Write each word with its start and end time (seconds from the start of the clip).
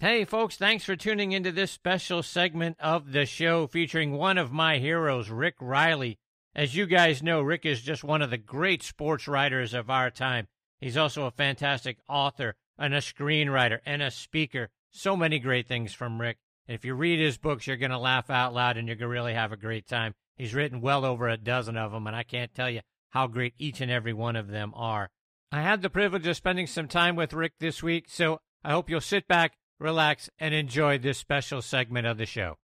Hey, 0.00 0.24
folks, 0.24 0.56
thanks 0.56 0.84
for 0.84 0.94
tuning 0.94 1.32
into 1.32 1.50
this 1.50 1.72
special 1.72 2.22
segment 2.22 2.76
of 2.78 3.10
the 3.10 3.26
show 3.26 3.66
featuring 3.66 4.12
one 4.12 4.38
of 4.38 4.52
my 4.52 4.78
heroes, 4.78 5.28
Rick 5.28 5.56
Reilly. 5.60 6.20
As 6.54 6.76
you 6.76 6.86
guys 6.86 7.20
know, 7.20 7.42
Rick 7.42 7.66
is 7.66 7.82
just 7.82 8.04
one 8.04 8.22
of 8.22 8.30
the 8.30 8.38
great 8.38 8.84
sports 8.84 9.26
writers 9.26 9.74
of 9.74 9.90
our 9.90 10.08
time. 10.08 10.46
He's 10.80 10.96
also 10.96 11.24
a 11.24 11.32
fantastic 11.32 11.98
author 12.08 12.54
and 12.78 12.94
a 12.94 12.98
screenwriter 12.98 13.80
and 13.84 14.00
a 14.00 14.12
speaker. 14.12 14.68
So 14.92 15.16
many 15.16 15.40
great 15.40 15.66
things 15.66 15.92
from 15.92 16.20
Rick. 16.20 16.36
And 16.68 16.76
if 16.76 16.84
you 16.84 16.94
read 16.94 17.18
his 17.18 17.36
books, 17.36 17.66
you're 17.66 17.76
going 17.76 17.90
to 17.90 17.98
laugh 17.98 18.30
out 18.30 18.54
loud 18.54 18.76
and 18.76 18.86
you're 18.86 18.94
going 18.94 19.10
to 19.10 19.12
really 19.12 19.34
have 19.34 19.50
a 19.50 19.56
great 19.56 19.88
time. 19.88 20.14
He's 20.36 20.54
written 20.54 20.80
well 20.80 21.04
over 21.04 21.26
a 21.26 21.36
dozen 21.36 21.76
of 21.76 21.90
them, 21.90 22.06
and 22.06 22.14
I 22.14 22.22
can't 22.22 22.54
tell 22.54 22.70
you 22.70 22.82
how 23.10 23.26
great 23.26 23.54
each 23.58 23.80
and 23.80 23.90
every 23.90 24.12
one 24.12 24.36
of 24.36 24.46
them 24.46 24.74
are. 24.76 25.10
I 25.50 25.62
had 25.62 25.82
the 25.82 25.90
privilege 25.90 26.28
of 26.28 26.36
spending 26.36 26.68
some 26.68 26.86
time 26.86 27.16
with 27.16 27.32
Rick 27.32 27.54
this 27.58 27.82
week, 27.82 28.04
so 28.08 28.38
I 28.62 28.70
hope 28.70 28.88
you'll 28.88 29.00
sit 29.00 29.26
back, 29.26 29.54
relax, 29.78 30.30
and 30.38 30.54
enjoy 30.54 30.98
this 30.98 31.18
special 31.18 31.62
segment 31.62 32.06
of 32.06 32.18
the 32.18 32.26
show. 32.26 32.58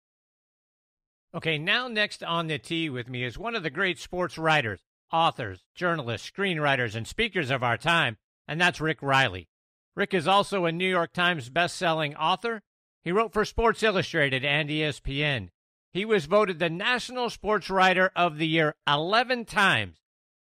Okay, 1.36 1.58
now 1.58 1.88
next 1.88 2.24
on 2.24 2.48
the 2.48 2.60
tee 2.60 2.90
with 2.90 3.10
me 3.10 3.24
is 3.24 3.38
one 3.38 3.56
of 3.56 3.64
the 3.64 3.70
great 3.70 3.98
sports 4.00 4.38
writers, 4.38 4.82
authors, 5.12 5.66
journalists, 5.74 6.30
screenwriters, 6.30 6.96
and 6.96 7.08
speakers 7.08 7.50
of 7.50 7.64
our 7.64 7.78
time, 7.78 8.18
and 8.48 8.62
that's 8.62 8.82
Rick 8.82 9.02
Reilly. 9.02 9.48
Rick 9.96 10.14
is 10.14 10.28
also 10.28 10.66
a 10.66 10.72
New 10.72 10.90
York 10.90 11.14
Times 11.14 11.50
best-selling 11.50 12.16
author. 12.16 12.62
He 13.04 13.12
wrote 13.12 13.34
for 13.34 13.46
Sports 13.46 13.84
Illustrated 13.84 14.44
and 14.44 14.70
ESPN. 14.70 15.50
He 15.92 16.06
was 16.06 16.26
voted 16.26 16.58
the 16.58 16.70
National 16.70 17.30
Sports 17.30 17.70
Writer 17.70 18.12
of 18.16 18.38
the 18.38 18.48
Year 18.48 18.76
11 18.88 19.46
times. 19.46 19.98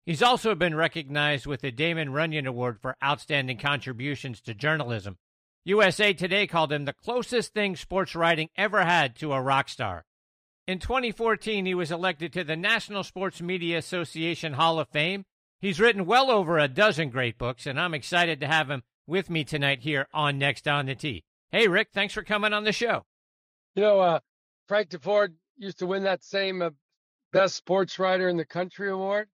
He's 0.07 0.23
also 0.23 0.55
been 0.55 0.75
recognized 0.75 1.47
with 1.47 1.61
the 1.61 1.73
Damon 1.73 2.13
Runyon 2.13 2.47
Award 2.47 2.79
for 2.81 2.97
outstanding 3.03 3.59
contributions 3.59 4.41
to 4.43 4.55
journalism. 4.55 5.19
USA 5.65 6.15
Today 6.15 6.47
called 6.47 6.73
him 6.73 6.87
the 6.87 6.95
closest 6.95 7.53
thing 7.53 7.77
sports 7.77 8.15
writing 8.15 8.49
ever 8.57 8.83
had 8.83 9.15
to 9.17 9.35
a 9.35 9.43
rock 9.43 9.69
star. 9.69 10.07
In 10.67 10.79
2014, 10.79 11.67
he 11.67 11.75
was 11.75 11.91
elected 11.91 12.33
to 12.33 12.45
the 12.45 12.57
National 12.57 13.05
Sports 13.05 13.43
Media 13.43 13.77
Association 13.77 14.55
Hall 14.55 14.79
of 14.79 14.89
Fame. 14.89 15.27
He's 15.61 15.79
written 15.79 16.07
well 16.07 16.31
over 16.31 16.59
a 16.59 16.67
dozen 16.67 17.11
great 17.11 17.37
books, 17.37 17.67
and 17.67 17.79
I'm 17.79 17.93
excited 17.93 18.41
to 18.41 18.47
have 18.47 18.71
him 18.71 18.85
with 19.07 19.29
me 19.29 19.45
tonight 19.45 19.81
here 19.81 20.07
on 20.15 20.39
Next 20.39 20.67
on 20.67 20.87
the 20.87 20.95
Tee. 20.95 21.25
Hey, 21.51 21.69
Rick, 21.69 21.89
thanks 21.93 22.15
for 22.15 22.23
coming 22.23 22.55
on 22.55 22.65
the 22.65 22.73
show. 22.73 23.05
You 23.75 23.83
know, 23.83 24.01
uh, 24.01 24.21
Frank 24.67 24.89
Deford 24.89 25.35
used 25.59 25.81
to 25.81 25.87
win 25.87 26.05
that 26.05 26.25
same 26.25 26.63
uh, 26.63 26.71
best 27.33 27.57
sports 27.57 27.99
writer 27.99 28.31
in 28.31 28.39
the 28.39 28.47
country 28.47 28.91
award, 28.91 29.29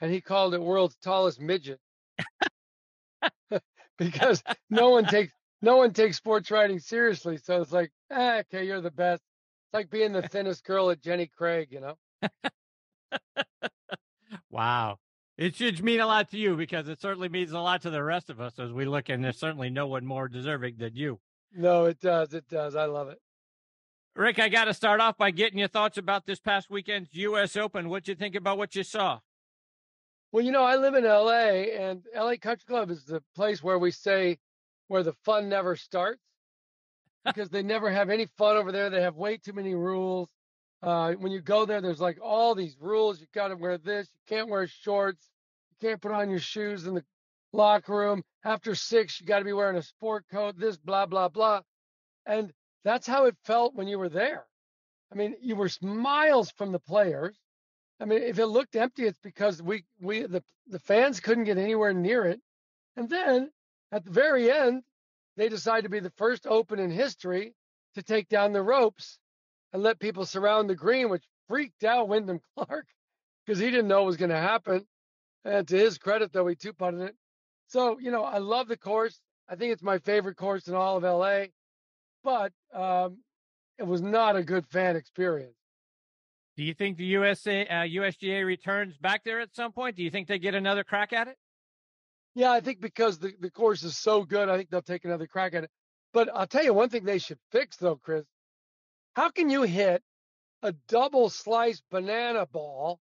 and 0.00 0.10
he 0.10 0.22
called 0.22 0.54
it 0.54 0.62
world's 0.62 0.96
tallest 1.02 1.38
midget 1.38 1.80
because 3.98 4.42
no 4.70 4.90
one 4.90 5.04
takes 5.04 5.32
no 5.66 5.78
one 5.78 5.92
takes 5.92 6.16
sports 6.16 6.52
writing 6.52 6.78
seriously. 6.78 7.38
So 7.38 7.60
it's 7.60 7.72
like, 7.72 7.90
eh, 8.12 8.42
okay, 8.46 8.64
you're 8.64 8.80
the 8.80 8.92
best. 8.92 9.20
It's 9.66 9.74
like 9.74 9.90
being 9.90 10.12
the 10.12 10.22
thinnest 10.22 10.64
girl 10.64 10.90
at 10.90 11.02
Jenny 11.02 11.26
Craig, 11.26 11.70
you 11.72 11.80
know. 11.80 11.96
wow. 14.50 14.98
It 15.36 15.56
should 15.56 15.82
mean 15.82 15.98
a 15.98 16.06
lot 16.06 16.30
to 16.30 16.38
you 16.38 16.56
because 16.56 16.88
it 16.88 17.00
certainly 17.00 17.28
means 17.28 17.50
a 17.50 17.58
lot 17.58 17.82
to 17.82 17.90
the 17.90 18.02
rest 18.02 18.30
of 18.30 18.40
us 18.40 18.60
as 18.60 18.72
we 18.72 18.84
look, 18.84 19.08
and 19.08 19.24
there's 19.24 19.40
certainly 19.40 19.68
no 19.68 19.88
one 19.88 20.06
more 20.06 20.28
deserving 20.28 20.76
than 20.78 20.94
you. 20.94 21.18
No, 21.52 21.86
it 21.86 21.98
does. 21.98 22.32
It 22.32 22.48
does. 22.48 22.76
I 22.76 22.84
love 22.84 23.08
it. 23.08 23.18
Rick, 24.14 24.38
I 24.38 24.48
got 24.48 24.66
to 24.66 24.72
start 24.72 25.00
off 25.00 25.18
by 25.18 25.32
getting 25.32 25.58
your 25.58 25.68
thoughts 25.68 25.98
about 25.98 26.26
this 26.26 26.38
past 26.38 26.70
weekend's 26.70 27.08
U.S. 27.12 27.56
Open. 27.56 27.88
What'd 27.88 28.06
you 28.06 28.14
think 28.14 28.36
about 28.36 28.56
what 28.56 28.76
you 28.76 28.84
saw? 28.84 29.18
Well, 30.30 30.44
you 30.44 30.52
know, 30.52 30.62
I 30.62 30.76
live 30.76 30.94
in 30.94 31.04
L.A., 31.04 31.72
and 31.72 32.04
L.A. 32.14 32.38
Country 32.38 32.64
Club 32.68 32.90
is 32.90 33.04
the 33.04 33.22
place 33.34 33.62
where 33.62 33.78
we 33.78 33.90
say 33.90 34.38
where 34.88 35.02
the 35.02 35.14
fun 35.24 35.48
never 35.48 35.76
starts 35.76 36.20
because 37.24 37.48
they 37.50 37.62
never 37.62 37.90
have 37.90 38.10
any 38.10 38.26
fun 38.38 38.56
over 38.56 38.72
there. 38.72 38.90
They 38.90 39.02
have 39.02 39.16
way 39.16 39.36
too 39.36 39.52
many 39.52 39.74
rules. 39.74 40.28
Uh, 40.82 41.12
when 41.14 41.32
you 41.32 41.40
go 41.40 41.64
there, 41.66 41.80
there's 41.80 42.00
like 42.00 42.18
all 42.22 42.54
these 42.54 42.76
rules. 42.80 43.20
You 43.20 43.26
got 43.34 43.48
to 43.48 43.56
wear 43.56 43.78
this. 43.78 44.08
You 44.12 44.36
can't 44.36 44.48
wear 44.48 44.66
shorts. 44.66 45.28
You 45.70 45.88
can't 45.88 46.00
put 46.00 46.12
on 46.12 46.30
your 46.30 46.38
shoes 46.38 46.86
in 46.86 46.94
the 46.94 47.04
locker 47.52 47.96
room. 47.96 48.22
After 48.44 48.74
six, 48.74 49.20
you 49.20 49.26
got 49.26 49.40
to 49.40 49.44
be 49.44 49.52
wearing 49.52 49.76
a 49.76 49.82
sport 49.82 50.24
coat. 50.30 50.58
This, 50.58 50.76
blah, 50.76 51.06
blah, 51.06 51.28
blah. 51.28 51.62
And 52.26 52.52
that's 52.84 53.06
how 53.06 53.24
it 53.24 53.36
felt 53.44 53.74
when 53.74 53.88
you 53.88 53.98
were 53.98 54.08
there. 54.08 54.46
I 55.12 55.16
mean, 55.16 55.34
you 55.40 55.56
were 55.56 55.70
miles 55.80 56.50
from 56.52 56.72
the 56.72 56.78
players. 56.78 57.36
I 58.00 58.04
mean, 58.04 58.22
if 58.22 58.38
it 58.38 58.46
looked 58.46 58.76
empty, 58.76 59.06
it's 59.06 59.18
because 59.20 59.62
we 59.62 59.84
we 60.00 60.22
the 60.22 60.42
the 60.66 60.78
fans 60.78 61.20
couldn't 61.20 61.44
get 61.44 61.58
anywhere 61.58 61.94
near 61.94 62.26
it. 62.26 62.40
And 62.96 63.08
then 63.08 63.50
at 63.92 64.04
the 64.04 64.10
very 64.10 64.50
end, 64.50 64.82
they 65.36 65.48
decide 65.48 65.84
to 65.84 65.90
be 65.90 66.00
the 66.00 66.12
first 66.16 66.46
Open 66.46 66.78
in 66.78 66.90
history 66.90 67.54
to 67.94 68.02
take 68.02 68.28
down 68.28 68.52
the 68.52 68.62
ropes 68.62 69.18
and 69.72 69.82
let 69.82 69.98
people 69.98 70.24
surround 70.24 70.68
the 70.68 70.74
green, 70.74 71.08
which 71.08 71.24
freaked 71.48 71.84
out 71.84 72.08
Wyndham 72.08 72.40
Clark 72.56 72.86
because 73.44 73.58
he 73.58 73.70
didn't 73.70 73.88
know 73.88 73.98
what 73.98 74.06
was 74.06 74.16
going 74.16 74.30
to 74.30 74.36
happen. 74.36 74.86
And 75.44 75.66
to 75.68 75.76
his 75.76 75.98
credit, 75.98 76.32
though, 76.32 76.46
he 76.46 76.56
two 76.56 76.72
putted 76.72 77.00
it. 77.00 77.16
So 77.68 77.98
you 77.98 78.10
know, 78.10 78.24
I 78.24 78.38
love 78.38 78.68
the 78.68 78.76
course. 78.76 79.20
I 79.48 79.56
think 79.56 79.72
it's 79.72 79.82
my 79.82 79.98
favorite 79.98 80.36
course 80.36 80.66
in 80.66 80.74
all 80.74 80.96
of 80.96 81.02
LA 81.04 81.46
but 82.26 82.52
um, 82.74 83.18
it 83.78 83.86
was 83.86 84.02
not 84.02 84.34
a 84.34 84.42
good 84.42 84.66
fan 84.66 84.96
experience. 84.96 85.54
Do 86.56 86.64
you 86.64 86.74
think 86.74 86.96
the 86.96 87.04
USA 87.04 87.64
uh, 87.66 87.74
USGA 87.82 88.44
returns 88.44 88.96
back 88.96 89.22
there 89.24 89.38
at 89.38 89.54
some 89.54 89.70
point? 89.70 89.94
Do 89.94 90.02
you 90.02 90.10
think 90.10 90.26
they 90.26 90.40
get 90.40 90.56
another 90.56 90.82
crack 90.82 91.12
at 91.12 91.28
it? 91.28 91.36
Yeah, 92.36 92.52
I 92.52 92.60
think 92.60 92.82
because 92.82 93.18
the, 93.18 93.32
the 93.40 93.50
course 93.50 93.82
is 93.82 93.96
so 93.96 94.22
good, 94.22 94.50
I 94.50 94.58
think 94.58 94.68
they'll 94.68 94.82
take 94.82 95.06
another 95.06 95.26
crack 95.26 95.54
at 95.54 95.64
it. 95.64 95.70
But 96.12 96.28
I'll 96.34 96.46
tell 96.46 96.62
you 96.62 96.74
one 96.74 96.90
thing 96.90 97.02
they 97.02 97.18
should 97.18 97.38
fix 97.50 97.78
though, 97.78 97.96
Chris. 97.96 98.26
How 99.14 99.30
can 99.30 99.48
you 99.48 99.62
hit 99.62 100.02
a 100.62 100.72
double 100.86 101.30
sliced 101.30 101.82
banana 101.90 102.44
ball 102.44 103.00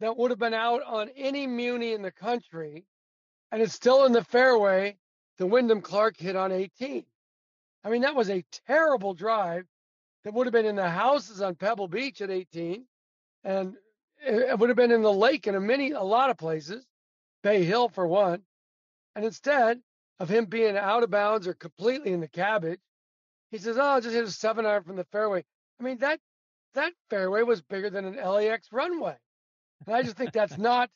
that 0.00 0.16
would 0.16 0.32
have 0.32 0.40
been 0.40 0.54
out 0.54 0.82
on 0.82 1.08
any 1.16 1.46
muni 1.46 1.92
in 1.92 2.02
the 2.02 2.10
country 2.10 2.84
and 3.52 3.62
it's 3.62 3.72
still 3.72 4.06
in 4.06 4.12
the 4.12 4.24
fairway 4.24 4.96
the 5.38 5.46
Wyndham 5.46 5.80
Clark 5.80 6.16
hit 6.16 6.34
on 6.34 6.50
18? 6.50 7.04
I 7.84 7.90
mean, 7.90 8.02
that 8.02 8.16
was 8.16 8.28
a 8.28 8.44
terrible 8.66 9.14
drive 9.14 9.66
that 10.24 10.34
would 10.34 10.48
have 10.48 10.52
been 10.52 10.66
in 10.66 10.74
the 10.74 10.90
houses 10.90 11.40
on 11.40 11.54
Pebble 11.54 11.86
Beach 11.86 12.20
at 12.22 12.30
18, 12.30 12.84
and 13.44 13.74
it 14.26 14.58
would 14.58 14.68
have 14.68 14.76
been 14.76 14.90
in 14.90 15.02
the 15.02 15.12
lake 15.12 15.46
in 15.46 15.54
a 15.54 15.60
many, 15.60 15.92
a 15.92 16.02
lot 16.02 16.30
of 16.30 16.38
places, 16.38 16.84
Bay 17.44 17.62
Hill 17.62 17.88
for 17.88 18.04
one. 18.04 18.42
And 19.14 19.24
instead 19.24 19.80
of 20.20 20.28
him 20.28 20.46
being 20.46 20.76
out 20.76 21.02
of 21.02 21.10
bounds 21.10 21.46
or 21.46 21.54
completely 21.54 22.12
in 22.12 22.20
the 22.20 22.28
cabbage, 22.28 22.80
he 23.50 23.58
says, 23.58 23.78
"Oh, 23.78 23.82
I'll 23.82 24.00
just 24.00 24.14
hit 24.14 24.24
a 24.24 24.30
seven 24.30 24.66
iron 24.66 24.82
from 24.82 24.96
the 24.96 25.04
fairway." 25.04 25.44
I 25.80 25.82
mean, 25.82 25.98
that 25.98 26.20
that 26.74 26.92
fairway 27.10 27.42
was 27.42 27.62
bigger 27.62 27.90
than 27.90 28.04
an 28.04 28.16
LAX 28.16 28.68
runway, 28.72 29.16
and 29.86 29.94
I 29.94 30.02
just 30.02 30.16
think 30.16 30.32
that's 30.32 30.58
not 30.58 30.90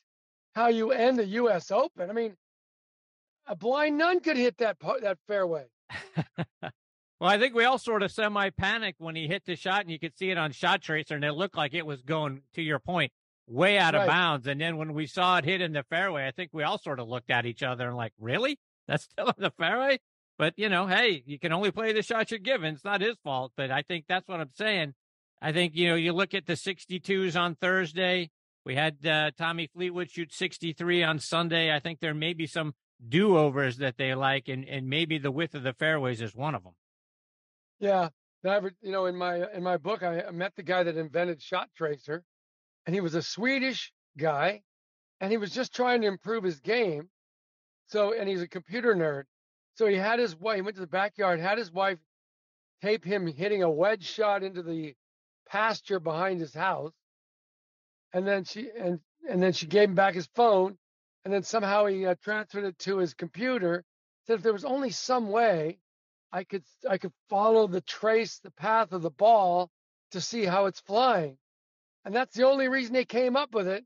how 0.55 0.67
you 0.67 0.91
end 0.91 1.17
the 1.17 1.25
U.S. 1.25 1.71
Open. 1.71 2.09
I 2.09 2.13
mean, 2.13 2.35
a 3.47 3.55
blind 3.55 3.97
nun 3.97 4.19
could 4.19 4.37
hit 4.37 4.57
that 4.57 4.77
that 5.01 5.17
fairway. 5.27 5.65
well, 6.61 6.71
I 7.21 7.37
think 7.37 7.55
we 7.55 7.63
all 7.63 7.77
sort 7.77 8.03
of 8.03 8.11
semi 8.11 8.49
panicked 8.49 8.99
when 8.99 9.15
he 9.15 9.27
hit 9.27 9.45
the 9.45 9.55
shot, 9.55 9.81
and 9.81 9.91
you 9.91 9.99
could 9.99 10.17
see 10.17 10.29
it 10.29 10.37
on 10.37 10.51
Shot 10.51 10.81
Tracer, 10.81 11.15
and 11.15 11.23
it 11.23 11.33
looked 11.33 11.55
like 11.55 11.73
it 11.73 11.85
was 11.85 12.01
going, 12.01 12.41
to 12.53 12.61
your 12.61 12.79
point, 12.79 13.11
way 13.49 13.77
out 13.77 13.93
right. 13.93 14.01
of 14.01 14.07
bounds. 14.07 14.47
And 14.47 14.61
then 14.61 14.77
when 14.77 14.93
we 14.93 15.07
saw 15.07 15.37
it 15.37 15.45
hit 15.45 15.61
in 15.61 15.73
the 15.73 15.83
fairway, 15.83 16.27
I 16.27 16.31
think 16.31 16.51
we 16.53 16.63
all 16.63 16.77
sort 16.77 16.99
of 16.99 17.07
looked 17.07 17.31
at 17.31 17.45
each 17.45 17.63
other 17.63 17.87
and 17.87 17.97
like, 17.97 18.13
really? 18.19 18.59
That's 18.87 19.03
still 19.03 19.27
in 19.27 19.35
the 19.37 19.51
fairway? 19.51 19.99
But, 20.37 20.53
you 20.57 20.69
know, 20.69 20.87
hey, 20.87 21.21
you 21.25 21.37
can 21.37 21.51
only 21.51 21.71
play 21.71 21.91
the 21.91 22.01
shots 22.01 22.31
you're 22.31 22.39
given. 22.39 22.73
It's 22.73 22.85
not 22.85 23.01
his 23.01 23.17
fault. 23.23 23.51
But 23.57 23.71
I 23.71 23.81
think 23.81 24.05
that's 24.07 24.27
what 24.27 24.39
I'm 24.39 24.51
saying. 24.53 24.93
I 25.41 25.51
think, 25.51 25.75
you 25.75 25.89
know, 25.89 25.95
you 25.95 26.13
look 26.13 26.33
at 26.33 26.45
the 26.45 26.53
62s 26.53 27.39
on 27.39 27.55
Thursday. 27.55 28.29
We 28.65 28.75
had 28.75 29.05
uh, 29.05 29.31
Tommy 29.37 29.67
Fleetwood 29.73 30.11
shoot 30.11 30.33
63 30.33 31.03
on 31.03 31.19
Sunday. 31.19 31.73
I 31.73 31.79
think 31.79 31.99
there 31.99 32.13
may 32.13 32.33
be 32.33 32.47
some 32.47 32.73
do 33.07 33.37
overs 33.37 33.77
that 33.77 33.97
they 33.97 34.13
like, 34.13 34.49
and, 34.49 34.65
and 34.65 34.89
maybe 34.89 35.17
the 35.17 35.31
width 35.31 35.55
of 35.55 35.63
the 35.63 35.73
fairways 35.73 36.21
is 36.21 36.35
one 36.35 36.55
of 36.55 36.63
them. 36.63 36.73
Yeah. 37.79 38.09
Never, 38.43 38.71
you 38.81 38.91
know, 38.91 39.05
in 39.05 39.17
my 39.17 39.51
in 39.53 39.63
my 39.63 39.75
book, 39.75 40.01
I 40.01 40.31
met 40.31 40.55
the 40.55 40.63
guy 40.63 40.83
that 40.83 40.95
invented 40.95 41.41
Shot 41.41 41.69
Tracer, 41.75 42.23
and 42.89 42.95
he 42.95 43.01
was 43.01 43.13
a 43.13 43.21
Swedish 43.21 43.93
guy, 44.17 44.63
and 45.21 45.29
he 45.29 45.37
was 45.37 45.51
just 45.51 45.75
trying 45.75 46.01
to 46.01 46.07
improve 46.07 46.43
his 46.43 46.59
game. 46.59 47.07
So, 47.85 48.15
and 48.19 48.27
he's 48.27 48.41
a 48.41 48.47
computer 48.47 48.95
nerd. 48.95 49.25
So 49.75 49.85
he 49.85 49.95
had 49.95 50.17
his 50.17 50.35
wife, 50.35 50.55
he 50.55 50.63
went 50.63 50.73
to 50.77 50.81
the 50.81 50.87
backyard, 50.87 51.39
had 51.39 51.59
his 51.59 51.71
wife 51.71 51.99
tape 52.81 53.05
him 53.05 53.27
hitting 53.27 53.61
a 53.61 53.69
wedge 53.69 54.07
shot 54.07 54.41
into 54.41 54.63
the 54.63 54.95
pasture 55.47 55.99
behind 55.99 56.39
his 56.39 56.51
house. 56.51 56.91
And 58.11 58.25
then 58.25 58.43
she 58.43 58.71
and 58.75 58.99
and 59.29 59.39
then 59.43 59.53
she 59.53 59.67
gave 59.67 59.89
him 59.89 59.95
back 59.95 60.15
his 60.15 60.27
phone, 60.33 60.75
and 61.23 61.31
then 61.31 61.43
somehow 61.43 61.85
he 61.85 62.07
uh, 62.07 62.15
transferred 62.23 62.63
it 62.63 62.79
to 62.79 62.97
his 62.97 63.13
computer. 63.13 63.83
Said 64.25 64.37
if 64.37 64.41
there 64.41 64.51
was 64.51 64.65
only 64.65 64.89
some 64.89 65.29
way, 65.29 65.77
I 66.31 66.43
could 66.43 66.63
I 66.89 66.97
could 66.97 67.13
follow 67.29 67.67
the 67.67 67.81
trace, 67.81 68.39
the 68.39 68.49
path 68.49 68.93
of 68.93 69.03
the 69.03 69.11
ball 69.11 69.69
to 70.09 70.19
see 70.19 70.43
how 70.43 70.65
it's 70.65 70.79
flying, 70.79 71.37
and 72.05 72.15
that's 72.15 72.35
the 72.35 72.47
only 72.47 72.67
reason 72.67 72.93
they 72.93 73.05
came 73.05 73.35
up 73.35 73.53
with 73.53 73.67
it, 73.67 73.85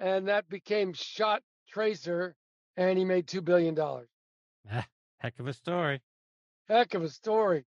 and 0.00 0.28
that 0.28 0.48
became 0.48 0.92
Shot 0.92 1.42
Tracer, 1.68 2.34
and 2.76 2.98
he 2.98 3.04
made 3.04 3.26
two 3.26 3.40
billion 3.40 3.74
dollars. 3.74 4.08
Ah, 4.70 4.86
heck 5.18 5.38
of 5.38 5.46
a 5.46 5.52
story. 5.52 6.00
Heck 6.68 6.94
of 6.94 7.02
a 7.02 7.08
story. 7.08 7.64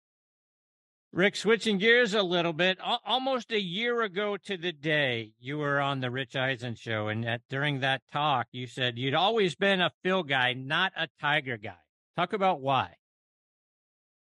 Rick, 1.12 1.36
switching 1.36 1.78
gears 1.78 2.12
a 2.12 2.24
little 2.24 2.52
bit, 2.52 2.78
almost 3.04 3.52
a 3.52 3.60
year 3.60 4.02
ago 4.02 4.36
to 4.36 4.56
the 4.56 4.72
day, 4.72 5.32
you 5.38 5.58
were 5.58 5.80
on 5.80 6.00
the 6.00 6.10
Rich 6.10 6.34
Eisen 6.34 6.74
show, 6.74 7.06
and 7.06 7.24
at, 7.24 7.40
during 7.48 7.78
that 7.80 8.02
talk, 8.12 8.48
you 8.50 8.66
said 8.66 8.98
you'd 8.98 9.14
always 9.14 9.54
been 9.54 9.80
a 9.80 9.92
Phil 10.02 10.24
guy, 10.24 10.54
not 10.54 10.92
a 10.96 11.08
Tiger 11.20 11.56
guy. 11.56 11.76
Talk 12.16 12.32
about 12.32 12.60
why. 12.60 12.96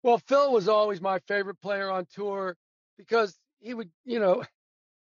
Well, 0.01 0.17
Phil 0.17 0.51
was 0.51 0.67
always 0.67 0.99
my 0.99 1.19
favorite 1.27 1.61
player 1.61 1.91
on 1.91 2.07
tour 2.11 2.55
because 2.97 3.37
he 3.59 3.75
would, 3.75 3.91
you 4.03 4.19
know, 4.19 4.43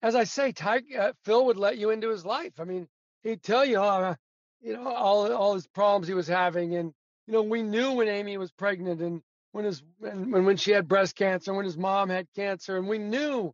as 0.02 0.14
I 0.14 0.24
say, 0.24 0.52
uh, 0.98 1.12
Phil 1.24 1.46
would 1.46 1.56
let 1.56 1.78
you 1.78 1.90
into 1.90 2.10
his 2.10 2.26
life. 2.26 2.54
I 2.58 2.64
mean, 2.64 2.88
he'd 3.22 3.42
tell 3.42 3.64
you, 3.64 3.80
uh, 3.80 4.14
you 4.60 4.74
know, 4.74 4.88
all 4.88 5.32
all 5.32 5.54
his 5.54 5.66
problems 5.68 6.08
he 6.08 6.14
was 6.14 6.28
having, 6.28 6.74
and 6.76 6.92
you 7.26 7.32
know, 7.32 7.42
we 7.42 7.62
knew 7.62 7.92
when 7.92 8.08
Amy 8.08 8.36
was 8.36 8.50
pregnant, 8.52 9.00
and 9.00 9.22
when 9.52 9.64
his 9.64 9.82
when 9.98 10.44
when 10.44 10.56
she 10.56 10.72
had 10.72 10.88
breast 10.88 11.16
cancer, 11.16 11.54
when 11.54 11.64
his 11.64 11.78
mom 11.78 12.08
had 12.10 12.26
cancer, 12.34 12.76
and 12.76 12.88
we 12.88 12.98
knew 12.98 13.52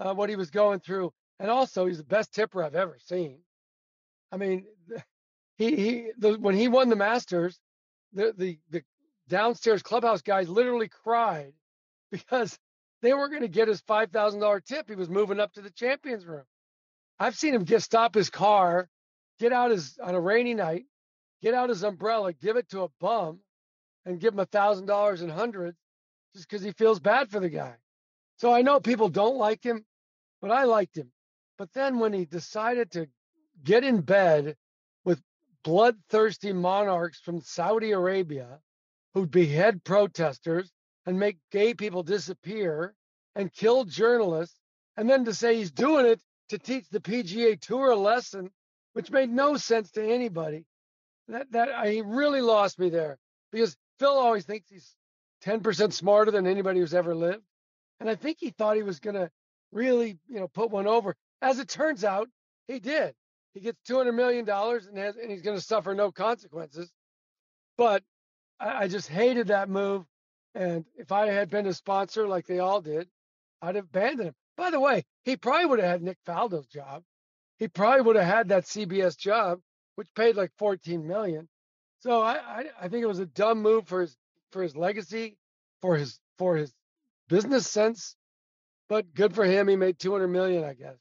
uh, 0.00 0.14
what 0.14 0.30
he 0.30 0.36
was 0.36 0.50
going 0.50 0.80
through. 0.80 1.12
And 1.40 1.50
also, 1.50 1.86
he's 1.86 1.98
the 1.98 2.04
best 2.04 2.32
tipper 2.32 2.62
I've 2.62 2.74
ever 2.76 2.98
seen. 3.00 3.38
I 4.32 4.36
mean, 4.38 4.66
he 5.56 5.76
he 5.76 6.10
the, 6.18 6.34
when 6.38 6.56
he 6.56 6.68
won 6.68 6.88
the 6.88 6.96
Masters, 6.96 7.58
the 8.12 8.34
the 8.36 8.58
the 8.70 8.82
downstairs 9.28 9.82
clubhouse 9.82 10.22
guys 10.22 10.48
literally 10.48 10.88
cried 10.88 11.52
because 12.10 12.58
they 13.02 13.12
weren't 13.12 13.32
going 13.32 13.42
to 13.42 13.48
get 13.48 13.68
his 13.68 13.80
five 13.82 14.10
thousand 14.10 14.40
dollar 14.40 14.60
tip. 14.60 14.88
He 14.88 14.96
was 14.96 15.10
moving 15.10 15.40
up 15.40 15.52
to 15.54 15.62
the 15.62 15.70
champions 15.70 16.26
room. 16.26 16.44
I've 17.18 17.36
seen 17.36 17.54
him 17.54 17.64
get 17.64 17.82
stop 17.82 18.14
his 18.14 18.30
car, 18.30 18.88
get 19.38 19.52
out 19.52 19.70
his 19.70 19.98
on 20.02 20.14
a 20.14 20.20
rainy 20.20 20.54
night, 20.54 20.86
get 21.42 21.54
out 21.54 21.68
his 21.68 21.84
umbrella, 21.84 22.32
give 22.32 22.56
it 22.56 22.68
to 22.70 22.82
a 22.82 22.88
bum, 23.00 23.40
and 24.06 24.20
give 24.20 24.34
him 24.34 24.40
a 24.40 24.46
thousand 24.46 24.86
dollars 24.86 25.22
in 25.22 25.28
hundreds 25.28 25.78
just 26.34 26.48
because 26.48 26.64
he 26.64 26.72
feels 26.72 27.00
bad 27.00 27.30
for 27.30 27.40
the 27.40 27.50
guy. 27.50 27.74
So 28.38 28.52
I 28.52 28.62
know 28.62 28.80
people 28.80 29.08
don't 29.08 29.36
like 29.36 29.62
him, 29.64 29.84
but 30.40 30.50
I 30.50 30.64
liked 30.64 30.96
him. 30.96 31.12
But 31.58 31.72
then 31.74 31.98
when 31.98 32.12
he 32.12 32.24
decided 32.24 32.92
to 32.92 33.06
get 33.64 33.84
in 33.84 34.00
bed 34.00 34.56
with 35.04 35.20
bloodthirsty 35.64 36.52
monarchs 36.52 37.20
from 37.20 37.40
Saudi 37.40 37.92
Arabia 37.92 38.60
who 39.14 39.26
behead 39.26 39.84
protesters 39.84 40.70
and 41.06 41.18
make 41.18 41.38
gay 41.50 41.74
people 41.74 42.02
disappear 42.02 42.94
and 43.34 43.52
kill 43.52 43.84
journalists, 43.84 44.58
and 44.96 45.08
then 45.08 45.24
to 45.24 45.34
say 45.34 45.56
he's 45.56 45.70
doing 45.70 46.06
it 46.06 46.20
to 46.50 46.58
teach 46.58 46.88
the 46.90 47.00
PGA 47.00 47.58
Tour 47.60 47.90
a 47.90 47.96
lesson, 47.96 48.50
which 48.92 49.10
made 49.10 49.30
no 49.30 49.56
sense 49.56 49.90
to 49.92 50.04
anybody. 50.04 50.64
That 51.28 51.50
that 51.52 51.86
he 51.86 52.02
really 52.02 52.40
lost 52.40 52.78
me 52.78 52.90
there 52.90 53.18
because 53.52 53.76
Phil 53.98 54.10
always 54.10 54.44
thinks 54.44 54.68
he's 54.68 54.94
10% 55.44 55.92
smarter 55.92 56.30
than 56.30 56.46
anybody 56.46 56.80
who's 56.80 56.94
ever 56.94 57.14
lived. 57.14 57.42
And 58.00 58.08
I 58.08 58.14
think 58.14 58.38
he 58.40 58.50
thought 58.50 58.76
he 58.76 58.82
was 58.82 59.00
going 59.00 59.14
to 59.14 59.30
really, 59.70 60.18
you 60.28 60.40
know, 60.40 60.48
put 60.48 60.70
one 60.70 60.86
over. 60.86 61.14
As 61.40 61.58
it 61.58 61.68
turns 61.68 62.04
out, 62.04 62.28
he 62.68 62.78
did. 62.78 63.14
He 63.54 63.60
gets 63.60 63.78
$200 63.88 64.14
million 64.14 64.48
and, 64.48 64.98
has, 64.98 65.16
and 65.16 65.30
he's 65.30 65.42
going 65.42 65.56
to 65.56 65.62
suffer 65.62 65.94
no 65.94 66.10
consequences. 66.10 66.90
But 67.76 68.02
I, 68.58 68.84
I 68.84 68.88
just 68.88 69.08
hated 69.08 69.48
that 69.48 69.68
move. 69.68 70.04
And 70.54 70.84
if 70.96 71.12
I 71.12 71.28
had 71.28 71.50
been 71.50 71.66
a 71.66 71.74
sponsor 71.74 72.28
like 72.28 72.46
they 72.46 72.58
all 72.58 72.80
did, 72.80 73.08
I'd 73.62 73.76
have 73.76 73.84
abandoned 73.84 74.28
him. 74.28 74.34
By 74.56 74.70
the 74.70 74.80
way, 74.80 75.04
he 75.24 75.36
probably 75.36 75.66
would 75.66 75.78
have 75.78 75.88
had 75.88 76.02
Nick 76.02 76.18
Faldo's 76.26 76.66
job. 76.66 77.02
He 77.58 77.68
probably 77.68 78.02
would 78.02 78.16
have 78.16 78.26
had 78.26 78.48
that 78.48 78.64
CBS 78.64 79.16
job, 79.16 79.60
which 79.94 80.14
paid 80.14 80.36
like 80.36 80.50
14 80.58 81.06
million. 81.06 81.48
So 82.00 82.20
I, 82.20 82.34
I, 82.34 82.64
I 82.82 82.88
think 82.88 83.02
it 83.02 83.08
was 83.08 83.20
a 83.20 83.26
dumb 83.26 83.62
move 83.62 83.86
for 83.86 84.02
his 84.02 84.16
for 84.50 84.62
his 84.62 84.76
legacy, 84.76 85.38
for 85.80 85.96
his 85.96 86.18
for 86.36 86.56
his 86.56 86.72
business 87.28 87.66
sense, 87.66 88.16
but 88.88 89.14
good 89.14 89.34
for 89.34 89.44
him. 89.44 89.68
He 89.68 89.76
made 89.76 89.98
200 89.98 90.28
million, 90.28 90.64
I 90.64 90.74
guess. 90.74 90.96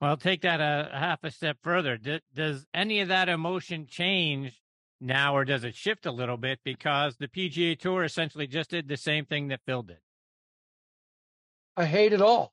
Well, 0.00 0.16
take 0.16 0.42
that 0.42 0.60
a, 0.60 0.90
half 0.92 1.24
a 1.24 1.30
step 1.30 1.58
further. 1.62 1.98
Does 2.34 2.66
any 2.74 3.00
of 3.00 3.08
that 3.08 3.28
emotion 3.28 3.86
change 3.86 4.60
now, 5.00 5.36
or 5.36 5.44
does 5.44 5.64
it 5.64 5.74
shift 5.74 6.06
a 6.06 6.12
little 6.12 6.36
bit 6.36 6.58
because 6.64 7.16
the 7.16 7.28
PGA 7.28 7.78
Tour 7.78 8.04
essentially 8.04 8.46
just 8.46 8.70
did 8.70 8.88
the 8.88 8.96
same 8.96 9.24
thing 9.24 9.48
that 9.48 9.60
Phil 9.66 9.82
did? 9.82 9.98
I 11.76 11.84
hate 11.84 12.12
it 12.12 12.22
all. 12.22 12.52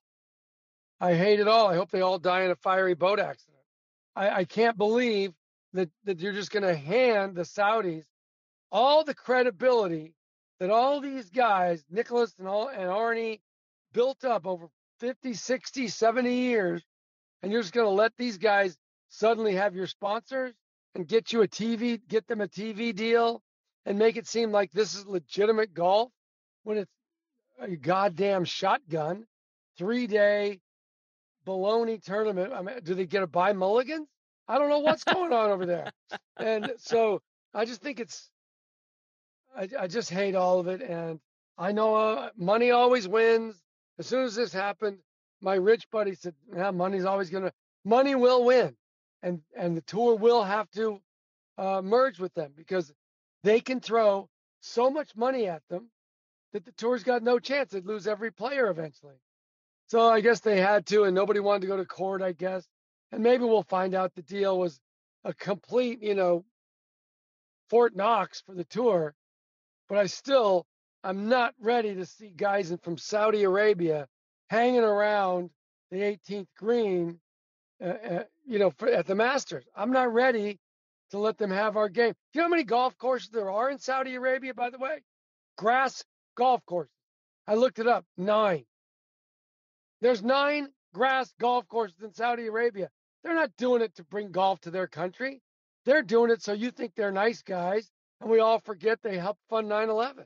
I 1.00 1.16
hate 1.16 1.40
it 1.40 1.48
all. 1.48 1.68
I 1.68 1.75
hope 1.75 1.92
they 1.92 2.01
all 2.01 2.19
die 2.19 2.44
in 2.44 2.51
a 2.51 2.56
fiery 2.56 2.94
boat 2.94 3.19
accident. 3.19 3.63
I, 4.16 4.30
I 4.30 4.45
can't 4.45 4.78
believe 4.78 5.34
that, 5.74 5.90
that 6.04 6.19
you're 6.19 6.34
just 6.34 6.51
going 6.51 6.63
to 6.63 6.75
hand 6.75 7.36
the 7.36 7.42
Saudis 7.42 8.04
all 8.72 9.04
the 9.04 9.13
credibility 9.13 10.13
that 10.60 10.69
all 10.69 11.01
these 11.01 11.30
guys, 11.30 11.84
Nicklaus 11.89 12.34
and 12.39 12.48
all 12.48 12.69
and 12.69 12.89
Arnie, 12.89 13.42
built 13.94 14.24
up 14.24 14.48
over 14.48 14.68
50, 15.00 15.34
60, 15.34 15.88
70 15.88 16.34
years, 16.34 16.84
and 17.42 17.51
you're 17.51 17.62
just 17.62 17.74
going 17.74 17.88
to 17.88 17.92
let 17.92 18.13
these 18.18 18.38
guys 18.38 18.78
suddenly 19.10 19.56
have 19.56 19.75
your 19.75 19.88
sponsors 19.88 20.54
and 20.95 21.07
get 21.07 21.34
you 21.34 21.42
a 21.42 21.48
TV, 21.48 22.00
get 22.07 22.28
them 22.28 22.42
a 22.42 22.48
TV 22.48 22.95
deal, 22.95 23.42
and 23.86 23.98
make 23.98 24.18
it 24.18 24.28
seem 24.28 24.51
like 24.51 24.72
this 24.72 24.95
is 24.95 25.06
legitimate 25.06 25.74
golf 25.74 26.12
when 26.63 26.78
it's 26.78 26.92
a 27.60 27.75
goddamn 27.75 28.45
shotgun, 28.45 29.25
three 29.78 30.07
day 30.07 30.60
baloney 31.45 32.01
tournament. 32.01 32.54
I 32.54 32.62
mean, 32.62 32.80
do 32.84 32.94
they 32.94 33.06
get 33.06 33.24
a 33.24 33.28
buy 33.28 33.54
mulligans? 33.54 34.07
I 34.48 34.57
don't 34.57 34.69
know 34.69 34.80
what's 34.80 35.04
going 35.04 35.34
on 35.34 35.51
over 35.51 35.66
there. 35.66 35.92
And 36.38 36.72
so 36.78 37.22
I 37.54 37.66
just 37.66 37.81
think 37.81 38.00
it's, 38.00 38.30
I, 39.56 39.69
I 39.80 39.88
just 39.88 40.10
hate 40.10 40.36
all 40.36 40.60
of 40.60 40.68
it. 40.68 40.81
And 40.81 41.19
I 41.57 41.72
know 41.72 41.96
uh, 41.96 42.30
money 42.38 42.72
always 42.72 43.07
wins. 43.07 43.56
As 44.00 44.08
soon 44.08 44.25
as 44.25 44.36
this 44.36 44.51
happened, 44.51 44.98
my 45.41 45.56
rich 45.56 45.89
buddy 45.91 46.15
said, 46.15 46.34
yeah, 46.56 46.72
money's 46.72 47.06
always 47.06 47.29
going 47.29 47.44
to, 47.44 47.51
money 47.86 48.15
will 48.15 48.44
win. 48.44 48.75
And, 49.24 49.42
and 49.58 49.75
the 49.75 49.82
tour 49.82 50.15
will 50.15 50.44
have 50.44 50.70
to 50.72 51.01
uh, 51.58 51.82
merge 51.82 52.20
with 52.20 52.34
them 52.36 52.51
because 52.56 52.94
they 53.44 53.60
can 53.60 53.80
throw 53.80 54.30
so 54.62 54.92
much 54.92 55.15
money 55.15 55.48
at 55.48 55.63
them 55.70 55.89
that 56.51 56.65
the 56.65 56.72
tour's 56.74 57.03
got 57.03 57.24
no 57.24 57.39
chance. 57.39 57.72
They'd 57.72 57.86
lose 57.86 58.06
every 58.08 58.32
player 58.32 58.70
eventually. 58.70 59.15
So 59.88 60.08
I 60.08 60.22
guess 60.22 60.42
they 60.42 60.62
had 60.62 60.86
to, 60.88 61.06
and 61.06 61.15
nobody 61.15 61.39
wanted 61.39 61.62
to 61.62 61.68
go 61.68 61.77
to 61.77 61.86
court, 61.86 62.22
I 62.22 62.34
guess 62.34 62.68
and 63.13 63.22
maybe 63.22 63.44
we'll 63.44 63.63
find 63.63 63.94
out 63.94 64.15
the 64.15 64.24
deal 64.24 64.58
was 64.58 64.80
a 65.24 65.34
complete, 65.36 66.01
you 66.01 66.15
know, 66.15 66.44
Fort 67.70 67.96
Knox 67.96 68.42
for 68.42 68.56
the 68.56 68.63
tour. 68.63 69.13
But 69.88 70.00
I 70.00 70.08
still, 70.08 70.65
I'm 71.03 71.30
not 71.30 71.53
ready 71.62 71.94
to 71.94 72.06
see 72.08 72.30
guys 72.30 72.75
from 72.82 72.98
Saudi 72.98 73.44
Arabia 73.44 74.08
hanging 74.50 74.84
around 74.84 75.51
the 75.92 75.98
18th 75.98 76.48
green, 76.58 77.20
uh, 77.84 77.88
uh, 77.88 78.24
you 78.46 78.60
know, 78.60 78.72
for, 78.72 78.90
at 78.90 79.06
the 79.06 79.16
Masters. 79.16 79.66
I'm 79.76 79.92
not 79.92 80.14
ready 80.14 80.60
to 81.12 81.20
let 81.20 81.38
them 81.38 81.52
have 81.52 81.78
our 81.78 81.90
game. 81.90 82.14
Do 82.34 82.40
you 82.40 82.42
know 82.42 82.46
how 82.46 82.50
many 82.50 82.64
golf 82.64 82.98
courses 82.98 83.30
there 83.30 83.52
are 83.52 83.70
in 83.70 83.80
Saudi 83.80 84.16
Arabia, 84.16 84.54
by 84.54 84.70
the 84.70 84.80
way? 84.80 85.02
Grass 85.58 86.04
golf 86.36 86.66
courses. 86.66 86.92
I 87.48 87.56
looked 87.56 87.80
it 87.80 87.88
up. 87.88 88.06
Nine. 88.18 88.66
There's 90.02 90.24
nine 90.24 90.70
grass 90.94 91.34
golf 91.40 91.68
courses 91.68 91.98
in 92.02 92.14
Saudi 92.14 92.48
Arabia. 92.48 92.90
They're 93.24 93.36
not 93.36 93.56
doing 93.58 93.82
it 93.82 93.96
to 93.96 94.04
bring 94.04 94.32
golf 94.32 94.60
to 94.62 94.72
their 94.72 94.88
country. 94.88 95.42
They're 95.86 96.02
doing 96.02 96.32
it 96.32 96.42
so 96.42 96.54
you 96.54 96.72
think 96.72 96.94
they're 96.96 97.12
nice 97.12 97.42
guys, 97.42 97.90
and 98.22 98.30
we 98.30 98.40
all 98.40 98.60
forget 98.60 99.00
they 99.02 99.18
helped 99.18 99.42
fund 99.50 99.68
9 99.68 99.90
11. 99.90 100.26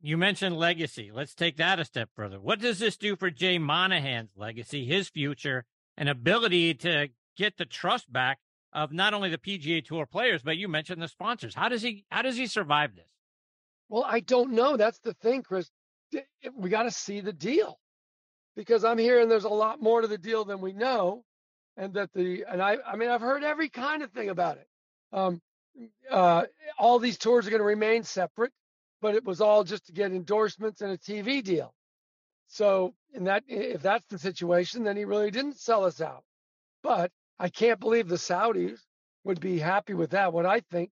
You 0.00 0.18
mentioned 0.18 0.56
legacy. 0.56 1.10
Let's 1.12 1.34
take 1.34 1.56
that 1.56 1.80
a 1.80 1.84
step 1.84 2.10
further. 2.14 2.38
What 2.38 2.60
does 2.60 2.78
this 2.78 2.96
do 2.96 3.16
for 3.16 3.30
Jay 3.30 3.58
Monahan's 3.58 4.36
legacy, 4.36 4.84
his 4.84 5.08
future, 5.08 5.64
and 5.96 6.08
ability 6.08 6.74
to 6.74 7.08
get 7.36 7.56
the 7.56 7.64
trust 7.64 8.12
back 8.12 8.38
of 8.72 8.92
not 8.92 9.14
only 9.14 9.30
the 9.30 9.38
PGA 9.38 9.84
Tour 9.84 10.06
players, 10.06 10.42
but 10.42 10.56
you 10.56 10.68
mentioned 10.68 11.00
the 11.00 11.08
sponsors? 11.08 11.54
How 11.54 11.68
does 11.68 11.82
he 11.82 12.04
how 12.10 12.22
does 12.22 12.36
he 12.36 12.46
survive 12.46 12.94
this? 12.96 13.08
Well, 13.88 14.04
I 14.04 14.20
don't 14.20 14.52
know. 14.52 14.76
That's 14.76 14.98
the 14.98 15.14
thing, 15.14 15.42
Chris. 15.42 15.70
We 16.56 16.70
got 16.70 16.84
to 16.84 16.90
see 16.90 17.20
the 17.20 17.32
deal 17.32 17.78
because 18.56 18.84
I'm 18.84 18.98
hearing 18.98 19.28
there's 19.28 19.44
a 19.44 19.48
lot 19.48 19.80
more 19.80 20.00
to 20.00 20.06
the 20.08 20.18
deal 20.18 20.44
than 20.44 20.60
we 20.60 20.72
know, 20.72 21.24
and 21.76 21.94
that 21.94 22.12
the 22.12 22.44
and 22.48 22.62
I 22.62 22.78
I 22.86 22.96
mean 22.96 23.10
I've 23.10 23.20
heard 23.20 23.44
every 23.44 23.68
kind 23.68 24.02
of 24.02 24.10
thing 24.10 24.28
about 24.28 24.58
it. 24.58 24.66
Um, 25.12 25.40
uh, 26.10 26.44
all 26.78 26.98
these 26.98 27.18
tours 27.18 27.46
are 27.46 27.50
going 27.50 27.60
to 27.60 27.66
remain 27.66 28.02
separate, 28.02 28.52
but 29.00 29.14
it 29.14 29.24
was 29.24 29.40
all 29.40 29.64
just 29.64 29.86
to 29.86 29.92
get 29.92 30.12
endorsements 30.12 30.80
and 30.80 30.92
a 30.92 30.98
TV 30.98 31.42
deal. 31.42 31.74
So, 32.48 32.94
in 33.12 33.24
that, 33.24 33.44
if 33.48 33.82
that's 33.82 34.06
the 34.08 34.18
situation, 34.18 34.84
then 34.84 34.96
he 34.96 35.04
really 35.04 35.30
didn't 35.30 35.58
sell 35.58 35.84
us 35.84 36.00
out. 36.00 36.24
But 36.82 37.10
I 37.38 37.48
can't 37.48 37.80
believe 37.80 38.08
the 38.08 38.16
Saudis 38.16 38.80
would 39.24 39.40
be 39.40 39.58
happy 39.58 39.94
with 39.94 40.10
that. 40.10 40.32
What 40.32 40.46
I 40.46 40.60
think, 40.60 40.90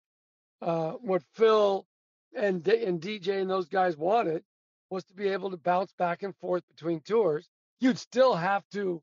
uh, 0.60 0.92
what 0.92 1.22
Phil 1.34 1.86
and 2.34 2.66
and 2.66 3.00
DJ 3.00 3.40
and 3.40 3.50
those 3.50 3.68
guys 3.68 3.96
wanted 3.96 4.42
was 4.90 5.04
to 5.04 5.14
be 5.14 5.28
able 5.28 5.50
to 5.50 5.56
bounce 5.56 5.92
back 5.92 6.22
and 6.22 6.36
forth 6.36 6.62
between 6.68 7.00
tours. 7.00 7.48
You'd 7.80 7.98
still 7.98 8.34
have 8.34 8.64
to. 8.72 9.02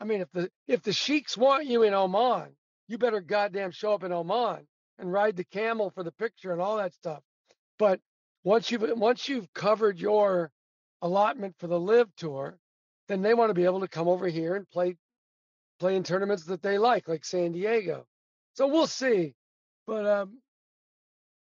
I 0.00 0.04
mean, 0.04 0.20
if 0.20 0.30
the 0.32 0.50
if 0.66 0.82
the 0.82 0.92
sheiks 0.92 1.36
want 1.36 1.66
you 1.66 1.82
in 1.82 1.94
Oman, 1.94 2.56
you 2.88 2.98
better 2.98 3.20
goddamn 3.20 3.70
show 3.70 3.92
up 3.92 4.04
in 4.04 4.12
Oman 4.12 4.66
and 4.98 5.12
ride 5.12 5.36
the 5.36 5.44
camel 5.44 5.90
for 5.90 6.02
the 6.02 6.12
picture 6.12 6.52
and 6.52 6.60
all 6.60 6.76
that 6.76 6.94
stuff. 6.94 7.22
But 7.78 8.00
once 8.44 8.70
you've 8.70 8.82
once 8.98 9.28
you've 9.28 9.52
covered 9.52 9.98
your 9.98 10.50
allotment 11.02 11.54
for 11.58 11.66
the 11.66 11.78
LIV 11.78 12.14
tour, 12.16 12.58
then 13.08 13.22
they 13.22 13.34
want 13.34 13.50
to 13.50 13.54
be 13.54 13.64
able 13.64 13.80
to 13.80 13.88
come 13.88 14.08
over 14.08 14.28
here 14.28 14.56
and 14.56 14.68
play 14.70 14.96
play 15.78 15.96
in 15.96 16.02
tournaments 16.02 16.44
that 16.44 16.62
they 16.62 16.78
like, 16.78 17.08
like 17.08 17.24
San 17.24 17.52
Diego. 17.52 18.06
So 18.54 18.66
we'll 18.66 18.86
see. 18.86 19.34
But 19.86 20.06
um, 20.06 20.38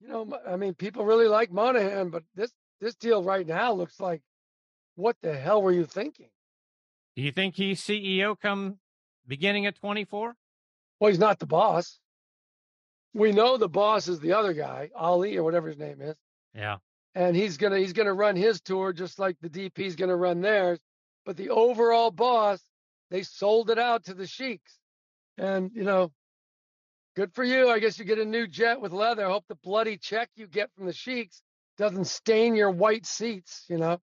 you 0.00 0.08
know, 0.08 0.38
I 0.46 0.56
mean, 0.56 0.74
people 0.74 1.04
really 1.04 1.28
like 1.28 1.50
Monahan, 1.50 2.10
but 2.10 2.22
this 2.34 2.52
this 2.80 2.94
deal 2.94 3.22
right 3.22 3.46
now 3.46 3.72
looks 3.72 3.98
like 3.98 4.22
what 4.96 5.16
the 5.22 5.36
hell 5.36 5.62
were 5.62 5.72
you 5.72 5.84
thinking? 5.84 6.28
Do 7.14 7.22
you 7.22 7.32
think 7.32 7.54
he's 7.54 7.80
CEO 7.80 8.38
come 8.38 8.78
beginning 9.26 9.66
at 9.66 9.76
24? 9.76 10.34
Well, 11.00 11.10
he's 11.10 11.18
not 11.18 11.38
the 11.38 11.46
boss. 11.46 11.98
We 13.14 13.32
know 13.32 13.56
the 13.56 13.68
boss 13.68 14.08
is 14.08 14.20
the 14.20 14.34
other 14.34 14.52
guy, 14.52 14.90
Ali 14.94 15.36
or 15.36 15.42
whatever 15.42 15.68
his 15.68 15.78
name 15.78 16.00
is. 16.00 16.16
Yeah. 16.54 16.76
And 17.16 17.34
he's 17.34 17.56
gonna 17.56 17.78
he's 17.78 17.94
gonna 17.94 18.12
run 18.12 18.36
his 18.36 18.60
tour 18.60 18.92
just 18.92 19.18
like 19.18 19.38
the 19.40 19.48
DP's 19.48 19.96
gonna 19.96 20.14
run 20.14 20.42
theirs. 20.42 20.78
But 21.24 21.38
the 21.38 21.48
overall 21.48 22.10
boss, 22.10 22.60
they 23.10 23.22
sold 23.22 23.70
it 23.70 23.78
out 23.78 24.04
to 24.04 24.14
the 24.14 24.26
sheiks. 24.26 24.78
And 25.38 25.70
you 25.74 25.82
know, 25.82 26.12
good 27.16 27.32
for 27.32 27.42
you. 27.42 27.70
I 27.70 27.78
guess 27.78 27.98
you 27.98 28.04
get 28.04 28.18
a 28.18 28.24
new 28.24 28.46
jet 28.46 28.82
with 28.82 28.92
leather. 28.92 29.26
Hope 29.26 29.46
the 29.48 29.54
bloody 29.54 29.96
check 29.96 30.28
you 30.36 30.46
get 30.46 30.70
from 30.76 30.84
the 30.84 30.92
sheiks 30.92 31.40
doesn't 31.78 32.04
stain 32.04 32.54
your 32.54 32.70
white 32.70 33.06
seats, 33.06 33.64
you 33.68 33.78
know. 33.78 33.98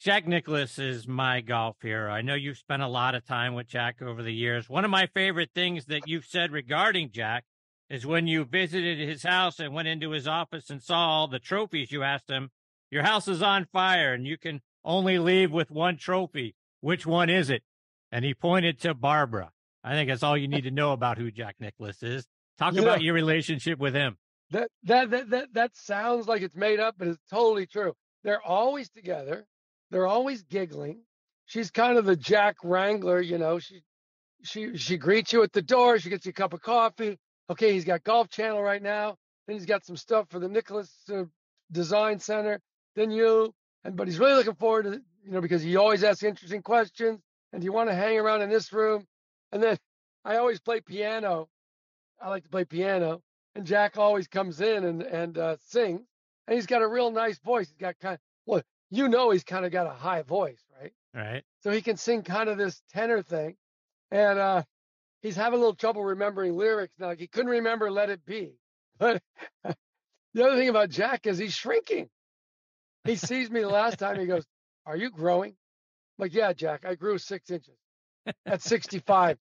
Jack 0.00 0.26
Nicklaus 0.26 0.80
is 0.80 1.06
my 1.06 1.42
golf 1.42 1.76
hero. 1.80 2.10
I 2.12 2.22
know 2.22 2.34
you've 2.34 2.58
spent 2.58 2.82
a 2.82 2.88
lot 2.88 3.14
of 3.14 3.24
time 3.24 3.54
with 3.54 3.68
Jack 3.68 4.02
over 4.02 4.20
the 4.20 4.34
years. 4.34 4.68
One 4.68 4.84
of 4.84 4.90
my 4.90 5.06
favorite 5.06 5.50
things 5.54 5.86
that 5.86 6.08
you've 6.08 6.26
said 6.26 6.50
regarding 6.50 7.12
Jack 7.12 7.44
is 7.88 8.06
when 8.06 8.26
you 8.26 8.44
visited 8.44 8.98
his 8.98 9.22
house 9.22 9.60
and 9.60 9.74
went 9.74 9.88
into 9.88 10.10
his 10.10 10.26
office 10.26 10.70
and 10.70 10.82
saw 10.82 11.08
all 11.08 11.28
the 11.28 11.38
trophies, 11.38 11.92
you 11.92 12.02
asked 12.02 12.28
him, 12.28 12.50
Your 12.90 13.02
house 13.02 13.28
is 13.28 13.42
on 13.42 13.66
fire 13.72 14.12
and 14.12 14.26
you 14.26 14.36
can 14.38 14.60
only 14.84 15.18
leave 15.18 15.52
with 15.52 15.70
one 15.70 15.96
trophy. 15.96 16.54
Which 16.80 17.06
one 17.06 17.30
is 17.30 17.50
it? 17.50 17.62
And 18.12 18.24
he 18.24 18.34
pointed 18.34 18.80
to 18.80 18.94
Barbara. 18.94 19.50
I 19.82 19.92
think 19.92 20.08
that's 20.08 20.22
all 20.22 20.36
you 20.36 20.48
need 20.48 20.64
to 20.64 20.70
know 20.70 20.92
about 20.92 21.18
who 21.18 21.30
Jack 21.30 21.56
Nicklaus 21.60 22.02
is. 22.02 22.26
Talk 22.58 22.74
you 22.74 22.82
about 22.82 22.98
know, 22.98 23.04
your 23.04 23.14
relationship 23.14 23.78
with 23.78 23.94
him. 23.94 24.16
That, 24.50 24.68
that 24.84 25.10
that 25.10 25.30
that 25.30 25.48
that 25.54 25.76
sounds 25.76 26.28
like 26.28 26.42
it's 26.42 26.56
made 26.56 26.80
up, 26.80 26.94
but 26.98 27.08
it's 27.08 27.22
totally 27.30 27.66
true. 27.66 27.92
They're 28.22 28.42
always 28.42 28.88
together. 28.88 29.44
They're 29.90 30.06
always 30.06 30.42
giggling. 30.42 31.02
She's 31.46 31.70
kind 31.70 31.98
of 31.98 32.04
the 32.04 32.16
Jack 32.16 32.56
Wrangler, 32.64 33.20
you 33.20 33.38
know. 33.38 33.58
She 33.58 33.82
she 34.42 34.76
she 34.76 34.96
greets 34.96 35.32
you 35.32 35.42
at 35.42 35.52
the 35.52 35.62
door. 35.62 35.98
She 35.98 36.10
gets 36.10 36.26
you 36.26 36.30
a 36.30 36.32
cup 36.32 36.52
of 36.52 36.62
coffee. 36.62 37.18
Okay, 37.50 37.72
he's 37.72 37.84
got 37.84 38.04
Golf 38.04 38.28
Channel 38.28 38.62
right 38.62 38.82
now. 38.82 39.16
Then 39.46 39.56
he's 39.56 39.66
got 39.66 39.84
some 39.84 39.96
stuff 39.96 40.26
for 40.30 40.38
the 40.38 40.48
Nicklaus 40.48 40.92
uh, 41.12 41.24
Design 41.70 42.18
Center. 42.18 42.60
Then 42.94 43.10
you 43.10 43.54
and 43.84 43.96
but 43.96 44.08
he's 44.08 44.18
really 44.18 44.34
looking 44.34 44.54
forward 44.54 44.84
to 44.84 45.02
you 45.24 45.30
know 45.30 45.40
because 45.40 45.62
he 45.62 45.76
always 45.76 46.02
asks 46.02 46.22
interesting 46.22 46.62
questions. 46.62 47.20
And 47.52 47.60
do 47.60 47.64
you 47.64 47.72
want 47.72 47.88
to 47.88 47.94
hang 47.94 48.18
around 48.18 48.42
in 48.42 48.50
this 48.50 48.72
room? 48.72 49.06
And 49.52 49.62
then 49.62 49.76
I 50.24 50.36
always 50.36 50.60
play 50.60 50.80
piano. 50.80 51.48
I 52.20 52.30
like 52.30 52.42
to 52.44 52.48
play 52.48 52.64
piano, 52.64 53.22
and 53.54 53.66
Jack 53.66 53.96
always 53.98 54.26
comes 54.26 54.60
in 54.60 54.84
and 54.84 55.02
and 55.02 55.38
uh, 55.38 55.56
sings. 55.60 56.02
And 56.48 56.54
he's 56.54 56.66
got 56.66 56.82
a 56.82 56.88
real 56.88 57.10
nice 57.10 57.38
voice. 57.38 57.68
He's 57.68 57.78
got 57.78 57.98
kind 58.00 58.14
of 58.14 58.20
well, 58.46 58.62
you 58.90 59.08
know, 59.08 59.30
he's 59.30 59.44
kind 59.44 59.64
of 59.64 59.72
got 59.72 59.86
a 59.86 59.90
high 59.90 60.22
voice, 60.22 60.64
right? 60.80 60.92
Right. 61.14 61.44
So 61.62 61.70
he 61.70 61.82
can 61.82 61.96
sing 61.96 62.22
kind 62.22 62.48
of 62.48 62.58
this 62.58 62.82
tenor 62.92 63.22
thing, 63.22 63.56
and 64.10 64.38
uh, 64.38 64.62
he's 65.22 65.36
having 65.36 65.58
a 65.58 65.60
little 65.60 65.74
trouble 65.74 66.04
remembering 66.04 66.56
lyrics 66.56 66.94
now. 66.98 67.14
He 67.14 67.26
couldn't 67.26 67.50
remember 67.50 67.90
"Let 67.90 68.10
It 68.10 68.24
Be," 68.24 68.54
but 68.98 69.22
the 69.64 70.46
other 70.46 70.56
thing 70.56 70.68
about 70.68 70.90
Jack 70.90 71.26
is 71.26 71.38
he's 71.38 71.54
shrinking. 71.54 72.08
He 73.04 73.16
sees 73.16 73.50
me 73.50 73.60
the 73.60 73.68
last 73.68 73.98
time. 73.98 74.18
He 74.18 74.26
goes, 74.26 74.44
"Are 74.84 74.96
you 74.96 75.10
growing?" 75.10 75.56
I'm 76.18 76.24
like, 76.24 76.34
yeah, 76.34 76.52
Jack, 76.52 76.86
I 76.86 76.94
grew 76.94 77.18
six 77.18 77.50
inches 77.50 77.76
at 78.46 78.62
65. 78.62 79.38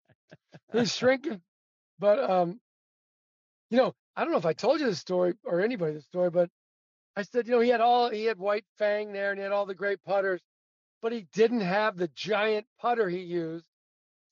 He's 0.74 0.94
shrinking. 0.94 1.42
But, 2.00 2.30
um, 2.30 2.60
you 3.70 3.78
know, 3.78 3.94
I 4.16 4.24
don't 4.24 4.32
know 4.32 4.38
if 4.38 4.46
I 4.46 4.54
told 4.54 4.82
you 4.82 4.86
this 4.86 5.00
story 5.00 5.34
or 5.46 5.62
anybody 5.62 5.94
this 5.94 6.06
story, 6.06 6.30
but 6.30 6.50
I 7.16 7.22
said, 7.24 7.48
you 7.48 7.54
know, 7.54 7.62
he 7.62 7.70
had 7.70 7.80
all, 7.80 8.10
he 8.10 8.26
had 8.26 8.38
White 8.38 8.66
Fang 8.78 9.14
there 9.14 9.32
and 9.32 9.40
he 9.40 9.44
had 9.44 9.54
all 9.54 9.66
the 9.66 9.74
great 9.74 10.04
putters, 10.04 10.42
but 11.02 11.14
he 11.14 11.28
didn't 11.34 11.62
have 11.62 11.96
the 11.96 12.10
giant 12.10 12.66
putter 12.80 13.08
he 13.08 13.20
used 13.20 13.66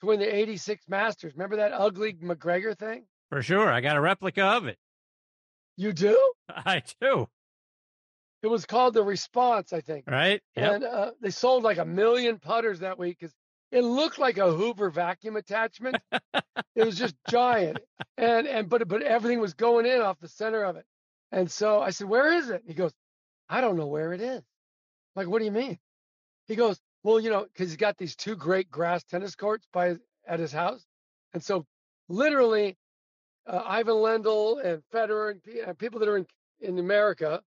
to 0.04 0.08
win 0.08 0.20
the 0.20 0.36
86 0.36 0.88
Masters. 0.88 1.34
Remember 1.34 1.58
that 1.58 1.74
ugly 1.74 2.16
MacGregor 2.20 2.76
thing? 2.76 3.06
For 3.30 3.42
sure. 3.42 3.72
I 3.72 3.82
got 3.82 3.98
a 3.98 4.02
replica 4.02 4.44
of 4.44 4.68
it. 4.68 4.78
You 5.78 5.94
do? 5.94 6.34
I 6.50 6.84
do. 7.02 7.28
It 8.44 8.48
was 8.48 8.66
called 8.66 8.94
the 8.94 9.04
Response, 9.04 9.72
I 9.74 9.82
think. 9.82 10.06
Right. 10.08 10.42
Yep. 10.56 10.72
And 10.74 10.84
uh, 10.84 11.12
they 11.22 11.30
sold 11.30 11.64
like 11.64 11.78
a 11.78 11.86
million 11.86 12.40
putters 12.40 12.80
that 12.80 13.00
week 13.00 13.18
because 13.20 13.34
it 13.72 13.82
looked 13.82 14.20
like 14.20 14.38
a 14.38 14.52
Hoover 14.52 14.90
vacuum 14.90 15.38
attachment. 15.38 15.98
it 16.76 16.86
was 16.86 16.98
just 16.98 17.16
giant, 17.30 17.80
and 18.18 18.46
and 18.46 18.70
but 18.70 18.88
but 18.88 19.02
everything 19.02 19.40
was 19.40 19.56
going 19.56 19.86
in 19.88 20.02
off 20.02 20.20
the 20.20 20.28
center 20.28 20.64
of 20.64 20.76
it. 20.76 20.86
And 21.32 21.50
so 21.50 21.82
I 21.82 21.90
said, 21.90 22.08
"Where 22.08 22.34
is 22.34 22.50
it?" 22.50 22.62
he 22.68 22.76
goes, 22.76 22.92
"I 23.50 23.62
don't 23.62 23.78
know 23.78 23.88
where 23.88 24.14
it 24.14 24.22
is." 24.22 24.44
I'm 25.16 25.22
like, 25.24 25.28
what 25.28 25.40
do 25.40 25.46
you 25.46 25.52
mean? 25.52 25.80
He 26.48 26.56
goes, 26.56 26.80
"Well, 27.04 27.20
you 27.20 27.30
know, 27.30 27.44
because 27.44 27.70
he's 27.70 27.78
got 27.78 27.98
these 27.98 28.16
two 28.16 28.36
great 28.36 28.72
grass 28.72 29.04
tennis 29.04 29.36
courts 29.36 29.68
by 29.72 29.90
his, 29.90 30.00
at 30.28 30.40
his 30.40 30.52
house, 30.52 30.86
and 31.34 31.44
so 31.44 31.66
literally, 32.10 32.78
uh, 33.46 33.62
Ivan 33.66 33.96
Lendl 33.96 34.64
and 34.64 34.82
Federer 34.94 35.40
and, 35.68 35.78
people 35.78 36.00
that 36.00 36.10
are 36.10 36.18
in 36.18 36.28
in 36.62 36.80
America, 36.80 37.42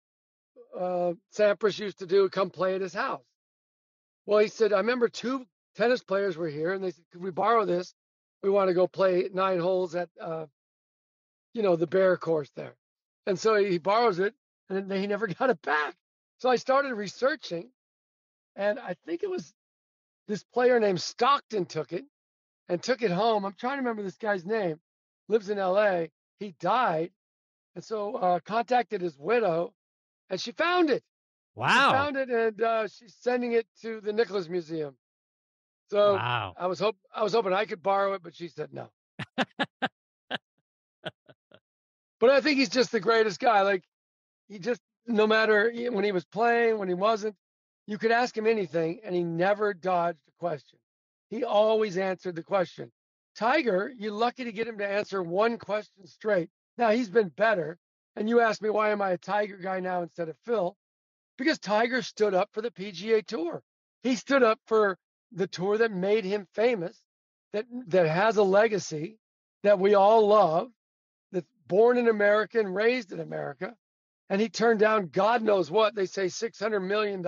uh, 0.78 1.12
Sampras 1.36 1.78
used 1.78 1.98
to 1.98 2.06
do 2.06 2.28
come 2.28 2.50
play 2.50 2.74
at 2.74 2.80
his 2.80 2.94
house. 2.94 3.24
Well, 4.26 4.38
he 4.38 4.48
said, 4.48 4.72
I 4.72 4.78
remember 4.78 5.08
two 5.08 5.44
tennis 5.76 6.02
players 6.02 6.36
were 6.36 6.48
here 6.48 6.72
and 6.72 6.82
they 6.82 6.90
said, 6.90 7.04
could 7.12 7.22
we 7.22 7.30
borrow 7.30 7.64
this? 7.64 7.94
We 8.42 8.50
want 8.50 8.68
to 8.68 8.74
go 8.74 8.86
play 8.86 9.28
nine 9.32 9.58
holes 9.58 9.94
at, 9.94 10.08
uh, 10.20 10.46
you 11.54 11.62
know, 11.62 11.76
the 11.76 11.86
bear 11.86 12.16
course 12.16 12.50
there. 12.56 12.74
And 13.26 13.38
so 13.38 13.54
he 13.54 13.78
borrows 13.78 14.18
it 14.18 14.34
and 14.68 14.90
then 14.90 15.00
he 15.00 15.06
never 15.06 15.26
got 15.38 15.50
it 15.50 15.60
back. 15.62 15.94
So 16.38 16.48
I 16.48 16.56
started 16.56 16.94
researching 16.94 17.70
and 18.56 18.78
I 18.78 18.94
think 19.06 19.22
it 19.22 19.30
was 19.30 19.52
this 20.28 20.44
player 20.44 20.78
named 20.78 21.00
Stockton 21.00 21.66
took 21.66 21.92
it 21.92 22.04
and 22.68 22.82
took 22.82 23.02
it 23.02 23.10
home. 23.10 23.44
I'm 23.44 23.54
trying 23.58 23.74
to 23.74 23.82
remember 23.82 24.02
this 24.02 24.16
guy's 24.16 24.44
name. 24.44 24.78
Lives 25.28 25.50
in 25.50 25.58
LA. 25.58 26.04
He 26.38 26.54
died. 26.60 27.10
And 27.74 27.84
so 27.84 28.16
uh, 28.16 28.40
contacted 28.44 29.00
his 29.00 29.16
widow 29.18 29.72
and 30.30 30.40
she 30.40 30.52
found 30.52 30.90
it. 30.90 31.02
Wow. 31.54 31.68
She 31.68 31.92
found 31.92 32.16
it 32.16 32.30
and 32.30 32.62
uh, 32.62 32.88
she's 32.88 33.14
sending 33.20 33.52
it 33.52 33.66
to 33.82 34.00
the 34.00 34.12
Nicklaus 34.12 34.48
Museum. 34.48 34.96
So 35.90 36.14
wow. 36.14 36.54
I 36.56 36.66
was 36.66 36.78
hope 36.78 36.96
I 37.14 37.22
was 37.22 37.34
hoping 37.34 37.52
I 37.52 37.66
could 37.66 37.82
borrow 37.82 38.14
it, 38.14 38.22
but 38.22 38.34
she 38.34 38.48
said 38.48 38.70
no. 38.72 38.88
but 39.36 39.50
I 42.30 42.40
think 42.40 42.58
he's 42.58 42.70
just 42.70 42.92
the 42.92 43.00
greatest 43.00 43.40
guy. 43.40 43.62
Like 43.62 43.82
he 44.48 44.58
just 44.58 44.80
no 45.06 45.26
matter 45.26 45.72
when 45.90 46.04
he 46.04 46.12
was 46.12 46.24
playing, 46.24 46.78
when 46.78 46.88
he 46.88 46.94
wasn't, 46.94 47.34
you 47.86 47.98
could 47.98 48.10
ask 48.10 48.36
him 48.36 48.46
anything 48.46 49.00
and 49.04 49.14
he 49.14 49.24
never 49.24 49.74
dodged 49.74 50.20
a 50.28 50.32
question. 50.38 50.78
He 51.30 51.44
always 51.44 51.98
answered 51.98 52.36
the 52.36 52.42
question. 52.42 52.92
Tiger, 53.34 53.92
you're 53.96 54.12
lucky 54.12 54.44
to 54.44 54.52
get 54.52 54.68
him 54.68 54.78
to 54.78 54.86
answer 54.86 55.22
one 55.22 55.58
question 55.58 56.06
straight. 56.06 56.50
Now 56.78 56.90
he's 56.90 57.10
been 57.10 57.28
better. 57.28 57.78
And 58.16 58.28
you 58.28 58.40
asked 58.40 58.62
me 58.62 58.70
why 58.70 58.90
am 58.90 59.00
I 59.00 59.12
a 59.12 59.18
Tiger 59.18 59.56
guy 59.56 59.80
now 59.80 60.02
instead 60.02 60.28
of 60.28 60.36
Phil? 60.44 60.76
Because 61.38 61.58
Tiger 61.58 62.02
stood 62.02 62.34
up 62.34 62.50
for 62.52 62.60
the 62.60 62.70
PGA 62.70 63.24
Tour. 63.26 63.62
He 64.02 64.16
stood 64.16 64.42
up 64.42 64.60
for 64.66 64.98
the 65.32 65.46
tour 65.46 65.78
that 65.78 65.90
made 65.92 66.24
him 66.24 66.46
famous, 66.54 67.00
that 67.52 67.64
that 67.88 68.06
has 68.06 68.36
a 68.36 68.42
legacy 68.42 69.18
that 69.62 69.78
we 69.78 69.94
all 69.94 70.26
love, 70.26 70.70
that's 71.30 71.48
born 71.68 71.96
in 71.96 72.08
America 72.08 72.58
and 72.58 72.74
raised 72.74 73.12
in 73.12 73.20
America. 73.20 73.74
And 74.28 74.40
he 74.40 74.48
turned 74.48 74.80
down 74.80 75.08
God 75.08 75.42
knows 75.42 75.70
what, 75.70 75.94
they 75.94 76.06
say 76.06 76.26
$600 76.26 76.82
million. 76.86 77.22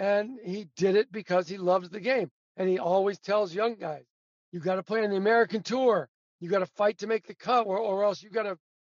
And 0.00 0.38
he 0.42 0.66
did 0.76 0.96
it 0.96 1.12
because 1.12 1.46
he 1.46 1.58
loves 1.58 1.90
the 1.90 2.00
game. 2.00 2.30
And 2.56 2.66
he 2.70 2.78
always 2.78 3.18
tells 3.18 3.54
young 3.54 3.74
guys, 3.74 4.04
you 4.50 4.58
got 4.58 4.76
to 4.76 4.82
play 4.82 5.04
on 5.04 5.10
the 5.10 5.16
American 5.16 5.62
tour. 5.62 6.08
You 6.40 6.48
got 6.48 6.60
to 6.60 6.66
fight 6.66 6.96
to 6.98 7.06
make 7.06 7.26
the 7.26 7.34
cut, 7.34 7.66
or, 7.66 7.76
or 7.76 8.02
else 8.02 8.22
you 8.22 8.30
got 8.30 8.44
to 8.44 8.56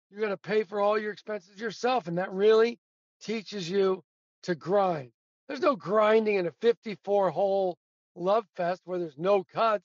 you 0.09 0.21
got 0.21 0.29
to 0.29 0.37
pay 0.37 0.63
for 0.63 0.79
all 0.79 0.97
your 0.97 1.11
expenses 1.11 1.59
yourself, 1.59 2.07
and 2.07 2.17
that 2.19 2.31
really 2.31 2.79
teaches 3.21 3.69
you 3.69 4.01
to 4.43 4.55
grind. 4.55 5.11
There's 5.47 5.59
no 5.59 5.75
grinding 5.75 6.35
in 6.35 6.47
a 6.47 6.51
54 6.61 7.31
hole 7.31 7.77
love 8.15 8.45
fest 8.55 8.81
where 8.85 8.99
there's 8.99 9.17
no 9.17 9.43
cuts 9.43 9.83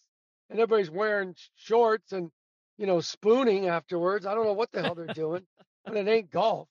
and 0.51 0.61
everybody's 0.61 0.91
wearing 0.91 1.35
shorts 1.57 2.13
and 2.13 2.31
you 2.77 2.87
know 2.87 3.01
spooning 3.01 3.67
afterwards. 3.67 4.25
I 4.25 4.35
don't 4.35 4.45
know 4.45 4.53
what 4.53 4.71
the 4.71 4.83
hell 4.83 4.95
they're 4.95 5.07
doing, 5.07 5.43
but 5.85 5.97
it 5.97 6.07
ain't 6.07 6.31
golf. 6.31 6.69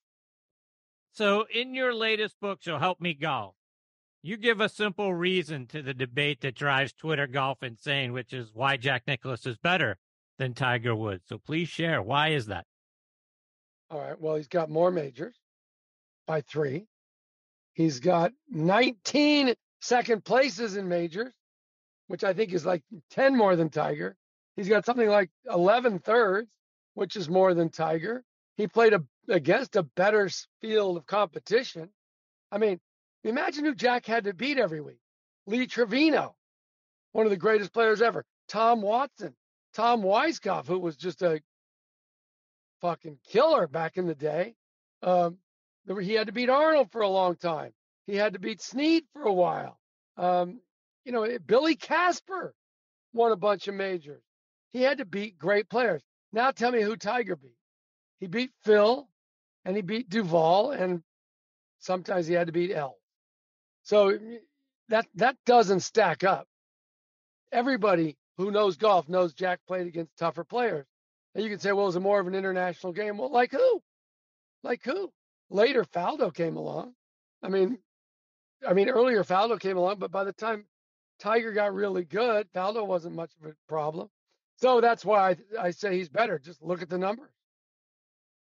So, 1.11 1.45
in 1.53 1.73
your 1.73 1.93
latest 1.93 2.39
book, 2.39 2.59
So 2.61 2.77
Help 2.77 3.01
Me 3.01 3.13
Golf, 3.13 3.55
you 4.21 4.37
give 4.37 4.61
a 4.61 4.69
simple 4.69 5.13
reason 5.13 5.67
to 5.67 5.81
the 5.81 5.93
debate 5.93 6.41
that 6.41 6.55
drives 6.55 6.93
Twitter 6.93 7.27
golf 7.27 7.63
insane, 7.63 8.13
which 8.13 8.33
is 8.33 8.51
why 8.53 8.77
Jack 8.77 9.03
Nicklaus 9.07 9.45
is 9.45 9.57
better 9.57 9.97
than 10.37 10.53
Tiger 10.53 10.95
Woods. 10.95 11.23
So, 11.27 11.37
please 11.37 11.69
share. 11.69 12.01
Why 12.01 12.29
is 12.29 12.47
that? 12.47 12.65
All 13.89 13.99
right. 13.99 14.19
Well, 14.19 14.35
he's 14.35 14.47
got 14.47 14.69
more 14.69 14.91
majors 14.91 15.35
by 16.25 16.41
three. 16.41 16.87
He's 17.73 17.99
got 17.99 18.33
19 18.49 19.53
second 19.81 20.25
places 20.25 20.77
in 20.77 20.87
majors, 20.87 21.33
which 22.07 22.23
I 22.23 22.33
think 22.33 22.53
is 22.53 22.65
like 22.65 22.83
10 23.11 23.35
more 23.35 23.55
than 23.55 23.69
Tiger. 23.69 24.15
He's 24.55 24.67
got 24.67 24.85
something 24.85 25.07
like 25.07 25.29
11 25.49 25.99
thirds, 25.99 26.49
which 26.95 27.15
is 27.15 27.29
more 27.29 27.53
than 27.53 27.69
Tiger. 27.69 28.23
He 28.57 28.67
played 28.67 28.93
a, 28.93 29.03
against 29.29 29.75
a 29.75 29.83
better 29.83 30.29
field 30.59 30.97
of 30.97 31.05
competition. 31.05 31.89
I 32.51 32.57
mean, 32.57 32.79
imagine 33.23 33.65
who 33.65 33.75
Jack 33.75 34.05
had 34.05 34.25
to 34.25 34.33
beat 34.33 34.57
every 34.57 34.81
week. 34.81 34.99
Lee 35.45 35.67
Trevino, 35.67 36.35
one 37.11 37.25
of 37.25 37.29
the 37.29 37.37
greatest 37.37 37.73
players 37.73 38.01
ever. 38.01 38.25
Tom 38.47 38.81
Watson, 38.81 39.33
Tom 39.73 40.01
Weiskopf, 40.01 40.67
who 40.67 40.79
was 40.79 40.97
just 40.97 41.21
a 41.21 41.41
fucking 42.81 43.17
killer 43.29 43.67
back 43.67 43.97
in 43.97 44.07
the 44.07 44.15
day. 44.15 44.55
Um, 45.01 45.37
he 46.01 46.13
had 46.13 46.27
to 46.27 46.33
beat 46.33 46.49
Arnold 46.49 46.91
for 46.91 47.01
a 47.01 47.09
long 47.09 47.35
time. 47.35 47.71
He 48.07 48.15
had 48.15 48.33
to 48.33 48.39
beat 48.39 48.61
Snead 48.61 49.03
for 49.13 49.23
a 49.23 49.33
while. 49.33 49.79
Um, 50.17 50.61
you 51.05 51.11
know, 51.11 51.27
Billy 51.45 51.75
Casper 51.75 52.53
won 53.13 53.31
a 53.31 53.37
bunch 53.37 53.67
of 53.67 53.75
majors. 53.75 54.23
He 54.71 54.81
had 54.81 54.97
to 54.97 55.05
beat 55.05 55.37
great 55.37 55.69
players. 55.69 56.01
Now 56.33 56.51
tell 56.51 56.71
me 56.71 56.81
who 56.81 56.95
Tiger 56.95 57.35
beat. 57.35 57.55
He 58.19 58.27
beat 58.27 58.51
Phil 58.63 59.07
and 59.63 59.75
he 59.75 59.81
beat 59.81 60.09
Duval 60.09 60.71
and 60.71 61.01
sometimes 61.79 62.27
he 62.27 62.33
had 62.33 62.47
to 62.47 62.53
beat 62.53 62.71
Els. 62.71 62.95
So 63.87 64.19
that 64.89 65.07
that 65.15 65.37
doesn't 65.45 65.79
stack 65.79 66.25
up. 66.25 66.45
Everybody 67.53 68.17
who 68.35 68.51
knows 68.51 68.75
golf 68.75 69.07
knows 69.07 69.33
Jack 69.33 69.61
played 69.65 69.87
against 69.87 70.17
tougher 70.17 70.43
players. 70.43 70.85
And 71.33 71.41
you 71.41 71.49
can 71.49 71.59
say, 71.59 71.71
well, 71.71 71.85
it 71.85 71.93
was 71.95 71.99
more 71.99 72.19
of 72.19 72.27
an 72.27 72.35
international 72.35 72.91
game. 72.91 73.17
Well, 73.17 73.31
like 73.31 73.51
who? 73.51 73.81
Like 74.61 74.83
who? 74.83 75.09
Later, 75.49 75.85
Faldo 75.85 76.33
came 76.33 76.57
along. 76.57 76.95
I 77.41 77.47
mean, 77.47 77.77
I 78.67 78.73
mean, 78.73 78.89
earlier 78.89 79.23
Faldo 79.23 79.57
came 79.57 79.77
along, 79.77 79.99
but 79.99 80.11
by 80.11 80.25
the 80.25 80.33
time 80.33 80.65
Tiger 81.21 81.53
got 81.53 81.73
really 81.73 82.03
good, 82.03 82.51
Faldo 82.53 82.85
wasn't 82.85 83.15
much 83.15 83.31
of 83.41 83.49
a 83.49 83.53
problem. 83.69 84.09
So 84.57 84.81
that's 84.81 85.05
why 85.05 85.29
I, 85.29 85.67
I 85.67 85.71
say 85.71 85.95
he's 85.95 86.09
better. 86.09 86.39
Just 86.39 86.61
look 86.61 86.81
at 86.81 86.89
the 86.89 86.97
numbers. 86.97 87.31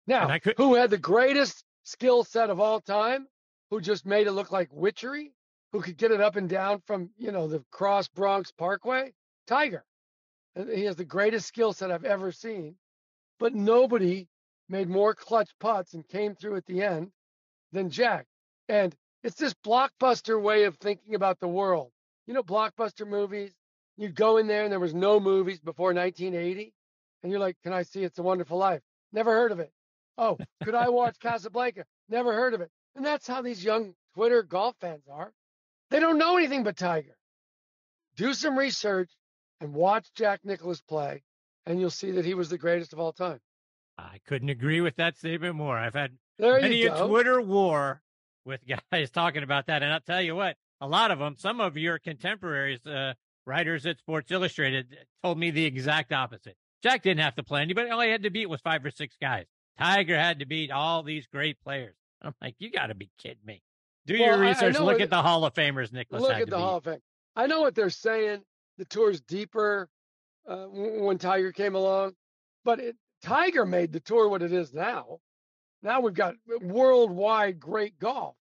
Now, 0.06 0.38
could... 0.38 0.54
who 0.56 0.76
had 0.76 0.88
the 0.88 0.96
greatest 0.96 1.62
skill 1.82 2.24
set 2.24 2.48
of 2.48 2.58
all 2.58 2.80
time? 2.80 3.26
Who 3.70 3.80
just 3.80 4.06
made 4.06 4.26
it 4.26 4.32
look 4.32 4.52
like 4.52 4.73
witchery? 4.73 5.32
Who 5.73 5.80
could 5.80 5.96
get 5.96 6.12
it 6.12 6.20
up 6.20 6.37
and 6.37 6.49
down 6.49 6.80
from 6.87 7.11
you 7.16 7.32
know 7.32 7.49
the 7.49 7.64
Cross 7.70 8.08
Bronx 8.08 8.52
Parkway? 8.52 9.12
Tiger. 9.46 9.85
And 10.54 10.70
He 10.70 10.85
has 10.85 10.96
the 10.96 11.04
greatest 11.04 11.46
skill 11.46 11.73
set 11.73 11.90
I've 11.90 12.04
ever 12.04 12.32
seen, 12.32 12.76
but 13.38 13.54
nobody 13.54 14.28
made 14.68 14.88
more 14.88 15.14
clutch 15.14 15.50
putts 15.61 15.94
and 15.94 16.06
came 16.08 16.35
through 16.35 16.56
at 16.56 16.66
the 16.66 16.82
end 16.82 17.11
than 17.73 17.90
Jack. 17.90 18.26
And 18.68 18.94
it's 19.23 19.37
this 19.37 19.54
blockbuster 19.54 20.40
way 20.40 20.64
of 20.64 20.76
thinking 20.76 21.14
about 21.14 21.40
the 21.40 21.49
world. 21.49 21.90
You 22.26 22.34
know, 22.34 22.43
blockbuster 22.43 23.06
movies, 23.06 23.52
you'd 23.97 24.14
go 24.14 24.38
in 24.38 24.47
there 24.47 24.64
and 24.64 24.73
there 24.73 24.80
was 24.80 24.95
no 24.95 25.21
movies 25.21 25.60
before 25.60 25.93
1980. 25.93 26.73
And 27.23 27.30
you're 27.30 27.40
like, 27.40 27.56
can 27.62 27.73
I 27.73 27.82
see 27.82 28.04
It's 28.04 28.19
a 28.19 28.23
Wonderful 28.23 28.58
Life? 28.58 28.82
Never 29.12 29.32
heard 29.32 29.52
of 29.52 29.60
it. 29.60 29.73
Oh, 30.19 30.38
could 30.64 30.75
I 30.75 30.88
watch 30.88 31.19
Casablanca? 31.21 31.84
Never 32.08 32.32
heard 32.32 32.54
of 32.54 32.60
it. 32.60 32.71
And 32.97 33.04
that's 33.04 33.26
how 33.26 33.43
these 33.43 33.63
young 33.63 33.95
Twitter 34.15 34.43
golf 34.43 34.75
fans 34.80 35.04
are. 35.13 35.32
They 35.91 36.00
don't 36.00 36.19
know 36.19 36.39
anything 36.39 36.65
but 36.65 36.76
Tiger. 36.76 37.17
Do 38.17 38.32
some 38.32 38.59
research 38.59 39.11
and 39.61 39.75
watch 39.75 40.09
Jack 40.15 40.41
Nicklaus 40.45 40.80
play, 40.80 41.23
and 41.67 41.78
you'll 41.78 41.91
see 41.91 42.11
that 42.13 42.25
he 42.25 42.32
was 42.35 42.49
the 42.49 42.59
greatest 42.59 42.95
of 42.95 42.99
all 42.99 43.13
time. 43.13 43.39
I 43.99 44.19
couldn't 44.26 44.49
agree 44.49 44.80
with 44.80 44.97
that 44.97 45.17
statement 45.19 45.54
more. 45.54 45.76
I've 45.76 45.95
had 45.95 46.13
there 46.39 46.61
many 46.61 46.87
a 46.87 47.06
Twitter 47.06 47.41
war 47.41 48.02
with 48.47 48.61
guys 48.91 49.11
talking 49.11 49.43
about 49.43 49.67
that, 49.67 49.82
and 49.82 49.93
I'll 49.93 50.00
tell 50.00 50.23
you 50.23 50.35
what, 50.35 50.56
a 50.80 50.89
lot 50.89 51.11
of 51.11 51.19
them, 51.19 51.37
some 51.39 51.61
of 51.61 51.76
your 51.76 51.99
contemporaries, 51.99 52.85
uh, 52.87 53.13
writers 53.47 53.85
at 53.85 53.99
Sports 53.99 54.30
Illustrated, 54.30 54.97
told 55.23 55.39
me 55.39 55.50
the 55.50 55.65
exact 55.65 56.13
opposite. 56.13 56.56
Jack 56.82 57.02
didn't 57.02 57.21
have 57.21 57.35
to 57.37 57.43
play 57.43 57.61
anybody; 57.61 57.91
all 57.91 58.00
he 58.00 58.11
had 58.11 58.23
to 58.23 58.30
beat 58.30 58.49
was 58.49 58.61
five 58.63 58.85
or 58.85 58.91
six 58.91 59.17
guys. 59.21 59.45
Tiger 59.78 60.19
had 60.19 60.39
to 60.39 60.47
beat 60.47 60.71
all 60.71 61.02
these 61.02 61.26
great 61.26 61.61
players. 61.61 61.95
I'm 62.22 62.34
like, 62.40 62.54
you 62.58 62.70
got 62.70 62.86
to 62.86 62.94
be 62.94 63.10
kidding 63.18 63.44
me. 63.44 63.62
Do 64.06 64.14
well, 64.14 64.26
your 64.26 64.38
research. 64.38 64.78
Look 64.78 65.00
at 65.00 65.10
the 65.10 65.20
Hall 65.22 65.44
of 65.44 65.54
Famers, 65.54 65.92
Nicklaus. 65.92 66.22
Look 66.22 66.32
at 66.32 66.48
the. 66.48 66.58
Hall 66.58 66.76
of 66.76 66.84
Fame. 66.84 67.00
I 67.34 67.46
know 67.46 67.60
what 67.60 67.74
they're 67.74 67.90
saying 67.90 68.42
the 68.78 68.84
tour's 68.84 69.20
deeper 69.20 69.88
uh, 70.48 70.66
when 70.66 71.18
Tiger 71.18 71.52
came 71.52 71.74
along, 71.74 72.12
but 72.64 72.78
it, 72.78 72.96
Tiger 73.22 73.66
made 73.66 73.92
the 73.92 74.00
tour 74.00 74.28
what 74.28 74.42
it 74.42 74.52
is 74.52 74.72
now. 74.72 75.18
Now 75.82 76.00
we've 76.00 76.14
got 76.14 76.34
worldwide 76.60 77.60
great 77.60 77.98
golf, 77.98 78.36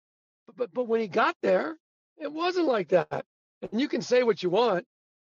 but, 0.48 0.56
but 0.58 0.74
but 0.74 0.88
when 0.88 1.02
he 1.02 1.08
got 1.08 1.36
there, 1.42 1.78
it 2.18 2.32
wasn't 2.32 2.68
like 2.68 2.90
that. 2.90 3.26
And 3.72 3.80
you 3.80 3.88
can 3.88 4.02
say 4.02 4.24
what 4.24 4.44
you 4.44 4.50
want. 4.50 4.86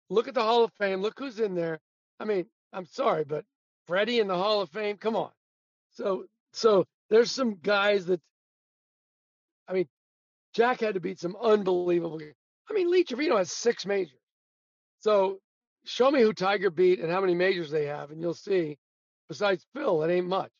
Look 0.08 0.28
at 0.28 0.34
the 0.34 0.42
Hall 0.42 0.64
of 0.64 0.72
Fame. 0.74 1.00
Look 1.00 1.18
who's 1.18 1.38
in 1.40 1.54
there. 1.54 1.78
I 2.18 2.24
mean, 2.24 2.46
I'm 2.72 2.86
sorry, 2.86 3.24
but 3.24 3.44
Freddie 3.86 4.20
in 4.20 4.28
the 4.28 4.36
Hall 4.36 4.60
of 4.60 4.70
Fame. 4.70 4.96
Come 4.96 5.16
on. 5.16 5.30
So 5.90 6.24
so 6.52 6.86
there's 7.10 7.30
some 7.30 7.56
guys 7.62 8.06
that. 8.06 8.20
I 9.68 9.72
mean, 9.72 9.88
Jack 10.54 10.80
had 10.80 10.94
to 10.94 11.00
beat 11.00 11.18
some 11.18 11.36
unbelievable. 11.40 12.20
I 12.68 12.72
mean, 12.72 12.90
Lee 12.90 13.04
Trevino 13.04 13.36
has 13.36 13.50
six 13.50 13.86
majors. 13.86 14.12
So 15.00 15.38
show 15.84 16.10
me 16.10 16.22
who 16.22 16.32
Tiger 16.32 16.70
beat 16.70 17.00
and 17.00 17.10
how 17.10 17.20
many 17.20 17.34
majors 17.34 17.70
they 17.70 17.86
have, 17.86 18.10
and 18.10 18.20
you'll 18.20 18.34
see. 18.34 18.78
Besides 19.28 19.64
Phil, 19.74 20.02
it 20.02 20.12
ain't 20.12 20.28
much. 20.28 20.50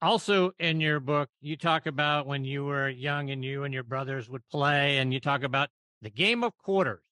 Also, 0.00 0.52
in 0.58 0.80
your 0.80 1.00
book, 1.00 1.28
you 1.40 1.56
talk 1.56 1.86
about 1.86 2.26
when 2.26 2.44
you 2.44 2.64
were 2.64 2.88
young 2.88 3.30
and 3.30 3.44
you 3.44 3.64
and 3.64 3.72
your 3.72 3.82
brothers 3.82 4.28
would 4.28 4.46
play, 4.50 4.98
and 4.98 5.12
you 5.12 5.20
talk 5.20 5.42
about 5.42 5.70
the 6.02 6.10
game 6.10 6.44
of 6.44 6.56
quarters, 6.58 7.02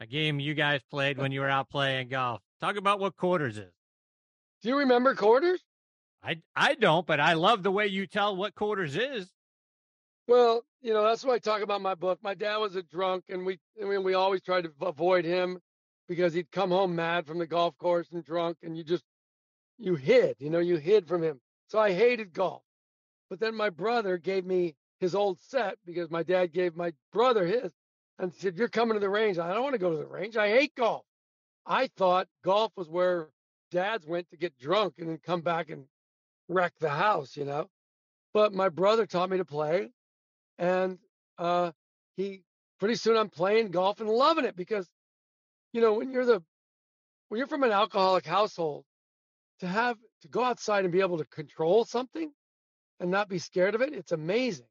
a 0.00 0.06
game 0.06 0.38
you 0.38 0.54
guys 0.54 0.80
played 0.90 1.18
when 1.18 1.32
you 1.32 1.40
were 1.40 1.48
out 1.48 1.68
playing 1.70 2.08
golf. 2.08 2.40
Talk 2.60 2.76
about 2.76 3.00
what 3.00 3.16
quarters 3.16 3.58
is. 3.58 3.72
Do 4.62 4.68
you 4.68 4.78
remember 4.78 5.14
quarters? 5.14 5.60
I 6.22 6.36
I 6.54 6.74
don't, 6.74 7.06
but 7.06 7.20
I 7.20 7.34
love 7.34 7.62
the 7.62 7.70
way 7.70 7.86
you 7.86 8.06
tell 8.06 8.36
what 8.36 8.54
quarters 8.54 8.96
is. 8.96 9.28
Well, 10.26 10.62
you 10.82 10.92
know, 10.92 11.04
that's 11.04 11.24
why 11.24 11.34
I 11.34 11.38
talk 11.38 11.62
about 11.62 11.80
my 11.82 11.94
book. 11.94 12.18
My 12.22 12.34
dad 12.34 12.56
was 12.56 12.76
a 12.76 12.82
drunk, 12.82 13.24
and 13.28 13.46
we 13.46 13.58
I 13.80 13.86
mean, 13.86 14.02
we 14.02 14.14
always 14.14 14.42
tried 14.42 14.64
to 14.64 14.72
avoid 14.82 15.24
him 15.24 15.58
because 16.08 16.34
he'd 16.34 16.50
come 16.50 16.70
home 16.70 16.94
mad 16.96 17.26
from 17.26 17.38
the 17.38 17.46
golf 17.46 17.76
course 17.78 18.10
and 18.12 18.24
drunk, 18.24 18.58
and 18.62 18.76
you 18.76 18.84
just 18.84 19.04
you 19.78 19.94
hid, 19.94 20.36
you 20.38 20.50
know, 20.50 20.58
you 20.58 20.76
hid 20.76 21.06
from 21.06 21.22
him. 21.22 21.40
So 21.68 21.78
I 21.78 21.92
hated 21.92 22.32
golf. 22.32 22.62
But 23.28 23.40
then 23.40 23.54
my 23.54 23.70
brother 23.70 24.18
gave 24.18 24.44
me 24.44 24.74
his 25.00 25.14
old 25.14 25.40
set 25.40 25.76
because 25.84 26.10
my 26.10 26.22
dad 26.22 26.52
gave 26.52 26.76
my 26.76 26.92
brother 27.12 27.44
his 27.46 27.72
and 28.18 28.32
said, 28.32 28.56
You're 28.56 28.68
coming 28.68 28.94
to 28.94 29.00
the 29.00 29.10
range. 29.10 29.38
I 29.38 29.52
don't 29.52 29.62
want 29.62 29.74
to 29.74 29.78
go 29.78 29.90
to 29.90 29.96
the 29.96 30.06
range. 30.06 30.36
I 30.36 30.48
hate 30.48 30.74
golf. 30.76 31.04
I 31.66 31.88
thought 31.96 32.28
golf 32.44 32.72
was 32.76 32.88
where 32.88 33.28
dads 33.70 34.06
went 34.06 34.30
to 34.30 34.36
get 34.36 34.58
drunk 34.58 34.94
and 34.98 35.08
then 35.08 35.18
come 35.24 35.40
back 35.42 35.70
and 35.70 35.84
wreck 36.48 36.72
the 36.80 36.90
house, 36.90 37.36
you 37.36 37.44
know. 37.44 37.68
But 38.32 38.52
my 38.52 38.68
brother 38.68 39.06
taught 39.06 39.30
me 39.30 39.38
to 39.38 39.44
play 39.44 39.90
and 40.58 40.98
uh, 41.38 41.70
he 42.16 42.42
pretty 42.78 42.94
soon 42.96 43.16
I'm 43.16 43.30
playing 43.30 43.70
golf 43.70 44.00
and 44.00 44.08
loving 44.08 44.44
it 44.44 44.56
because, 44.56 44.88
you 45.72 45.80
know, 45.80 45.94
when 45.94 46.10
you're 46.10 46.24
the 46.24 46.42
when 47.28 47.38
you're 47.38 47.46
from 47.46 47.64
an 47.64 47.72
alcoholic 47.72 48.24
household, 48.24 48.84
to 49.60 49.66
have 49.66 49.96
to 50.22 50.28
go 50.28 50.44
outside 50.44 50.84
and 50.84 50.92
be 50.92 51.00
able 51.00 51.18
to 51.18 51.24
control 51.24 51.84
something 51.84 52.30
and 53.00 53.10
not 53.10 53.28
be 53.28 53.38
scared 53.38 53.74
of 53.74 53.80
it, 53.80 53.92
it's 53.92 54.12
amazing. 54.12 54.66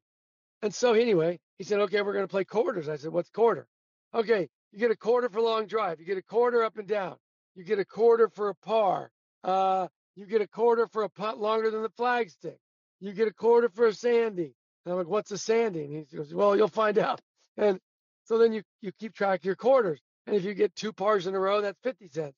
And 0.62 0.74
so 0.74 0.94
anyway, 0.94 1.38
he 1.58 1.64
said, 1.64 1.80
okay, 1.80 2.02
we're 2.02 2.12
going 2.12 2.24
to 2.24 2.30
play 2.30 2.44
quarters. 2.44 2.88
I 2.88 2.96
said, 2.96 3.12
what's 3.12 3.30
quarter? 3.30 3.66
Okay, 4.14 4.48
you 4.72 4.78
get 4.78 4.90
a 4.90 4.96
quarter 4.96 5.28
for 5.28 5.40
long 5.40 5.66
drive. 5.66 6.00
You 6.00 6.06
get 6.06 6.18
a 6.18 6.22
quarter 6.22 6.62
up 6.62 6.78
and 6.78 6.88
down. 6.88 7.16
You 7.54 7.64
get 7.64 7.78
a 7.78 7.84
quarter 7.84 8.28
for 8.28 8.48
a 8.48 8.54
par. 8.54 9.10
Uh, 9.44 9.88
you 10.14 10.26
get 10.26 10.40
a 10.40 10.48
quarter 10.48 10.86
for 10.86 11.02
a 11.02 11.10
putt 11.10 11.38
longer 11.38 11.70
than 11.70 11.82
the 11.82 11.90
flagstick. 11.90 12.56
You 13.00 13.12
get 13.12 13.28
a 13.28 13.32
quarter 13.32 13.68
for 13.68 13.86
a 13.86 13.92
sandy. 13.92 14.54
And 14.86 14.92
I'm 14.92 14.98
like, 14.98 15.08
what's 15.08 15.32
a 15.32 15.38
sandy? 15.38 15.82
And 15.82 16.06
he 16.08 16.16
goes, 16.16 16.32
well, 16.32 16.56
you'll 16.56 16.68
find 16.68 16.96
out. 16.96 17.20
And 17.56 17.80
so 18.24 18.38
then 18.38 18.52
you, 18.52 18.62
you 18.80 18.92
keep 19.00 19.14
track 19.14 19.40
of 19.40 19.44
your 19.44 19.56
quarters. 19.56 20.00
And 20.26 20.36
if 20.36 20.44
you 20.44 20.54
get 20.54 20.76
two 20.76 20.92
pars 20.92 21.26
in 21.26 21.34
a 21.34 21.40
row, 21.40 21.60
that's 21.60 21.78
50 21.82 22.08
cents. 22.08 22.36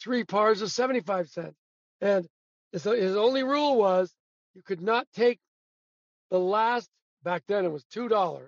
three 0.00 0.24
pars 0.24 0.62
is 0.62 0.74
75 0.74 1.28
cents. 1.28 1.54
And 2.00 2.26
so 2.76 2.92
his 2.92 3.14
only 3.14 3.42
rule 3.42 3.76
was 3.76 4.10
you 4.54 4.62
could 4.62 4.80
not 4.80 5.06
take 5.14 5.38
the 6.30 6.40
last, 6.40 6.88
back 7.22 7.42
then 7.46 7.66
it 7.66 7.72
was 7.72 7.84
$2 7.94 8.40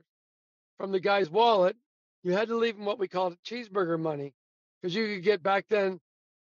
from 0.78 0.90
the 0.90 1.00
guy's 1.00 1.28
wallet. 1.28 1.76
You 2.22 2.32
had 2.32 2.48
to 2.48 2.56
leave 2.56 2.76
him 2.76 2.86
what 2.86 2.98
we 2.98 3.08
called 3.08 3.36
cheeseburger 3.46 4.00
money 4.00 4.32
because 4.80 4.94
you 4.94 5.06
could 5.14 5.22
get 5.22 5.42
back 5.42 5.66
then 5.68 6.00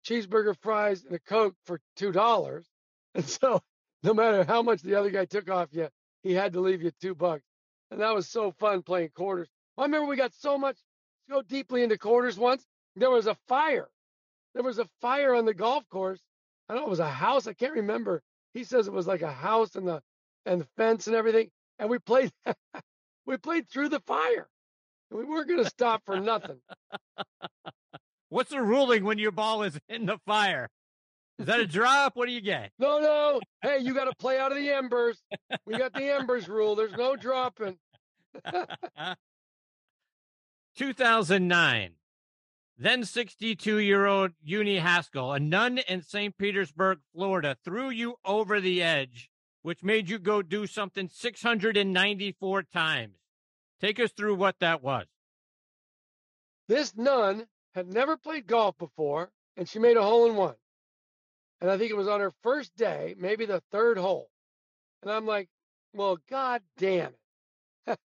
cheeseburger 0.06 0.56
fries 0.62 1.06
and 1.06 1.16
a 1.16 1.20
Coke 1.20 1.56
for 1.66 1.80
$2. 1.98 2.64
And 3.16 3.26
so 3.26 3.60
no 4.04 4.14
matter 4.14 4.44
how 4.44 4.62
much 4.62 4.82
the 4.82 4.96
other 4.96 5.10
guy 5.10 5.26
took 5.26 5.50
off 5.50 5.70
you, 5.72 5.90
he 6.24 6.34
had 6.34 6.54
to 6.54 6.60
leave 6.60 6.82
you 6.82 6.92
two 7.02 7.16
bucks. 7.16 7.44
And 7.92 8.02
that 8.02 8.14
was 8.14 8.28
so 8.28 8.52
fun 8.52 8.84
playing 8.84 9.10
quarters. 9.16 9.50
I 9.78 9.84
remember 9.84 10.08
we 10.08 10.16
got 10.18 10.34
so 10.34 10.58
much, 10.58 10.78
so 11.30 11.42
deeply 11.42 11.84
into 11.84 11.98
quarters 11.98 12.38
once. 12.38 12.66
There 12.96 13.10
was 13.10 13.28
a 13.28 13.36
fire. 13.48 13.90
There 14.54 14.64
was 14.64 14.80
a 14.80 14.90
fire 15.02 15.34
on 15.34 15.46
the 15.46 15.54
golf 15.54 15.88
course. 15.90 16.22
I 16.68 16.74
don't 16.74 16.84
know, 16.84 16.88
it 16.88 16.92
was 16.92 17.00
a 17.00 17.10
house. 17.10 17.48
I 17.48 17.54
can't 17.54 17.74
remember. 17.74 18.22
He 18.54 18.64
says 18.64 18.88
it 18.88 18.94
was 18.94 19.08
like 19.08 19.22
a 19.22 19.32
house 19.32 19.76
and 19.76 19.88
the 19.88 20.02
and 20.46 20.62
the 20.62 20.68
fence 20.78 21.08
and 21.08 21.16
everything. 21.16 21.50
And 21.80 21.90
we 21.90 22.00
played 22.00 22.32
we 23.26 23.38
played 23.38 23.70
through 23.70 23.90
the 23.90 24.02
fire. 24.02 24.48
And 25.10 25.20
we 25.20 25.26
weren't 25.26 25.50
gonna 25.50 25.66
stop 25.70 26.04
for 26.06 26.20
nothing. 26.20 26.60
What's 28.30 28.52
the 28.52 28.62
ruling 28.62 29.06
when 29.06 29.18
your 29.18 29.32
ball 29.32 29.64
is 29.64 29.80
in 29.88 30.06
the 30.06 30.20
fire? 30.26 30.70
Is 31.40 31.46
that 31.46 31.62
a 31.62 31.66
drop? 31.66 32.18
What 32.18 32.28
do 32.28 32.34
you 32.34 32.42
get? 32.42 32.72
No, 32.78 33.00
no. 33.00 33.40
Hey, 33.62 33.80
you 33.80 33.94
got 33.94 34.06
to 34.06 34.16
play 34.20 34.38
out 34.38 34.52
of 34.52 34.58
the 34.58 34.70
embers. 34.70 35.24
We 35.66 35.78
got 35.78 35.94
the 35.94 36.14
embers 36.14 36.50
rule. 36.50 36.76
There's 36.76 36.92
no 36.98 37.16
dropping. 37.16 37.78
2009. 40.76 41.92
Then 42.78 43.06
62 43.06 43.78
year 43.78 44.06
old 44.06 44.32
Uni 44.44 44.80
Haskell, 44.80 45.32
a 45.34 45.40
nun 45.40 45.78
in 45.78 46.02
St. 46.02 46.38
Petersburg, 46.38 47.00
Florida, 47.14 47.56
threw 47.64 47.90
you 47.90 48.16
over 48.26 48.60
the 48.60 48.84
edge, 48.84 49.30
which 49.62 49.82
made 49.82 50.10
you 50.10 50.20
go 50.20 50.42
do 50.42 50.68
something 50.68 51.10
694 51.12 52.64
times. 52.64 53.16
Take 53.80 54.00
us 54.00 54.12
through 54.12 54.36
what 54.36 54.60
that 54.60 54.84
was. 54.84 55.06
This 56.68 56.96
nun 56.98 57.48
had 57.76 57.88
never 57.88 58.18
played 58.18 58.46
golf 58.46 58.78
before, 58.78 59.32
and 59.56 59.68
she 59.68 59.80
made 59.80 59.96
a 59.96 60.04
hole 60.04 60.30
in 60.30 60.36
one 60.36 60.56
and 61.62 61.70
I 61.70 61.78
think 61.78 61.92
it 61.92 61.98
was 61.98 62.08
on 62.08 62.20
her 62.20 62.32
first 62.44 62.76
day, 62.76 63.16
maybe 63.18 63.46
the 63.46 63.62
third 63.72 63.98
hole. 63.98 64.30
And 65.02 65.12
I'm 65.12 65.26
like, 65.26 65.50
well, 65.94 66.18
god 66.30 66.62
damn 66.78 67.14
it. 67.88 68.00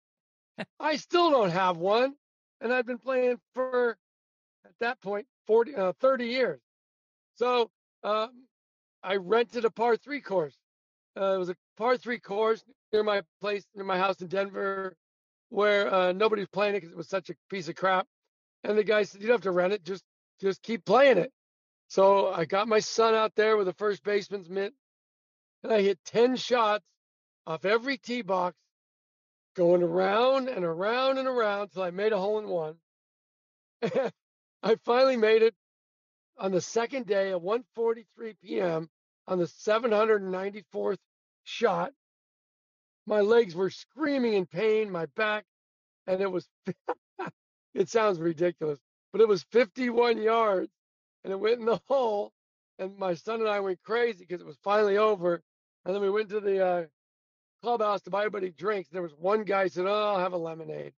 I 0.81 0.97
still 0.97 1.31
don't 1.31 1.51
have 1.51 1.77
one. 1.77 2.15
And 2.61 2.73
I've 2.73 2.87
been 2.87 2.99
playing 2.99 3.39
for, 3.55 3.97
at 4.65 4.73
that 4.81 5.01
point, 5.01 5.27
40, 5.47 5.75
uh, 5.75 5.93
30 6.01 6.27
years. 6.27 6.61
So 7.37 7.71
um, 8.03 8.31
I 9.03 9.17
rented 9.17 9.65
a 9.65 9.71
par 9.71 9.97
three 9.97 10.21
course. 10.21 10.57
Uh, 11.17 11.35
it 11.35 11.39
was 11.39 11.51
a 11.51 11.57
par 11.77 11.97
three 11.97 12.19
course 12.19 12.65
near 12.93 13.03
my 13.03 13.23
place, 13.41 13.65
near 13.75 13.85
my 13.85 13.99
house 13.99 14.21
in 14.21 14.29
Denver, 14.29 14.97
where 15.51 15.93
uh, 15.93 16.13
nobody 16.13 16.43
was 16.43 16.49
playing 16.49 16.75
it 16.75 16.79
because 16.79 16.93
it 16.93 16.97
was 16.97 17.09
such 17.09 17.31
a 17.31 17.35
piece 17.51 17.69
of 17.69 17.75
crap. 17.75 18.07
And 18.65 18.79
the 18.79 18.85
guy 18.85 19.03
said, 19.03 19.21
"You 19.21 19.29
don't 19.29 19.35
have 19.35 19.43
to 19.43 19.51
rent 19.51 19.73
it; 19.73 19.85
just 19.85 20.03
just 20.41 20.63
keep 20.63 20.85
playing 20.85 21.19
it." 21.19 21.33
So 21.95 22.27
I 22.27 22.45
got 22.45 22.67
my 22.67 22.81
son 22.81 23.15
out 23.15 23.37
there 23.37 23.57
with 23.57 23.69
a 23.69 23.73
first 23.73 24.03
baseman's 24.03 24.51
mitt, 24.51 24.75
and 25.63 25.73
I 25.73 25.81
hit 25.81 26.01
10 26.07 26.35
shots 26.35 26.85
off 27.47 27.65
every 27.65 27.99
tee 27.99 28.23
box, 28.23 28.57
going 29.55 29.81
around 29.81 30.49
and 30.49 30.65
around 30.65 31.19
and 31.19 31.29
around 31.29 31.69
till 31.69 31.85
I 31.85 31.93
made 31.93 32.13
a 32.13 32.19
hole 32.19 32.41
in 32.41 32.49
one. 32.49 32.75
I 34.65 34.75
finally 34.85 35.17
made 35.17 35.43
it 35.43 35.55
on 36.37 36.51
the 36.51 36.61
second 36.61 37.07
day 37.07 37.31
at 37.31 37.41
1:43 37.41 38.05
p.m. 38.43 38.91
on 39.29 39.39
the 39.39 39.45
794th 39.45 40.99
shot. 41.45 41.93
My 43.07 43.21
legs 43.21 43.55
were 43.55 43.71
screaming 43.71 44.33
in 44.33 44.47
pain, 44.47 44.91
my 44.91 45.07
back, 45.15 45.45
and 46.09 46.21
it 46.21 46.33
was 46.33 46.49
it 47.73 47.89
sounds 47.89 48.19
ridiculous, 48.19 48.81
but 49.13 49.21
it 49.21 49.29
was 49.29 49.45
51 49.53 50.19
yards 50.19 50.73
and 51.25 51.33
it 51.33 51.41
went 51.41 51.61
in 51.61 51.67
the 51.67 51.81
hole. 51.89 52.33
And 52.79 52.99
my 52.99 53.15
son 53.15 53.41
and 53.41 53.49
I 53.49 53.61
went 53.61 53.83
crazy 53.83 54.25
because 54.27 54.41
it 54.41 54.47
was 54.47 54.59
finally 54.63 54.97
over. 54.97 55.43
And 55.85 55.95
then 55.95 56.03
we 56.03 56.11
went 56.11 56.29
to 56.31 56.41
the 56.41 56.65
uh, 56.65 56.85
clubhouse 57.63 58.03
to 58.03 58.11
buy 58.11 58.21
everybody 58.21 58.51
drinks. 58.51 58.89
There 58.91 59.03
was 59.03 59.15
one 59.19 59.45
guy 59.45 59.69
said, 59.69 59.87
"Oh, 59.87 60.15
I'll 60.15 60.19
have 60.21 60.33
a 60.33 60.39
lemonade." 60.39 60.93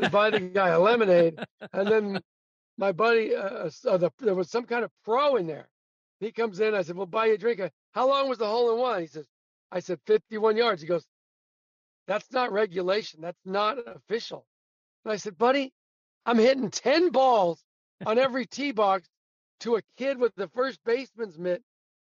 To 0.00 0.10
buy 0.10 0.30
the 0.30 0.40
guy 0.40 0.68
a 0.70 0.78
lemonade, 0.78 1.38
and 1.72 1.88
then 1.88 2.20
my 2.78 2.92
buddy, 2.92 3.34
uh, 3.34 3.70
uh, 3.88 3.96
the, 3.96 4.10
there 4.18 4.34
was 4.34 4.50
some 4.50 4.64
kind 4.64 4.84
of 4.84 4.90
pro 5.04 5.36
in 5.36 5.46
there. 5.46 5.68
He 6.20 6.32
comes 6.32 6.60
in. 6.60 6.74
I 6.74 6.82
said, 6.82 6.96
"We'll 6.96 7.06
buy 7.06 7.26
you 7.26 7.34
a 7.34 7.38
drink." 7.38 7.60
How 7.92 8.08
long 8.08 8.28
was 8.28 8.38
the 8.38 8.46
hole 8.46 8.72
in 8.74 8.80
one? 8.80 9.00
He 9.00 9.06
says, 9.06 9.26
"I 9.72 9.80
said 9.80 9.98
51 10.06 10.56
yards." 10.56 10.82
He 10.82 10.88
goes, 10.88 11.06
"That's 12.06 12.30
not 12.32 12.52
regulation. 12.52 13.20
That's 13.20 13.40
not 13.44 13.78
official." 13.86 14.44
And 15.04 15.12
I 15.12 15.16
said, 15.16 15.38
"Buddy, 15.38 15.72
I'm 16.26 16.38
hitting 16.38 16.70
10 16.70 17.10
balls 17.10 17.62
on 18.04 18.18
every 18.18 18.46
tee 18.46 18.72
box 18.72 19.08
to 19.60 19.76
a 19.76 19.82
kid 19.96 20.18
with 20.18 20.34
the 20.36 20.48
first 20.48 20.80
baseman's 20.84 21.38
mitt, 21.38 21.62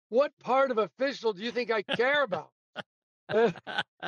what 0.09 0.33
part 0.41 0.71
of 0.71 0.79
official 0.79 1.33
do 1.33 1.43
you 1.43 1.51
think 1.51 1.71
I 1.71 1.83
care 1.83 2.23
about? 2.23 2.51
so 3.31 3.53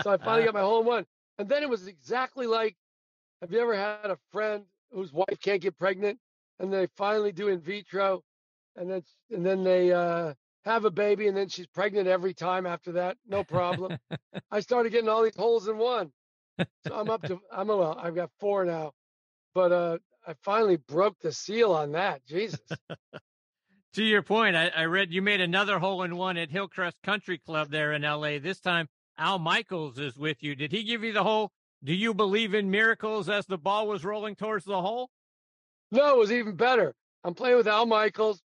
I 0.07 0.17
finally 0.19 0.45
got 0.45 0.55
my 0.55 0.61
home 0.61 0.87
one. 0.87 1.07
And 1.39 1.49
then 1.49 1.63
it 1.63 1.69
was 1.69 1.87
exactly 1.87 2.47
like 2.47 2.77
have 3.41 3.53
you 3.53 3.61
ever 3.61 3.75
had 3.75 4.11
a 4.11 4.19
friend 4.33 4.65
whose 4.93 5.13
wife 5.13 5.39
can't 5.41 5.63
get 5.63 5.79
pregnant 5.79 6.19
and 6.59 6.73
they 6.73 6.89
finally 6.97 7.33
do 7.33 7.49
in 7.49 7.61
vitro 7.61 8.23
and 8.77 8.91
then 8.91 9.03
and 9.31 9.45
then 9.45 9.63
they 9.63 9.93
uh, 9.93 10.35
have 10.65 10.85
a 10.85 10.91
baby 10.91 11.29
and 11.29 11.37
then 11.37 11.49
she's 11.49 11.67
pregnant 11.69 12.09
every 12.09 12.35
time 12.35 12.67
after 12.67 12.93
that, 12.93 13.17
no 13.27 13.45
problem. 13.45 13.97
I 14.51 14.61
started 14.61 14.91
getting 14.91 15.09
all 15.09 15.23
these 15.23 15.37
holes 15.37 15.69
in 15.69 15.79
one. 15.79 16.13
So 16.87 16.95
I'm 16.95 17.11
up 17.11 17.23
to 17.23 17.41
I'm 17.53 17.69
well, 17.69 17.99
I've 18.01 18.15
got 18.17 18.31
four 18.41 18.65
now. 18.65 18.93
But 19.55 19.73
uh 19.73 19.99
I 20.27 20.35
finally 20.43 20.77
broke 20.77 21.19
the 21.21 21.33
seal 21.33 21.73
on 21.73 21.93
that. 21.93 22.25
Jesus. 22.27 22.61
To 23.95 24.05
your 24.05 24.23
point, 24.23 24.57
I, 24.57 24.69
I, 24.69 24.85
read 24.85 25.13
you 25.13 25.23
made 25.23 25.41
another 25.41 25.79
hole 25.79 26.03
in 26.03 26.17
one 26.17 26.37
at 26.37 26.51
Hillcrest 26.51 26.97
Country 27.03 27.39
Club 27.39 27.71
there 27.71 27.93
in 27.93 28.03
LA. 28.03 28.39
This 28.39 28.61
time, 28.61 28.89
Al 29.17 29.39
Michaels 29.39 29.99
is 29.99 30.17
with 30.17 30.43
you. 30.43 30.55
Did 30.55 30.73
he 30.73 30.85
give 30.85 31.03
you 31.03 31.13
the 31.13 31.25
hole? 31.25 31.51
Do 31.83 31.95
you 31.95 32.13
believe 32.15 32.55
in 32.55 32.71
miracles 32.71 33.29
as 33.29 33.47
the 33.47 33.59
ball 33.59 33.87
was 33.87 34.05
rolling 34.05 34.35
towards 34.35 34.65
the 34.65 34.81
hole? 34.81 35.11
No, 35.91 36.15
it 36.15 36.19
was 36.19 36.33
even 36.33 36.55
better. 36.55 36.95
I'm 37.25 37.35
playing 37.35 37.57
with 37.57 37.69
Al 37.69 37.87
Michaels. 37.87 38.43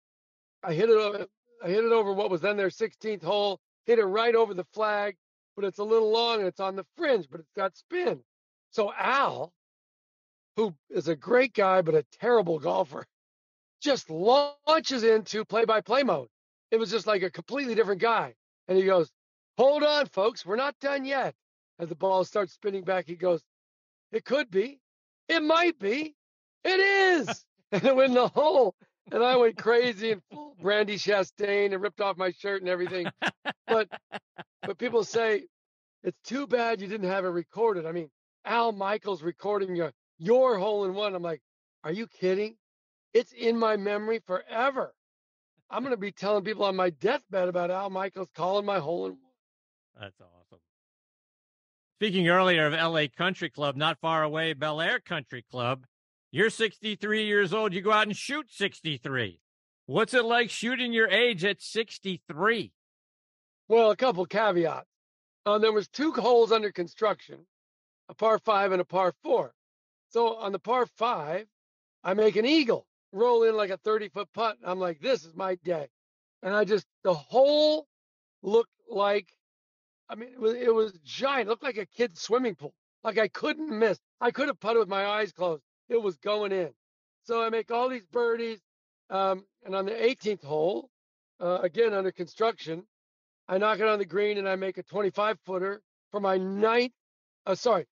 I 0.63 0.73
hit 0.73 0.89
it 0.89 1.29
I 1.63 1.67
hit 1.67 1.83
it 1.83 1.91
over 1.91 2.13
what 2.13 2.29
was 2.29 2.41
then 2.41 2.57
their 2.57 2.69
16th 2.69 3.23
hole, 3.23 3.59
hit 3.85 3.99
it 3.99 4.05
right 4.05 4.35
over 4.35 4.53
the 4.53 4.65
flag, 4.73 5.15
but 5.55 5.65
it's 5.65 5.79
a 5.79 5.83
little 5.83 6.11
long 6.11 6.39
and 6.39 6.47
it's 6.47 6.59
on 6.59 6.75
the 6.75 6.85
fringe, 6.95 7.27
but 7.29 7.39
it's 7.41 7.51
got 7.55 7.75
spin. 7.75 8.21
So 8.71 8.93
Al, 8.97 9.51
who 10.55 10.73
is 10.89 11.07
a 11.07 11.15
great 11.15 11.53
guy, 11.53 11.81
but 11.81 11.95
a 11.95 12.05
terrible 12.19 12.59
golfer, 12.59 13.05
just 13.81 14.09
launches 14.09 15.03
into 15.03 15.45
play 15.45 15.65
by 15.65 15.81
play 15.81 16.03
mode. 16.03 16.27
It 16.71 16.77
was 16.77 16.91
just 16.91 17.07
like 17.07 17.23
a 17.23 17.31
completely 17.31 17.75
different 17.75 18.01
guy. 18.01 18.35
And 18.67 18.77
he 18.77 18.85
goes, 18.85 19.09
Hold 19.57 19.83
on, 19.83 20.05
folks, 20.07 20.45
we're 20.45 20.55
not 20.55 20.75
done 20.79 21.05
yet. 21.05 21.33
As 21.79 21.89
the 21.89 21.95
ball 21.95 22.23
starts 22.23 22.53
spinning 22.53 22.83
back, 22.83 23.05
he 23.07 23.15
goes, 23.15 23.41
It 24.11 24.25
could 24.25 24.49
be. 24.51 24.79
It 25.27 25.41
might 25.43 25.79
be. 25.79 26.15
It 26.63 26.79
is. 26.79 27.45
and 27.71 27.83
it 27.83 27.95
went 27.95 28.09
in 28.09 28.15
the 28.15 28.27
hole. 28.27 28.75
And 29.11 29.23
I 29.23 29.35
went 29.37 29.57
crazy 29.57 30.11
and 30.11 30.21
full 30.31 30.55
Brandi 30.61 30.95
Chastain 30.95 31.73
and 31.73 31.81
ripped 31.81 32.01
off 32.01 32.17
my 32.17 32.31
shirt 32.31 32.61
and 32.61 32.69
everything. 32.69 33.07
But 33.67 33.89
but 34.63 34.77
people 34.77 35.03
say 35.03 35.45
it's 36.03 36.19
too 36.23 36.47
bad 36.47 36.81
you 36.81 36.87
didn't 36.87 37.09
have 37.09 37.25
it 37.25 37.29
recorded. 37.29 37.85
I 37.85 37.91
mean, 37.91 38.09
Al 38.45 38.71
Michaels 38.71 39.23
recording 39.23 39.75
your 39.75 39.91
your 40.17 40.57
hole 40.57 40.85
in 40.85 40.93
one. 40.93 41.15
I'm 41.15 41.23
like, 41.23 41.41
are 41.83 41.91
you 41.91 42.07
kidding? 42.07 42.55
It's 43.13 43.31
in 43.31 43.57
my 43.57 43.77
memory 43.77 44.21
forever. 44.25 44.93
I'm 45.69 45.83
going 45.83 45.93
to 45.93 45.97
be 45.97 46.11
telling 46.11 46.43
people 46.43 46.65
on 46.65 46.75
my 46.75 46.89
deathbed 46.89 47.47
about 47.47 47.71
Al 47.71 47.89
Michaels 47.89 48.29
calling 48.35 48.65
my 48.65 48.79
hole 48.79 49.05
in 49.05 49.11
one. 49.11 49.19
That's 49.99 50.19
awesome. 50.19 50.59
Speaking 51.97 52.29
earlier 52.29 52.65
of 52.65 52.73
LA 52.73 53.05
Country 53.15 53.49
Club, 53.49 53.75
not 53.75 53.99
far 53.99 54.23
away, 54.23 54.53
Bel 54.53 54.81
Air 54.81 54.99
Country 54.99 55.43
Club. 55.51 55.85
You're 56.31 56.49
63 56.49 57.25
years 57.25 57.53
old. 57.53 57.73
You 57.73 57.81
go 57.81 57.91
out 57.91 58.07
and 58.07 58.15
shoot 58.15 58.47
63. 58.49 59.39
What's 59.85 60.13
it 60.13 60.23
like 60.23 60.49
shooting 60.49 60.93
your 60.93 61.09
age 61.09 61.43
at 61.43 61.61
63? 61.61 62.71
Well, 63.67 63.91
a 63.91 63.95
couple 63.95 64.25
caveats. 64.25 64.85
Uh, 65.45 65.57
there 65.57 65.73
was 65.73 65.87
two 65.87 66.11
holes 66.11 66.51
under 66.51 66.71
construction, 66.71 67.39
a 68.07 68.13
par 68.13 68.39
five 68.39 68.71
and 68.71 68.81
a 68.81 68.85
par 68.85 69.13
four. 69.23 69.53
So 70.09 70.35
on 70.35 70.51
the 70.51 70.59
par 70.59 70.85
five, 70.85 71.47
I 72.03 72.13
make 72.13 72.35
an 72.35 72.45
eagle 72.45 72.85
roll 73.11 73.43
in 73.43 73.55
like 73.55 73.69
a 73.69 73.77
30 73.77 74.09
foot 74.09 74.29
putt. 74.33 74.57
I'm 74.63 74.79
like, 74.79 74.99
this 74.99 75.25
is 75.25 75.35
my 75.35 75.55
day. 75.63 75.87
And 76.43 76.53
I 76.55 76.63
just, 76.63 76.85
the 77.03 77.13
hole 77.13 77.87
looked 78.41 78.71
like, 78.89 79.27
I 80.09 80.15
mean, 80.15 80.29
it 80.33 80.39
was, 80.39 80.53
it 80.55 80.73
was 80.73 80.93
giant. 81.03 81.47
It 81.47 81.49
looked 81.49 81.63
like 81.63 81.77
a 81.77 81.85
kid's 81.85 82.21
swimming 82.21 82.55
pool. 82.55 82.73
Like 83.03 83.17
I 83.17 83.27
couldn't 83.27 83.77
miss. 83.77 83.99
I 84.21 84.31
could 84.31 84.47
have 84.47 84.59
putted 84.59 84.79
with 84.79 84.89
my 84.89 85.05
eyes 85.05 85.31
closed. 85.31 85.63
It 85.89 86.01
was 86.01 86.17
going 86.17 86.51
in. 86.51 86.69
So 87.23 87.43
I 87.43 87.49
make 87.49 87.71
all 87.71 87.89
these 87.89 88.05
birdies. 88.11 88.59
Um, 89.09 89.45
and 89.65 89.75
on 89.75 89.85
the 89.85 89.91
18th 89.91 90.43
hole, 90.43 90.89
uh, 91.39 91.59
again 91.61 91.93
under 91.93 92.11
construction, 92.11 92.83
I 93.47 93.57
knock 93.57 93.79
it 93.79 93.87
on 93.87 93.99
the 93.99 94.05
green 94.05 94.37
and 94.37 94.47
I 94.47 94.55
make 94.55 94.77
a 94.77 94.83
25 94.83 95.39
footer 95.45 95.81
for 96.11 96.19
my 96.19 96.37
ninth. 96.37 96.93
Uh, 97.45 97.55
sorry, 97.55 97.85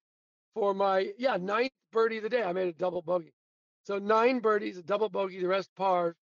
for 0.54 0.74
my 0.74 1.12
yeah 1.18 1.38
ninth 1.38 1.72
birdie 1.92 2.18
of 2.18 2.24
the 2.24 2.30
day. 2.30 2.44
I 2.44 2.54
made 2.54 2.68
a 2.68 2.74
double 2.74 3.02
bogey, 3.02 3.34
so 3.88 4.00
nine 4.00 4.40
birdies, 4.40 4.78
a 4.78 4.84
double 4.84 5.08
bogey, 5.08 5.40
the 5.40 5.48
rest 5.48 5.70
par, 5.78 6.14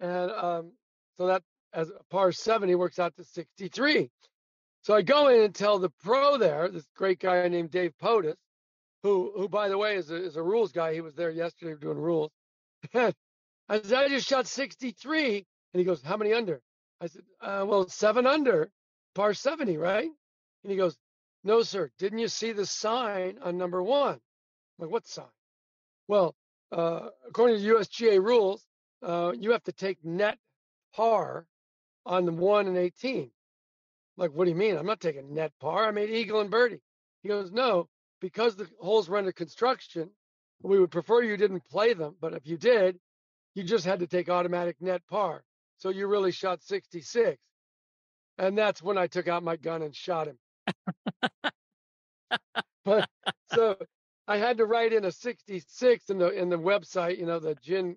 and 0.00 0.28
um, 0.32 0.72
so 1.16 1.28
that 1.28 1.40
as 1.72 1.88
a 1.88 2.02
par 2.10 2.32
70 2.32 2.74
works 2.74 2.98
out 2.98 3.14
to 3.14 3.22
63. 3.22 4.10
So 4.82 4.92
I 4.92 5.02
go 5.02 5.28
in 5.28 5.42
and 5.42 5.54
tell 5.54 5.78
the 5.78 5.90
pro 6.02 6.36
there, 6.36 6.68
this 6.68 6.88
great 6.96 7.20
guy 7.20 7.46
named 7.46 7.70
Dave 7.70 7.92
POTUS, 8.02 8.34
who 9.04 9.32
who 9.36 9.48
by 9.48 9.68
the 9.68 9.78
way 9.78 9.94
is 9.94 10.10
a, 10.10 10.16
is 10.16 10.34
a 10.34 10.42
rules 10.42 10.72
guy. 10.72 10.94
He 10.94 11.00
was 11.00 11.14
there 11.14 11.30
yesterday 11.30 11.80
doing 11.80 11.96
rules. 11.96 12.32
I 12.94 13.12
said 13.70 13.92
I 13.92 14.08
just 14.08 14.26
shot 14.26 14.48
63, 14.48 15.36
and 15.36 15.78
he 15.78 15.84
goes, 15.84 16.02
"How 16.02 16.16
many 16.16 16.32
under?" 16.32 16.60
I 17.00 17.06
said, 17.06 17.22
uh, 17.40 17.64
"Well, 17.68 17.88
seven 17.88 18.26
under, 18.26 18.68
par 19.14 19.32
70, 19.32 19.76
right?" 19.76 20.10
And 20.64 20.70
he 20.72 20.76
goes, 20.76 20.96
"No, 21.44 21.62
sir. 21.62 21.88
Didn't 21.98 22.18
you 22.18 22.28
see 22.28 22.50
the 22.50 22.66
sign 22.66 23.38
on 23.42 23.56
number 23.56 23.80
one?" 23.80 24.14
I'm 24.14 24.20
like, 24.86 24.90
"What 24.90 25.06
sign?" 25.06 25.26
Well, 26.08 26.34
uh, 26.72 27.08
according 27.28 27.58
to 27.58 27.74
USGA 27.74 28.22
rules, 28.22 28.66
uh, 29.02 29.32
you 29.38 29.52
have 29.52 29.62
to 29.64 29.72
take 29.72 30.04
net 30.04 30.38
par 30.94 31.46
on 32.04 32.24
the 32.24 32.32
one 32.32 32.66
and 32.66 32.76
18. 32.76 33.22
I'm 33.24 33.30
like, 34.16 34.32
what 34.32 34.44
do 34.44 34.50
you 34.50 34.56
mean? 34.56 34.76
I'm 34.76 34.86
not 34.86 35.00
taking 35.00 35.34
net 35.34 35.52
par. 35.60 35.86
I 35.86 35.90
made 35.90 36.10
eagle 36.10 36.40
and 36.40 36.50
birdie. 36.50 36.80
He 37.22 37.28
goes, 37.28 37.52
no, 37.52 37.88
because 38.20 38.56
the 38.56 38.68
holes 38.80 39.08
were 39.08 39.18
under 39.18 39.32
construction, 39.32 40.10
we 40.62 40.78
would 40.78 40.90
prefer 40.90 41.22
you 41.22 41.36
didn't 41.36 41.64
play 41.64 41.92
them. 41.92 42.16
But 42.20 42.34
if 42.34 42.46
you 42.46 42.56
did, 42.56 42.98
you 43.54 43.62
just 43.62 43.84
had 43.84 44.00
to 44.00 44.06
take 44.06 44.28
automatic 44.28 44.76
net 44.80 45.02
par. 45.08 45.44
So 45.78 45.90
you 45.90 46.06
really 46.06 46.32
shot 46.32 46.62
66. 46.62 47.38
And 48.38 48.56
that's 48.56 48.82
when 48.82 48.98
I 48.98 49.06
took 49.06 49.28
out 49.28 49.42
my 49.42 49.56
gun 49.56 49.82
and 49.82 49.94
shot 49.94 50.28
him. 50.28 50.38
but 52.84 53.08
so 53.52 53.76
I 54.28 54.38
had 54.38 54.58
to 54.58 54.66
write 54.66 54.92
in 54.92 55.04
a 55.04 55.12
66 55.12 56.10
in 56.10 56.18
the 56.18 56.30
in 56.30 56.48
the 56.48 56.58
website, 56.58 57.18
you 57.18 57.26
know, 57.26 57.38
the 57.38 57.54
GHIN 57.54 57.96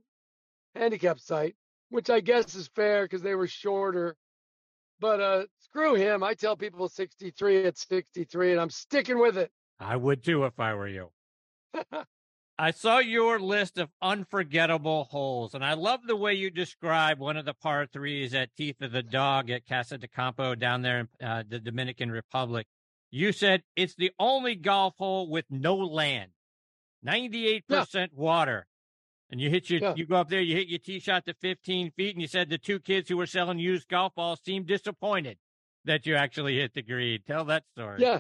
handicap 0.76 1.20
site, 1.20 1.56
which 1.90 2.10
I 2.10 2.20
guess 2.20 2.56
is 2.56 2.68
fair 2.68 3.06
because 3.06 3.22
they 3.22 3.36
were 3.36 3.48
shorter. 3.48 4.16
But 5.00 5.22
uh, 5.22 5.46
screw 5.60 5.96
him. 5.96 6.24
I 6.24 6.34
tell 6.34 6.58
people 6.58 6.90
63 6.90 7.66
at 7.66 7.78
63, 7.78 8.52
and 8.52 8.60
I'm 8.60 8.70
sticking 8.70 9.18
with 9.18 9.38
it. 9.38 9.50
I 9.80 9.96
would 9.96 10.24
too 10.24 10.44
if 10.44 10.60
I 10.60 10.74
were 10.74 10.90
you. 10.90 11.10
I 12.60 12.72
saw 12.72 13.00
your 13.00 13.40
list 13.40 13.78
of 13.78 13.90
unforgettable 14.02 15.06
holes, 15.06 15.54
and 15.54 15.64
I 15.64 15.76
love 15.76 16.02
the 16.06 16.18
way 16.18 16.34
you 16.34 16.50
describe 16.50 17.18
one 17.18 17.38
of 17.38 17.46
the 17.46 17.54
par 17.54 17.86
threes 17.86 18.34
at 18.34 18.54
Teeth 18.58 18.82
of 18.82 18.92
the 18.92 19.02
Dog 19.02 19.50
at 19.50 19.66
Casa 19.66 19.98
de 19.98 20.10
Campo 20.10 20.56
down 20.56 20.82
there 20.82 21.00
in 21.00 21.26
uh, 21.26 21.44
the 21.48 21.60
Dominican 21.60 22.12
Republic. 22.12 22.68
You 23.12 23.32
said 23.32 23.64
it's 23.76 23.96
the 23.96 24.12
only 24.20 24.56
golf 24.56 24.96
hole 24.98 25.30
with 25.30 25.46
no 25.50 25.76
land, 25.76 26.32
98% 27.06 27.64
yeah. 27.70 28.08
water. 28.14 28.68
And 29.32 29.40
you 29.40 29.50
hit 29.50 29.70
your, 29.70 29.80
yeah. 29.80 29.94
you 29.96 30.06
go 30.06 30.16
up 30.16 30.30
there, 30.30 30.42
you 30.42 30.56
hit 30.56 30.68
your 30.68 30.80
tee 30.80 31.00
shot 31.00 31.26
to 31.26 31.36
15 31.36 31.92
feet, 31.92 32.16
and 32.16 32.22
you 32.22 32.28
said 32.28 32.50
the 32.50 32.58
two 32.58 32.80
kids 32.80 33.10
who 33.10 33.18
were 33.18 33.28
selling 33.28 33.60
used 33.60 33.88
golf 33.88 34.16
balls 34.16 34.42
seemed 34.44 34.68
disappointed 34.68 35.38
that 35.86 36.06
you 36.06 36.16
actually 36.16 36.58
hit 36.58 36.74
the 36.74 36.82
green. 36.82 37.20
Tell 37.28 37.46
that 37.46 37.64
story. 37.76 38.02
Yeah, 38.02 38.20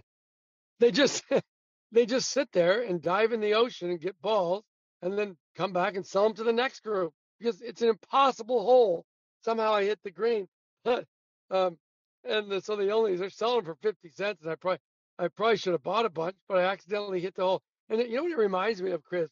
they 0.80 0.91
just 0.91 1.23
they 1.91 2.06
just 2.06 2.30
sit 2.30 2.52
there 2.52 2.82
and 2.82 3.02
dive 3.02 3.32
in 3.32 3.41
the 3.41 3.56
ocean 3.56 3.89
and 3.89 3.99
get 3.99 4.21
balls, 4.21 4.63
and 5.02 5.17
then 5.17 5.36
come 5.56 5.73
back 5.73 5.95
and 5.95 6.06
sell 6.06 6.23
them 6.23 6.36
to 6.36 6.43
the 6.43 6.54
next 6.54 6.82
group 6.84 7.12
because 7.39 7.62
it's 7.62 7.82
an 7.82 7.89
impossible 7.89 8.63
hole. 8.63 9.06
Somehow 9.43 9.73
I 9.73 9.86
hit 9.86 9.99
the 10.04 10.12
green, 10.12 10.47
um, 10.86 11.78
and 12.26 12.52
the, 12.52 12.62
so 12.62 12.76
the 12.76 12.92
only 12.92 13.16
they're 13.16 13.30
selling 13.30 13.66
for 13.66 13.76
50 13.76 14.10
cents, 14.10 14.42
and 14.42 14.52
I 14.52 14.56
probably 14.56 14.80
I 15.18 15.28
probably 15.28 15.58
should 15.58 15.74
have 15.74 15.84
bought 15.84 16.06
a 16.06 16.10
bunch, 16.10 16.36
but 16.48 16.58
I 16.58 16.64
accidentally 16.64 17.20
hit 17.20 17.36
the 17.36 17.44
hole. 17.44 17.62
And 17.90 18.00
you 18.02 18.16
know 18.16 18.24
what 18.24 18.32
it 18.32 18.38
reminds 18.38 18.82
me 18.82 18.92
of, 18.92 19.04
Chris? 19.04 19.30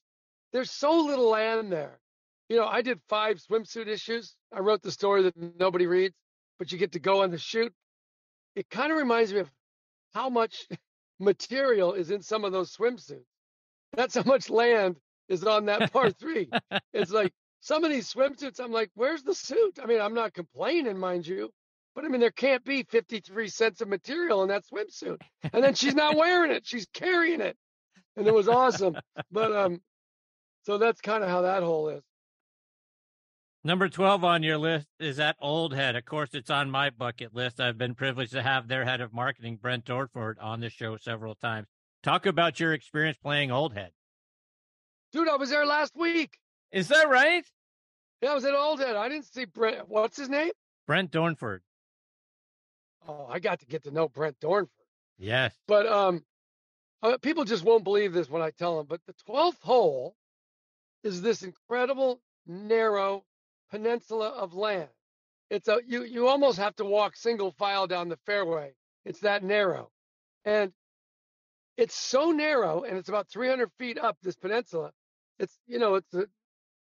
there's 0.52 0.71
so 0.71 1.06
little 1.06 1.30
land 1.30 1.71
there. 1.71 2.00
You 2.50 2.58
know, 2.58 2.65
I 2.65 2.82
did 2.82 3.00
five 3.10 3.38
swimsuit 3.38 3.88
issues. 3.88 4.36
I 4.54 4.60
wrote 4.60 4.82
the 4.82 4.91
story 4.91 5.23
that 5.23 5.36
nobody 5.60 5.86
reads, 5.86 6.15
but 6.58 6.71
you 6.71 6.78
get 6.78 6.93
to 6.93 7.00
go 7.00 7.23
on 7.23 7.32
the 7.32 7.38
shoot. 7.38 7.73
It 8.56 8.69
kind 8.69 8.91
of 8.91 8.97
reminds 8.97 9.34
me 9.34 9.39
of 9.39 9.52
how 10.13 10.30
much 10.30 10.67
material 11.19 11.93
is 11.93 12.12
in 12.12 12.21
some 12.21 12.45
of 12.45 12.52
those 12.52 12.76
swimsuits. 12.76 13.26
That's 13.93 14.15
how 14.15 14.23
much 14.23 14.50
land 14.50 14.97
is 15.28 15.43
on 15.43 15.65
that 15.65 15.91
par 15.93 16.12
three. 16.12 16.50
it's 16.93 17.12
like 17.12 17.34
some 17.60 17.84
of 17.84 17.91
these 17.91 18.12
swimsuits, 18.12 18.60
I'm 18.60 18.71
like, 18.71 18.89
where's 18.95 19.23
the 19.23 19.36
suit? 19.36 19.80
I 19.82 19.86
mean, 19.86 20.00
I'm 20.00 20.13
not 20.13 20.34
complaining, 20.34 20.97
mind 20.97 21.28
you, 21.28 21.52
but 21.97 22.05
I 22.05 22.10
mean, 22.10 22.21
there 22.21 22.29
can't 22.29 22.63
be 22.63 22.83
53 22.83 23.47
cents 23.47 23.81
of 23.81 23.88
material 23.88 24.43
in 24.43 24.49
that 24.49 24.62
swimsuit. 24.71 25.19
And 25.51 25.63
then 25.63 25.73
she's 25.73 25.95
not 25.95 26.15
wearing 26.15 26.51
it, 26.51 26.62
she's 26.63 26.86
carrying 26.93 27.41
it. 27.41 27.57
And 28.15 28.27
it 28.27 28.33
was 28.36 28.47
awesome. 28.47 28.97
But 29.31 29.51
um, 29.51 29.79
so 30.62 30.77
that's 30.77 31.01
kind 31.01 31.23
of 31.23 31.29
how 31.31 31.41
that 31.41 31.63
hole 31.63 31.89
is. 31.89 32.03
Number 33.63 33.89
12 33.89 34.23
on 34.23 34.43
your 34.43 34.60
list 34.60 34.86
is 34.99 35.17
that 35.17 35.38
Old 35.41 35.73
Head. 35.73 35.95
Of 35.95 36.05
course, 36.05 36.29
it's 36.33 36.51
on 36.51 36.69
my 36.69 36.91
bucket 36.91 37.33
list. 37.33 37.60
I've 37.60 37.79
been 37.79 37.95
privileged 37.95 38.33
to 38.33 38.43
have 38.43 38.67
their 38.67 38.86
head 38.86 39.01
of 39.01 39.12
marketing, 39.12 39.57
Brent 39.60 39.86
Dorford, 39.86 40.36
on 40.39 40.60
the 40.60 40.69
show 40.69 40.97
several 40.97 41.33
times. 41.33 41.65
Talk 42.03 42.27
about 42.27 42.60
your 42.60 42.73
experience 42.73 43.17
playing 43.17 43.49
Old 43.49 43.73
Head. 43.73 43.89
Dude, 45.13 45.27
I 45.27 45.36
was 45.36 45.49
there 45.49 45.65
last 45.65 45.93
week. 45.97 46.38
Is 46.71 46.89
that 46.89 47.10
right? 47.10 47.43
Yeah, 48.21 48.33
I 48.33 48.36
was 48.36 48.45
at 48.45 48.53
Old 48.53 48.81
Head. 48.81 48.95
I 48.95 49.10
didn't 49.10 49.33
see 49.33 49.45
Brent. 49.45 49.89
What's 49.89 50.17
his 50.17 50.29
name? 50.29 50.51
Brent 50.86 51.12
Dornford. 51.12 51.62
Oh, 53.07 53.27
I 53.29 53.39
got 53.39 53.59
to 53.61 53.65
get 53.65 53.83
to 53.83 53.91
know 53.91 54.09
Brent 54.09 54.39
Dornford. 54.39 54.67
Yes. 55.17 55.55
But 55.67 55.87
um, 55.87 56.23
uh, 57.01 57.17
people 57.17 57.45
just 57.45 57.63
won't 57.63 57.83
believe 57.83 58.13
this 58.13 58.29
when 58.29 58.41
I 58.41 58.51
tell 58.51 58.77
them. 58.77 58.87
But 58.87 59.01
the 59.07 59.13
12th 59.29 59.61
hole 59.61 60.15
is 61.03 61.21
this 61.21 61.43
incredible 61.43 62.19
narrow 62.45 63.23
peninsula 63.71 64.29
of 64.29 64.53
land. 64.53 64.89
It's 65.49 65.67
a 65.67 65.79
you 65.87 66.03
you 66.03 66.27
almost 66.27 66.57
have 66.57 66.75
to 66.77 66.85
walk 66.85 67.15
single 67.15 67.51
file 67.51 67.87
down 67.87 68.09
the 68.09 68.19
fairway. 68.25 68.73
It's 69.05 69.21
that 69.21 69.43
narrow. 69.43 69.89
And 70.43 70.73
it's 71.77 71.95
so 71.95 72.31
narrow 72.31 72.83
and 72.83 72.97
it's 72.97 73.09
about 73.09 73.29
300 73.29 73.71
feet 73.79 73.97
up 73.97 74.17
this 74.21 74.35
peninsula. 74.35 74.91
It's 75.39 75.57
you 75.65 75.79
know 75.79 75.95
it's 75.95 76.09
the 76.11 76.27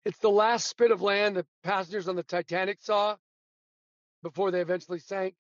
it's 0.05 0.19
the 0.19 0.31
last 0.31 0.67
spit 0.69 0.91
of 0.91 1.03
land 1.03 1.37
that 1.37 1.47
passengers 1.63 2.09
on 2.09 2.17
the 2.17 2.23
Titanic 2.23 2.79
saw 2.81 3.17
before 4.23 4.51
they 4.51 4.61
eventually 4.61 4.99
sank. 4.99 5.35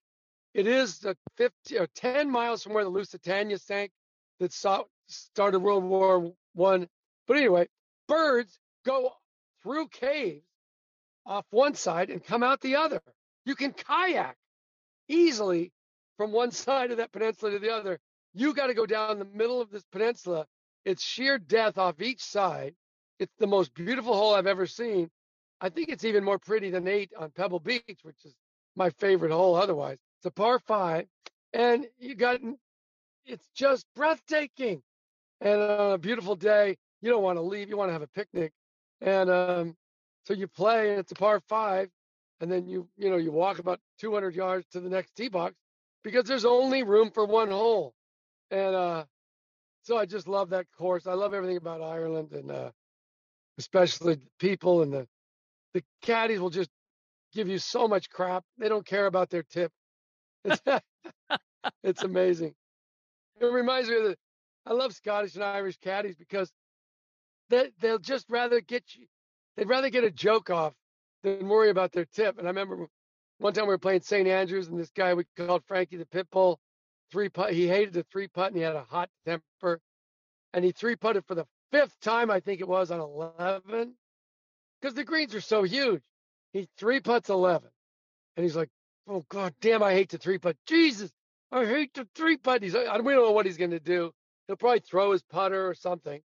It 0.53 0.67
is 0.67 0.99
the 0.99 1.17
50 1.37 1.79
or 1.79 1.87
10 1.95 2.31
miles 2.31 2.63
from 2.63 2.75
where 2.75 2.85
the 2.85 2.91
Lusitania 2.91 3.59
sank 3.59 3.93
that 4.41 4.53
saw, 4.53 4.85
started 5.07 5.61
World 5.61 5.85
War 5.85 6.33
One. 6.55 6.89
But 7.27 7.37
anyway, 7.37 7.69
birds 8.09 8.59
go 8.85 9.13
through 9.63 9.89
caves 9.89 10.45
off 11.25 11.47
one 11.51 11.75
side 11.75 12.11
and 12.11 12.25
come 12.25 12.43
out 12.43 12.61
the 12.61 12.77
other. 12.77 13.01
You 13.45 13.55
can 13.55 13.73
kayak 13.73 14.37
easily 15.09 15.73
from 16.17 16.33
one 16.33 16.51
side 16.67 16.91
of 16.91 16.97
that 16.97 17.13
peninsula 17.13 17.53
to 17.53 17.59
the 17.59 17.73
other. 17.73 17.99
You 18.35 18.55
got 18.55 18.69
to 18.69 18.75
go 18.75 18.87
down 18.87 19.19
the 19.19 19.25
middle 19.25 19.61
of 19.61 19.71
this 19.71 19.85
peninsula. 19.93 20.47
It's 20.85 21.03
sheer 21.03 21.39
death 21.39 21.79
off 21.79 22.01
each 22.01 22.23
side. 22.23 22.75
It's 23.19 23.35
the 23.39 23.47
most 23.47 23.75
beautiful 23.75 24.15
hole 24.15 24.35
I've 24.35 24.47
ever 24.47 24.67
seen. 24.67 25.11
I 25.61 25.69
think 25.69 25.91
it's 25.91 26.05
even 26.05 26.25
more 26.25 26.39
pretty 26.39 26.71
than 26.71 26.89
eight 26.89 27.13
on 27.19 27.31
Pebble 27.31 27.61
Beach, 27.61 28.01
which 28.03 28.25
is 28.25 28.35
my 28.77 28.91
favorite 28.91 29.33
hole 29.33 29.57
otherwise. 29.57 29.99
It's 30.20 30.26
a 30.26 30.30
par 30.30 30.59
five, 30.59 31.06
and 31.54 31.87
you 31.98 32.14
got 32.14 32.40
it's 33.24 33.48
just 33.54 33.87
breathtaking. 33.96 34.83
And 35.40 35.62
on 35.62 35.92
a 35.92 35.98
beautiful 35.98 36.37
day, 36.37 36.76
you 37.00 37.09
don't 37.09 37.22
want 37.22 37.38
to 37.38 37.42
leave. 37.42 37.70
You 37.70 37.78
want 37.78 37.88
to 37.88 37.94
have 37.94 38.02
a 38.02 38.06
picnic, 38.09 38.52
and 39.00 39.30
um, 39.30 39.76
so 40.26 40.35
you 40.35 40.46
play, 40.46 40.90
and 40.90 40.98
it's 40.98 41.12
a 41.12 41.14
par 41.14 41.40
five, 41.48 41.88
and 42.42 42.52
then 42.52 42.66
you 42.68 42.87
you 42.98 43.09
know 43.09 43.16
you 43.16 43.33
walk 43.33 43.61
about 43.61 43.80
200 43.98 44.35
yards 44.35 44.66
to 44.72 44.80
the 44.80 44.90
next 44.90 45.16
tee 45.16 45.30
box 45.30 45.54
because 46.04 46.24
there's 46.24 46.44
only 46.44 46.83
room 46.83 47.11
for 47.11 47.24
one 47.24 47.48
hole, 47.48 47.94
and 48.50 48.76
uh, 48.76 49.04
so 49.85 49.96
I 49.96 50.04
just 50.04 50.28
love 50.28 50.50
that 50.50 50.66
course. 50.76 51.06
I 51.06 51.14
love 51.14 51.33
everything 51.33 51.56
about 51.56 51.80
Ireland, 51.80 52.33
and 52.33 52.50
uh, 52.50 52.72
especially 53.56 54.16
the 54.16 54.28
people 54.38 54.83
and 54.83 54.92
the 54.92 55.09
the 55.72 55.83
caddies 56.02 56.40
will 56.40 56.50
just 56.50 56.68
give 57.33 57.48
you 57.48 57.56
so 57.56 57.88
much 57.88 58.11
crap. 58.11 58.44
They 58.59 58.68
don't 58.68 58.85
care 58.87 59.06
about 59.06 59.30
their 59.30 59.44
tip. 59.44 59.72
It's, 60.44 60.62
it's 61.83 62.03
amazing. 62.03 62.55
It 63.40 63.46
reminds 63.46 63.88
me 63.88 63.96
of 63.96 64.05
the. 64.05 64.16
I 64.66 64.72
love 64.74 64.94
Scottish 64.94 65.35
and 65.35 65.44
Irish 65.44 65.79
caddies 65.79 66.16
because 66.16 66.53
they 67.48 67.70
they'll 67.81 67.98
just 67.98 68.26
rather 68.29 68.61
get 68.61 68.85
you. 68.94 69.07
They'd 69.57 69.68
rather 69.68 69.90
get 69.90 70.05
a 70.05 70.11
joke 70.11 70.50
off 70.50 70.74
than 71.22 71.48
worry 71.48 71.70
about 71.70 71.92
their 71.92 72.05
tip. 72.05 72.38
And 72.38 72.46
I 72.46 72.50
remember 72.50 72.87
one 73.38 73.53
time 73.53 73.64
we 73.64 73.74
were 73.74 73.79
playing 73.79 74.03
St. 74.03 74.29
Andrews, 74.29 74.68
and 74.68 74.79
this 74.79 74.90
guy 74.90 75.14
we 75.14 75.24
called 75.37 75.64
Frankie 75.66 75.96
the 75.96 76.05
Pitbull, 76.07 76.57
three 77.11 77.29
putt. 77.29 77.53
He 77.53 77.66
hated 77.66 77.94
the 77.94 78.05
three 78.12 78.29
putt, 78.29 78.48
and 78.48 78.57
he 78.57 78.62
had 78.62 78.76
a 78.76 78.85
hot 78.85 79.09
temper, 79.26 79.81
and 80.53 80.64
he 80.64 80.72
three 80.72 80.96
putted 80.96 81.24
for 81.26 81.35
the 81.35 81.46
fifth 81.72 81.98
time, 82.00 82.31
I 82.31 82.40
think 82.40 82.61
it 82.61 82.68
was 82.68 82.90
on 82.90 83.00
eleven, 83.00 83.94
because 84.81 84.94
the 84.94 85.05
greens 85.05 85.35
are 85.35 85.40
so 85.40 85.62
huge. 85.62 86.03
He 86.53 86.68
three 86.79 87.00
putts 87.00 87.29
11. 87.29 87.68
And 88.37 88.44
he's 88.44 88.57
like, 88.57 88.70
oh, 89.11 89.25
God 89.29 89.55
damn, 89.61 89.83
I 89.83 89.92
hate 89.92 90.11
to 90.11 90.18
three 90.18 90.38
putt. 90.38 90.57
Jesus, 90.66 91.11
I 91.53 91.66
hate 91.66 91.94
to 91.94 92.07
three 92.14 92.37
putt. 92.37 92.62
He's, 92.62 92.75
I, 92.77 92.99
we 92.99 93.12
don't 93.12 93.25
know 93.25 93.33
what 93.33 93.46
he's 93.46 93.59
going 93.59 93.73
to 93.73 93.81
do. 93.81 94.12
He'll 94.46 94.57
probably 94.57 94.81
throw 94.81 95.12
his 95.12 95.23
putter 95.23 95.68
or 95.68 95.75
something. 95.75 96.20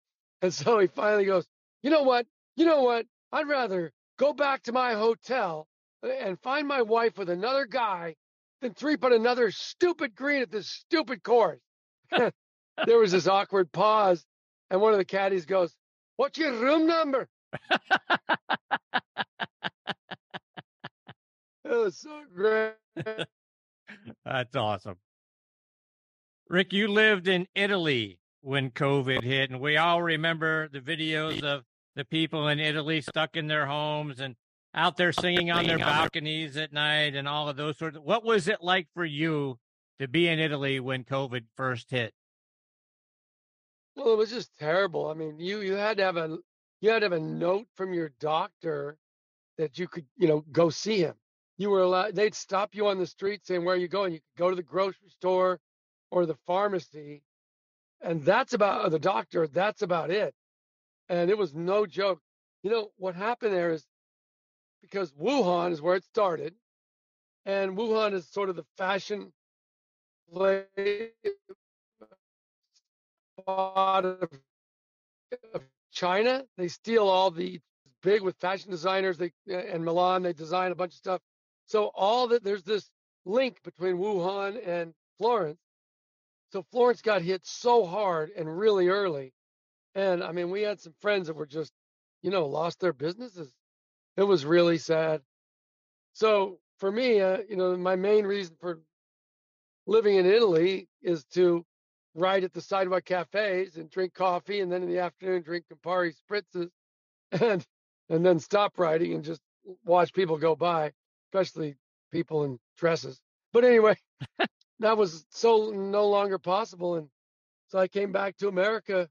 And 0.43 0.51
so 0.51 0.79
he 0.79 0.87
finally 0.87 1.25
goes, 1.25 1.45
you 1.83 1.91
know 1.91 2.03
what? 2.03 2.25
You 2.55 2.65
know 2.65 2.81
what? 2.81 3.05
I'd 3.31 3.47
rather 3.47 3.91
go 4.17 4.33
back 4.33 4.63
to 4.63 4.71
my 4.71 4.93
hotel 4.93 5.67
uh, 6.03 6.09
and 6.09 6.39
find 6.41 6.67
my 6.67 6.81
wife 6.81 7.17
with 7.17 7.29
another 7.29 7.67
guy 7.67 8.15
than 8.61 8.73
three 8.73 8.97
putt 8.97 9.13
another 9.13 9.51
stupid 9.51 10.15
green 10.15 10.41
at 10.41 10.51
this 10.51 10.67
stupid 10.67 11.23
course. 11.23 11.59
there 12.11 12.31
was 12.97 13.11
this 13.11 13.27
awkward 13.27 13.71
pause. 13.71 14.25
And 14.71 14.81
one 14.81 14.93
of 14.93 14.99
the 14.99 15.05
caddies 15.05 15.45
goes, 15.45 15.75
What's 16.17 16.39
your 16.39 16.53
room 16.53 16.87
number? 16.87 17.27
That's 24.41 24.55
awesome. 24.55 24.95
Rick, 26.49 26.73
you 26.73 26.87
lived 26.87 27.27
in 27.27 27.47
Italy 27.53 28.17
when 28.41 28.71
COVID 28.71 29.21
hit, 29.21 29.51
and 29.51 29.61
we 29.61 29.77
all 29.77 30.01
remember 30.01 30.67
the 30.67 30.79
videos 30.79 31.43
of 31.43 31.63
the 31.95 32.05
people 32.05 32.47
in 32.47 32.59
Italy 32.59 33.01
stuck 33.01 33.37
in 33.37 33.45
their 33.45 33.67
homes 33.67 34.19
and 34.19 34.35
out 34.73 34.97
there 34.97 35.11
singing 35.11 35.51
on 35.51 35.67
their 35.67 35.77
balconies 35.77 36.57
at 36.57 36.73
night 36.73 37.13
and 37.13 37.27
all 37.27 37.49
of 37.49 37.55
those 37.55 37.77
sorts 37.77 37.97
of 37.97 38.01
what 38.01 38.23
was 38.23 38.47
it 38.47 38.63
like 38.63 38.87
for 38.95 39.05
you 39.05 39.59
to 39.99 40.07
be 40.07 40.27
in 40.27 40.39
Italy 40.39 40.79
when 40.79 41.03
COVID 41.03 41.43
first 41.55 41.91
hit? 41.91 42.11
Well, 43.95 44.11
it 44.11 44.17
was 44.17 44.31
just 44.31 44.57
terrible. 44.57 45.07
I 45.07 45.13
mean, 45.13 45.39
you 45.39 45.61
you 45.61 45.73
had 45.73 45.97
to 45.97 46.03
have 46.03 46.17
a 46.17 46.39
you 46.79 46.89
had 46.89 46.99
to 47.01 47.05
have 47.05 47.11
a 47.11 47.19
note 47.19 47.67
from 47.75 47.93
your 47.93 48.11
doctor 48.19 48.97
that 49.59 49.77
you 49.77 49.87
could, 49.87 50.07
you 50.17 50.27
know, 50.27 50.43
go 50.51 50.71
see 50.71 51.01
him 51.01 51.13
you 51.57 51.69
were 51.69 51.81
allowed 51.81 52.15
they'd 52.15 52.35
stop 52.35 52.75
you 52.75 52.87
on 52.87 52.97
the 52.97 53.05
street 53.07 53.45
saying 53.45 53.63
where 53.63 53.75
are 53.75 53.79
you 53.79 53.87
going? 53.87 54.13
You 54.13 54.19
could 54.19 54.39
go 54.39 54.49
to 54.49 54.55
the 54.55 54.63
grocery 54.63 55.09
store 55.09 55.59
or 56.11 56.25
the 56.25 56.37
pharmacy 56.47 57.23
and 58.01 58.23
that's 58.23 58.53
about 58.53 58.89
the 58.91 58.99
doctor 58.99 59.47
that's 59.47 59.81
about 59.81 60.09
it. 60.11 60.33
And 61.09 61.29
it 61.29 61.37
was 61.37 61.53
no 61.53 61.85
joke. 61.85 62.19
You 62.63 62.71
know 62.71 62.91
what 62.97 63.15
happened 63.15 63.53
there 63.53 63.71
is 63.71 63.85
because 64.81 65.11
wuhan 65.13 65.71
is 65.71 65.81
where 65.81 65.95
it 65.95 66.03
started 66.05 66.55
and 67.45 67.77
wuhan 67.77 68.13
is 68.13 68.27
sort 68.27 68.49
of 68.49 68.55
the 68.55 68.65
fashion 68.77 69.31
place 70.33 70.65
of, 73.47 74.29
of 75.53 75.61
china. 75.91 76.43
They 76.57 76.67
steal 76.67 77.07
all 77.07 77.31
the 77.31 77.59
big 78.03 78.21
with 78.21 78.35
fashion 78.37 78.71
designers 78.71 79.17
they 79.17 79.31
and 79.47 79.85
milan 79.85 80.23
they 80.23 80.33
design 80.33 80.71
a 80.71 80.75
bunch 80.75 80.93
of 80.93 80.97
stuff 80.97 81.21
so 81.71 81.89
all 81.95 82.27
that 82.27 82.43
there's 82.43 82.63
this 82.63 82.89
link 83.23 83.63
between 83.63 83.95
Wuhan 83.95 84.59
and 84.67 84.93
Florence. 85.17 85.61
So 86.51 86.65
Florence 86.69 87.01
got 87.01 87.21
hit 87.21 87.45
so 87.45 87.85
hard 87.85 88.29
and 88.35 88.57
really 88.57 88.89
early. 88.89 89.31
And 89.95 90.21
I 90.21 90.33
mean, 90.33 90.51
we 90.51 90.63
had 90.63 90.81
some 90.81 90.93
friends 90.99 91.27
that 91.27 91.35
were 91.35 91.45
just, 91.45 91.71
you 92.21 92.29
know, 92.29 92.45
lost 92.45 92.81
their 92.81 92.91
businesses. 92.91 93.53
It 94.17 94.23
was 94.23 94.45
really 94.45 94.77
sad. 94.77 95.21
So 96.11 96.59
for 96.79 96.91
me, 96.91 97.21
uh, 97.21 97.37
you 97.49 97.55
know, 97.55 97.77
my 97.77 97.95
main 97.95 98.25
reason 98.25 98.57
for 98.59 98.81
living 99.87 100.17
in 100.17 100.25
Italy 100.25 100.89
is 101.01 101.23
to 101.33 101.65
ride 102.15 102.43
at 102.43 102.51
the 102.51 102.61
sidewalk 102.61 103.05
cafes 103.05 103.77
and 103.77 103.89
drink 103.89 104.13
coffee, 104.13 104.59
and 104.59 104.69
then 104.69 104.83
in 104.83 104.89
the 104.89 104.99
afternoon 104.99 105.41
drink 105.41 105.65
Campari 105.71 106.13
spritzes, 106.13 106.69
and 107.31 107.65
and 108.09 108.25
then 108.25 108.39
stop 108.39 108.77
writing 108.77 109.13
and 109.13 109.23
just 109.23 109.41
watch 109.85 110.13
people 110.13 110.37
go 110.37 110.53
by 110.53 110.91
especially 111.33 111.75
people 112.11 112.43
in 112.43 112.59
dresses. 112.77 113.21
But 113.53 113.63
anyway, 113.63 113.95
that 114.79 114.97
was 114.97 115.25
so 115.29 115.71
no 115.71 116.07
longer 116.07 116.37
possible. 116.37 116.95
And 116.95 117.07
so 117.69 117.79
I 117.79 117.87
came 117.87 118.11
back 118.11 118.37
to 118.37 118.47
America 118.47 119.07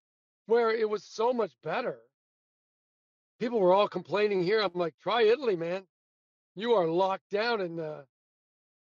where 0.47 0.71
it 0.71 0.89
was 0.89 1.05
so 1.05 1.33
much 1.33 1.53
better. 1.63 1.99
People 3.39 3.61
were 3.61 3.73
all 3.73 3.89
complaining 3.89 4.43
here. 4.43 4.61
I'm 4.61 4.73
like, 4.75 4.95
try 5.03 5.23
Italy, 5.23 5.57
man. 5.57 5.83
You 6.57 6.73
are 6.73 6.87
locked 6.87 7.31
down 7.31 7.61
and 7.63 7.81
uh, 7.81 8.03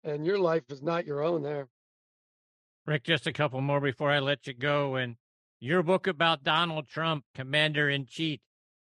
and 0.02 0.26
your 0.26 0.38
life 0.38 0.64
is 0.70 0.82
not 0.82 1.06
your 1.06 1.22
own 1.22 1.42
there. 1.42 1.68
Rick, 2.86 3.04
just 3.04 3.26
a 3.26 3.32
couple 3.32 3.60
more 3.60 3.80
before 3.80 4.10
I 4.10 4.18
let 4.18 4.46
you 4.46 4.54
go. 4.54 4.96
And 4.96 5.16
your 5.60 5.82
book 5.82 6.06
about 6.06 6.42
Donald 6.42 6.88
Trump, 6.88 7.24
Commander 7.34 7.90
in 7.90 8.06
Cheat. 8.06 8.40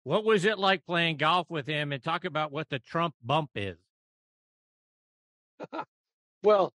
What 0.02 0.24
was 0.24 0.44
it 0.44 0.58
like 0.58 0.84
playing 0.84 1.16
golf 1.16 1.48
with 1.48 1.66
him? 1.66 1.92
And 1.92 2.02
talk 2.02 2.24
about 2.24 2.52
what 2.52 2.68
the 2.68 2.80
Trump 2.80 3.14
bump 3.24 3.50
is. 3.54 3.78
well, 6.42 6.72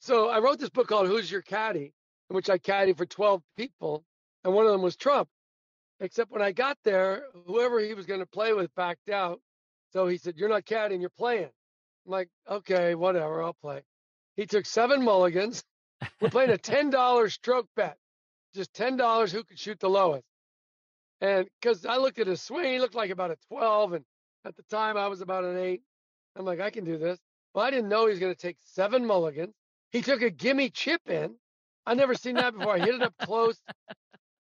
so 0.00 0.28
I 0.28 0.38
wrote 0.40 0.58
this 0.58 0.70
book 0.70 0.88
called 0.88 1.08
Who's 1.08 1.30
Your 1.30 1.42
Caddy, 1.42 1.92
in 2.30 2.36
which 2.36 2.50
I 2.50 2.58
caddied 2.58 2.96
for 2.96 3.06
12 3.06 3.42
people, 3.56 4.04
and 4.44 4.54
one 4.54 4.66
of 4.66 4.72
them 4.72 4.82
was 4.82 4.96
Trump. 4.96 5.28
Except 6.00 6.30
when 6.30 6.42
I 6.42 6.52
got 6.52 6.78
there, 6.84 7.24
whoever 7.46 7.80
he 7.80 7.94
was 7.94 8.06
going 8.06 8.20
to 8.20 8.26
play 8.26 8.52
with 8.52 8.72
backed 8.76 9.10
out. 9.10 9.40
So 9.92 10.06
he 10.06 10.16
said, 10.18 10.36
You're 10.36 10.48
not 10.48 10.64
caddying, 10.64 11.00
you're 11.00 11.10
playing. 11.10 11.50
I'm 12.06 12.12
like, 12.12 12.28
Okay, 12.48 12.94
whatever, 12.94 13.42
I'll 13.42 13.54
play. 13.54 13.82
He 14.36 14.46
took 14.46 14.66
seven 14.66 15.02
mulligans. 15.04 15.64
We're 16.20 16.30
playing 16.30 16.50
a 16.50 16.58
$10 16.58 17.32
stroke 17.32 17.66
bet, 17.74 17.96
just 18.54 18.72
$10 18.74 19.32
who 19.32 19.42
could 19.42 19.58
shoot 19.58 19.80
the 19.80 19.90
lowest. 19.90 20.24
And 21.20 21.48
because 21.60 21.84
I 21.84 21.96
looked 21.96 22.20
at 22.20 22.28
his 22.28 22.42
swing, 22.42 22.72
he 22.74 22.78
looked 22.78 22.94
like 22.94 23.10
about 23.10 23.32
a 23.32 23.36
12. 23.48 23.94
And 23.94 24.04
at 24.44 24.56
the 24.56 24.62
time, 24.70 24.96
I 24.96 25.08
was 25.08 25.20
about 25.20 25.44
an 25.44 25.58
eight. 25.58 25.82
I'm 26.36 26.44
like, 26.44 26.60
I 26.60 26.70
can 26.70 26.84
do 26.84 26.98
this. 26.98 27.18
Well, 27.54 27.64
I 27.64 27.70
didn't 27.70 27.88
know 27.88 28.06
he 28.06 28.10
was 28.10 28.18
going 28.20 28.34
to 28.34 28.40
take 28.40 28.56
seven 28.60 29.04
mulligans. 29.06 29.54
He 29.90 30.02
took 30.02 30.22
a 30.22 30.30
gimme 30.30 30.70
chip 30.70 31.00
in. 31.08 31.34
I 31.86 31.94
never 31.94 32.14
seen 32.14 32.34
that 32.36 32.54
before. 32.54 32.74
I 32.74 32.78
hit 32.78 32.94
it 32.94 33.02
up 33.02 33.14
close. 33.22 33.58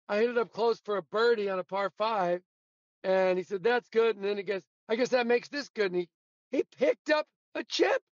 I 0.09 0.19
hit 0.19 0.31
it 0.31 0.39
up 0.39 0.53
close 0.53 0.81
for 0.81 0.97
a 0.97 1.03
birdie 1.03 1.49
on 1.49 1.59
a 1.59 1.65
par 1.65 1.91
five, 1.97 2.43
and 3.05 3.39
he 3.39 3.45
said 3.45 3.63
that's 3.63 3.89
good. 3.89 4.17
And 4.17 4.25
then 4.25 4.37
he 4.37 4.43
goes, 4.43 4.63
I 4.89 4.97
guess 4.97 5.11
that 5.11 5.27
makes 5.27 5.49
this 5.49 5.69
good. 5.69 5.93
And 5.93 6.01
he 6.01 6.09
he 6.51 6.65
picked 6.79 7.11
up 7.11 7.27
a 7.55 7.65
chip. 7.65 8.03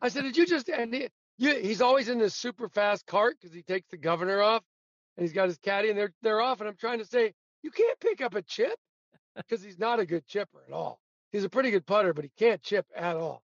I 0.00 0.08
said, 0.08 0.22
did 0.22 0.36
you 0.36 0.46
just? 0.46 0.68
And 0.68 0.92
he, 0.92 1.08
you, 1.38 1.54
he's 1.54 1.80
always 1.80 2.08
in 2.08 2.18
this 2.18 2.34
super 2.34 2.68
fast 2.68 3.06
cart 3.06 3.36
because 3.40 3.54
he 3.54 3.62
takes 3.62 3.88
the 3.90 3.96
governor 3.96 4.42
off, 4.42 4.62
and 5.16 5.24
he's 5.24 5.32
got 5.32 5.48
his 5.48 5.58
caddy, 5.58 5.90
and 5.90 5.98
they're 5.98 6.12
they're 6.22 6.40
off. 6.40 6.60
And 6.60 6.68
I'm 6.68 6.76
trying 6.76 6.98
to 6.98 7.04
say, 7.06 7.32
you 7.62 7.70
can't 7.70 7.98
pick 8.00 8.20
up 8.20 8.34
a 8.34 8.42
chip 8.42 8.74
because 9.36 9.62
he's 9.62 9.78
not 9.78 10.00
a 10.00 10.06
good 10.06 10.26
chipper 10.26 10.58
at 10.66 10.72
all. 10.74 11.00
He's 11.32 11.44
a 11.44 11.48
pretty 11.48 11.70
good 11.70 11.86
putter, 11.86 12.12
but 12.12 12.24
he 12.24 12.30
can't 12.36 12.62
chip 12.62 12.86
at 12.96 13.16
all 13.16 13.42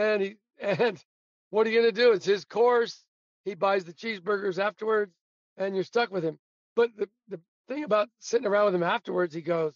and 0.00 0.22
he 0.22 0.36
and 0.60 1.02
what 1.50 1.66
are 1.66 1.70
you 1.70 1.80
going 1.80 1.94
to 1.94 2.00
do? 2.00 2.12
It's 2.12 2.26
his 2.26 2.44
course. 2.44 3.04
He 3.44 3.54
buys 3.54 3.84
the 3.84 3.92
cheeseburgers 3.92 4.58
afterwards, 4.58 5.12
and 5.56 5.74
you're 5.74 5.84
stuck 5.84 6.10
with 6.10 6.24
him. 6.24 6.38
But 6.76 6.90
the 6.96 7.08
the 7.28 7.40
thing 7.68 7.84
about 7.84 8.08
sitting 8.18 8.46
around 8.46 8.66
with 8.66 8.74
him 8.74 8.82
afterwards, 8.82 9.34
he 9.34 9.42
goes, 9.42 9.72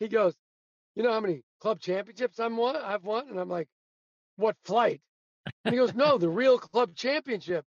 he 0.00 0.08
goes, 0.08 0.34
you 0.94 1.02
know 1.02 1.12
how 1.12 1.20
many 1.20 1.42
club 1.60 1.80
championships 1.80 2.40
I'm 2.40 2.56
won? 2.56 2.76
I've 2.76 3.04
won, 3.04 3.28
and 3.28 3.38
I'm 3.38 3.48
like, 3.48 3.68
what 4.36 4.56
flight? 4.64 5.00
And 5.64 5.74
he 5.74 5.78
goes, 5.78 5.94
no, 5.94 6.18
the 6.18 6.28
real 6.28 6.58
club 6.58 6.94
championship. 6.94 7.64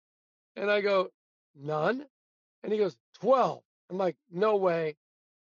And 0.56 0.70
I 0.70 0.80
go, 0.80 1.08
none. 1.54 2.04
And 2.62 2.72
he 2.72 2.78
goes, 2.78 2.96
12. 3.20 3.62
I'm 3.90 3.98
like, 3.98 4.16
no 4.32 4.56
way, 4.56 4.96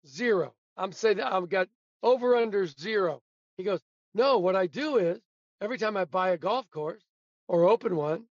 zero. 0.06 0.54
I'm 0.76 0.92
saying 0.92 1.20
I've 1.20 1.48
got 1.48 1.68
over 2.02 2.36
under 2.36 2.66
zero. 2.66 3.20
He 3.56 3.64
goes, 3.64 3.80
no, 4.14 4.38
what 4.38 4.56
I 4.56 4.66
do 4.66 4.98
is 4.98 5.20
every 5.62 5.79
time 5.79 5.96
I 5.96 6.05
buy 6.05 6.31
a 6.31 6.37
golf 6.37 6.68
course 6.70 7.03
or 7.48 7.64
open 7.64 7.96
one, 7.96 8.25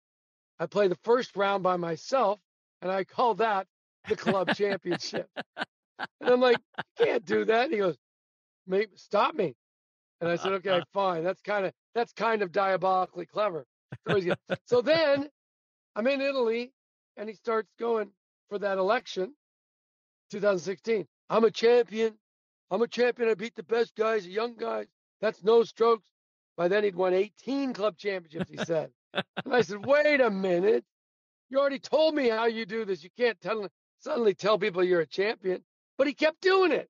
I 0.59 0.65
play 0.65 0.87
the 0.87 0.97
first 1.03 1.35
round 1.37 1.63
by 1.63 1.77
myself, 1.77 2.39
and 2.81 2.91
I 2.91 3.03
call 3.03 3.35
that 3.35 3.67
the 4.09 4.15
club 4.15 4.53
championship. 4.55 5.29
And 5.37 6.29
I'm 6.29 6.41
like, 6.41 6.57
you 6.77 7.05
can't 7.05 7.25
do 7.25 7.45
that. 7.45 7.65
And 7.65 7.73
he 7.73 7.79
goes, 7.79 7.97
Maybe 8.67 8.91
stop 8.95 9.33
me. 9.33 9.55
And 10.21 10.29
I 10.29 10.35
said, 10.35 10.51
okay, 10.53 10.69
uh-huh. 10.69 10.85
fine. 10.93 11.23
That's 11.23 11.41
kind 11.41 11.65
of 11.65 11.73
that's 11.95 12.13
kind 12.13 12.41
of 12.41 12.51
diabolically 12.51 13.25
clever. 13.25 13.65
So, 14.07 14.21
so 14.65 14.81
then 14.81 15.27
I'm 15.95 16.07
in 16.07 16.21
Italy, 16.21 16.71
and 17.17 17.27
he 17.27 17.35
starts 17.35 17.69
going 17.79 18.11
for 18.49 18.59
that 18.59 18.77
election, 18.77 19.33
2016. 20.31 21.07
I'm 21.29 21.43
a 21.45 21.51
champion. 21.51 22.13
I'm 22.69 22.81
a 22.83 22.87
champion. 22.87 23.29
I 23.29 23.33
beat 23.33 23.55
the 23.55 23.63
best 23.63 23.95
guys, 23.95 24.25
the 24.25 24.31
young 24.31 24.55
guys. 24.55 24.85
That's 25.21 25.43
no 25.43 25.63
strokes. 25.63 26.07
By 26.59 26.67
then, 26.67 26.83
he'd 26.83 26.93
won 26.93 27.13
18 27.13 27.71
club 27.71 27.95
championships, 27.95 28.51
he 28.51 28.57
said. 28.65 28.91
and 29.13 29.53
I 29.53 29.61
said, 29.61 29.85
wait 29.85 30.19
a 30.19 30.29
minute. 30.29 30.83
You 31.49 31.57
already 31.57 31.79
told 31.79 32.13
me 32.13 32.27
how 32.27 32.47
you 32.47 32.65
do 32.65 32.83
this. 32.83 33.01
You 33.01 33.09
can't 33.17 33.39
tell, 33.39 33.65
suddenly 33.99 34.33
tell 34.33 34.59
people 34.59 34.83
you're 34.83 34.99
a 34.99 35.07
champion. 35.07 35.63
But 35.97 36.07
he 36.07 36.13
kept 36.13 36.41
doing 36.41 36.73
it. 36.73 36.89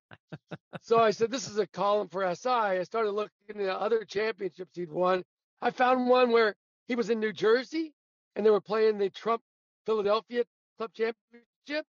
so 0.80 0.98
I 0.98 1.12
said, 1.12 1.30
this 1.30 1.48
is 1.48 1.58
a 1.58 1.68
column 1.68 2.08
for 2.08 2.34
SI. 2.34 2.48
I 2.48 2.82
started 2.82 3.12
looking 3.12 3.60
at 3.60 3.68
other 3.68 4.04
championships 4.04 4.74
he'd 4.74 4.90
won. 4.90 5.22
I 5.62 5.70
found 5.70 6.08
one 6.08 6.32
where 6.32 6.56
he 6.88 6.96
was 6.96 7.08
in 7.08 7.20
New 7.20 7.32
Jersey 7.32 7.94
and 8.34 8.44
they 8.44 8.50
were 8.50 8.60
playing 8.60 8.98
the 8.98 9.08
Trump 9.08 9.40
Philadelphia 9.86 10.42
Club 10.78 10.90
Championship. 10.94 11.86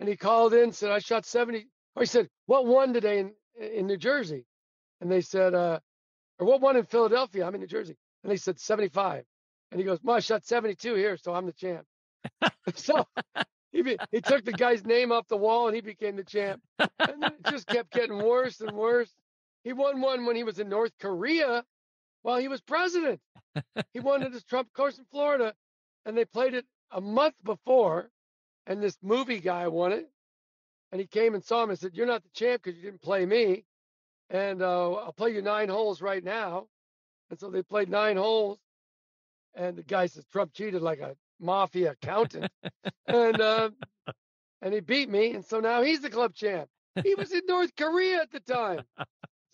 And 0.00 0.08
he 0.08 0.16
called 0.16 0.54
in, 0.54 0.72
said, 0.72 0.90
I 0.90 0.98
shot 0.98 1.26
70. 1.26 1.68
Or 1.94 2.04
he 2.04 2.06
said, 2.06 2.30
what 2.46 2.64
won 2.64 2.94
today 2.94 3.18
in, 3.18 3.32
in 3.60 3.86
New 3.86 3.98
Jersey? 3.98 4.46
And 5.02 5.12
they 5.12 5.20
said, 5.20 5.54
uh, 5.54 5.78
or 6.42 6.44
what 6.44 6.60
one 6.60 6.76
in 6.76 6.84
Philadelphia? 6.84 7.46
I'm 7.46 7.54
in 7.54 7.60
New 7.60 7.68
Jersey. 7.68 7.96
And 8.24 8.32
they 8.32 8.36
said 8.36 8.58
75. 8.58 9.24
And 9.70 9.80
he 9.80 9.84
goes, 9.84 10.00
"Ma, 10.02 10.14
I 10.14 10.20
shot 10.20 10.44
72 10.44 10.94
here, 10.94 11.16
so 11.16 11.32
I'm 11.34 11.46
the 11.46 11.52
champ. 11.52 11.86
so 12.74 13.06
he, 13.72 13.82
be, 13.82 13.96
he 14.10 14.20
took 14.20 14.44
the 14.44 14.52
guy's 14.52 14.84
name 14.84 15.12
off 15.12 15.28
the 15.28 15.36
wall 15.36 15.68
and 15.68 15.74
he 15.76 15.80
became 15.80 16.16
the 16.16 16.24
champ. 16.24 16.60
And 16.78 17.24
it 17.24 17.34
just 17.50 17.66
kept 17.68 17.92
getting 17.92 18.18
worse 18.18 18.60
and 18.60 18.72
worse. 18.72 19.10
He 19.64 19.72
won 19.72 20.00
one 20.00 20.26
when 20.26 20.36
he 20.36 20.44
was 20.44 20.58
in 20.58 20.68
North 20.68 20.92
Korea 21.00 21.64
while 22.22 22.38
he 22.38 22.48
was 22.48 22.60
president. 22.60 23.20
He 23.92 24.00
won 24.00 24.22
at 24.22 24.32
his 24.32 24.44
Trump 24.44 24.72
course 24.74 24.98
in 24.98 25.04
Florida, 25.10 25.54
and 26.04 26.16
they 26.16 26.24
played 26.24 26.54
it 26.54 26.66
a 26.90 27.00
month 27.00 27.34
before, 27.44 28.10
and 28.66 28.82
this 28.82 28.98
movie 29.02 29.40
guy 29.40 29.68
won 29.68 29.92
it. 29.92 30.10
And 30.90 31.00
he 31.00 31.06
came 31.06 31.34
and 31.34 31.44
saw 31.44 31.62
him 31.62 31.70
and 31.70 31.78
said, 31.78 31.92
You're 31.94 32.06
not 32.06 32.22
the 32.22 32.30
champ 32.34 32.62
because 32.62 32.76
you 32.78 32.84
didn't 32.84 33.02
play 33.02 33.24
me. 33.26 33.64
And 34.32 34.62
uh, 34.62 34.94
I'll 34.94 35.12
play 35.12 35.30
you 35.30 35.42
nine 35.42 35.68
holes 35.68 36.00
right 36.02 36.24
now. 36.24 36.66
And 37.30 37.38
so 37.38 37.50
they 37.50 37.62
played 37.62 37.88
nine 37.88 38.16
holes. 38.16 38.58
And 39.54 39.76
the 39.76 39.82
guy 39.82 40.06
says, 40.06 40.24
Trump 40.32 40.54
cheated 40.54 40.82
like 40.82 41.00
a 41.00 41.14
mafia 41.38 41.92
accountant. 41.92 42.50
and 43.06 43.40
uh, 43.40 43.70
and 44.62 44.72
he 44.72 44.80
beat 44.80 45.10
me. 45.10 45.34
And 45.34 45.44
so 45.44 45.60
now 45.60 45.82
he's 45.82 46.00
the 46.00 46.10
club 46.10 46.34
champ. 46.34 46.68
He 47.04 47.14
was 47.14 47.32
in 47.32 47.42
North 47.46 47.76
Korea 47.76 48.22
at 48.22 48.30
the 48.30 48.40
time. 48.40 48.80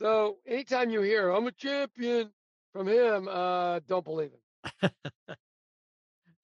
So 0.00 0.36
anytime 0.46 0.90
you 0.90 1.02
hear, 1.02 1.30
I'm 1.30 1.46
a 1.46 1.52
champion 1.52 2.30
from 2.72 2.86
him, 2.86 3.26
uh, 3.28 3.80
don't 3.88 4.04
believe 4.04 4.30
him. 4.80 4.90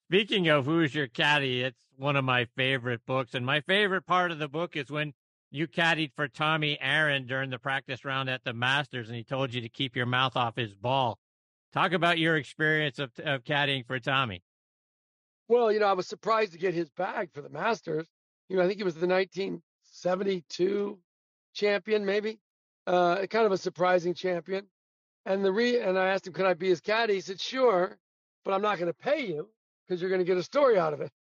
Speaking 0.08 0.48
of 0.48 0.66
Who's 0.66 0.94
Your 0.94 1.06
Caddy, 1.06 1.62
it's 1.62 1.80
one 1.96 2.16
of 2.16 2.24
my 2.24 2.46
favorite 2.56 3.00
books. 3.06 3.34
And 3.34 3.46
my 3.46 3.60
favorite 3.60 4.06
part 4.06 4.32
of 4.32 4.38
the 4.40 4.48
book 4.48 4.76
is 4.76 4.90
when 4.90 5.12
you 5.54 5.68
caddied 5.68 6.10
for 6.16 6.26
Tommy 6.26 6.76
Aaron 6.80 7.26
during 7.26 7.48
the 7.48 7.60
practice 7.60 8.04
round 8.04 8.28
at 8.28 8.42
the 8.42 8.52
Masters 8.52 9.08
and 9.08 9.16
he 9.16 9.22
told 9.22 9.54
you 9.54 9.60
to 9.60 9.68
keep 9.68 9.94
your 9.94 10.04
mouth 10.04 10.36
off 10.36 10.56
his 10.56 10.74
ball. 10.74 11.16
Talk 11.72 11.92
about 11.92 12.18
your 12.18 12.36
experience 12.36 12.98
of, 12.98 13.12
of 13.24 13.44
caddying 13.44 13.86
for 13.86 14.00
Tommy. 14.00 14.42
Well, 15.48 15.70
you 15.70 15.78
know, 15.78 15.86
I 15.86 15.92
was 15.92 16.08
surprised 16.08 16.52
to 16.52 16.58
get 16.58 16.74
his 16.74 16.90
bag 16.90 17.30
for 17.32 17.40
the 17.40 17.48
Masters. 17.48 18.08
You 18.48 18.56
know, 18.56 18.64
I 18.64 18.66
think 18.66 18.78
he 18.78 18.84
was 18.84 18.96
the 18.96 19.06
1972 19.06 20.98
champion, 21.54 22.04
maybe. 22.04 22.40
Uh, 22.86 23.24
kind 23.26 23.46
of 23.46 23.52
a 23.52 23.58
surprising 23.58 24.12
champion. 24.12 24.66
And 25.24 25.44
the 25.44 25.52
re 25.52 25.80
and 25.80 25.96
I 25.96 26.08
asked 26.08 26.26
him, 26.26 26.32
"Can 26.32 26.46
I 26.46 26.54
be 26.54 26.68
his 26.68 26.80
caddy?" 26.80 27.14
He 27.14 27.20
said, 27.20 27.40
"Sure, 27.40 27.96
but 28.44 28.52
I'm 28.52 28.60
not 28.60 28.78
going 28.78 28.92
to 28.92 28.98
pay 28.98 29.26
you 29.26 29.48
because 29.86 30.02
you're 30.02 30.10
going 30.10 30.20
to 30.20 30.26
get 30.26 30.36
a 30.36 30.42
story 30.42 30.78
out 30.78 30.92
of 30.92 31.00
it." 31.00 31.10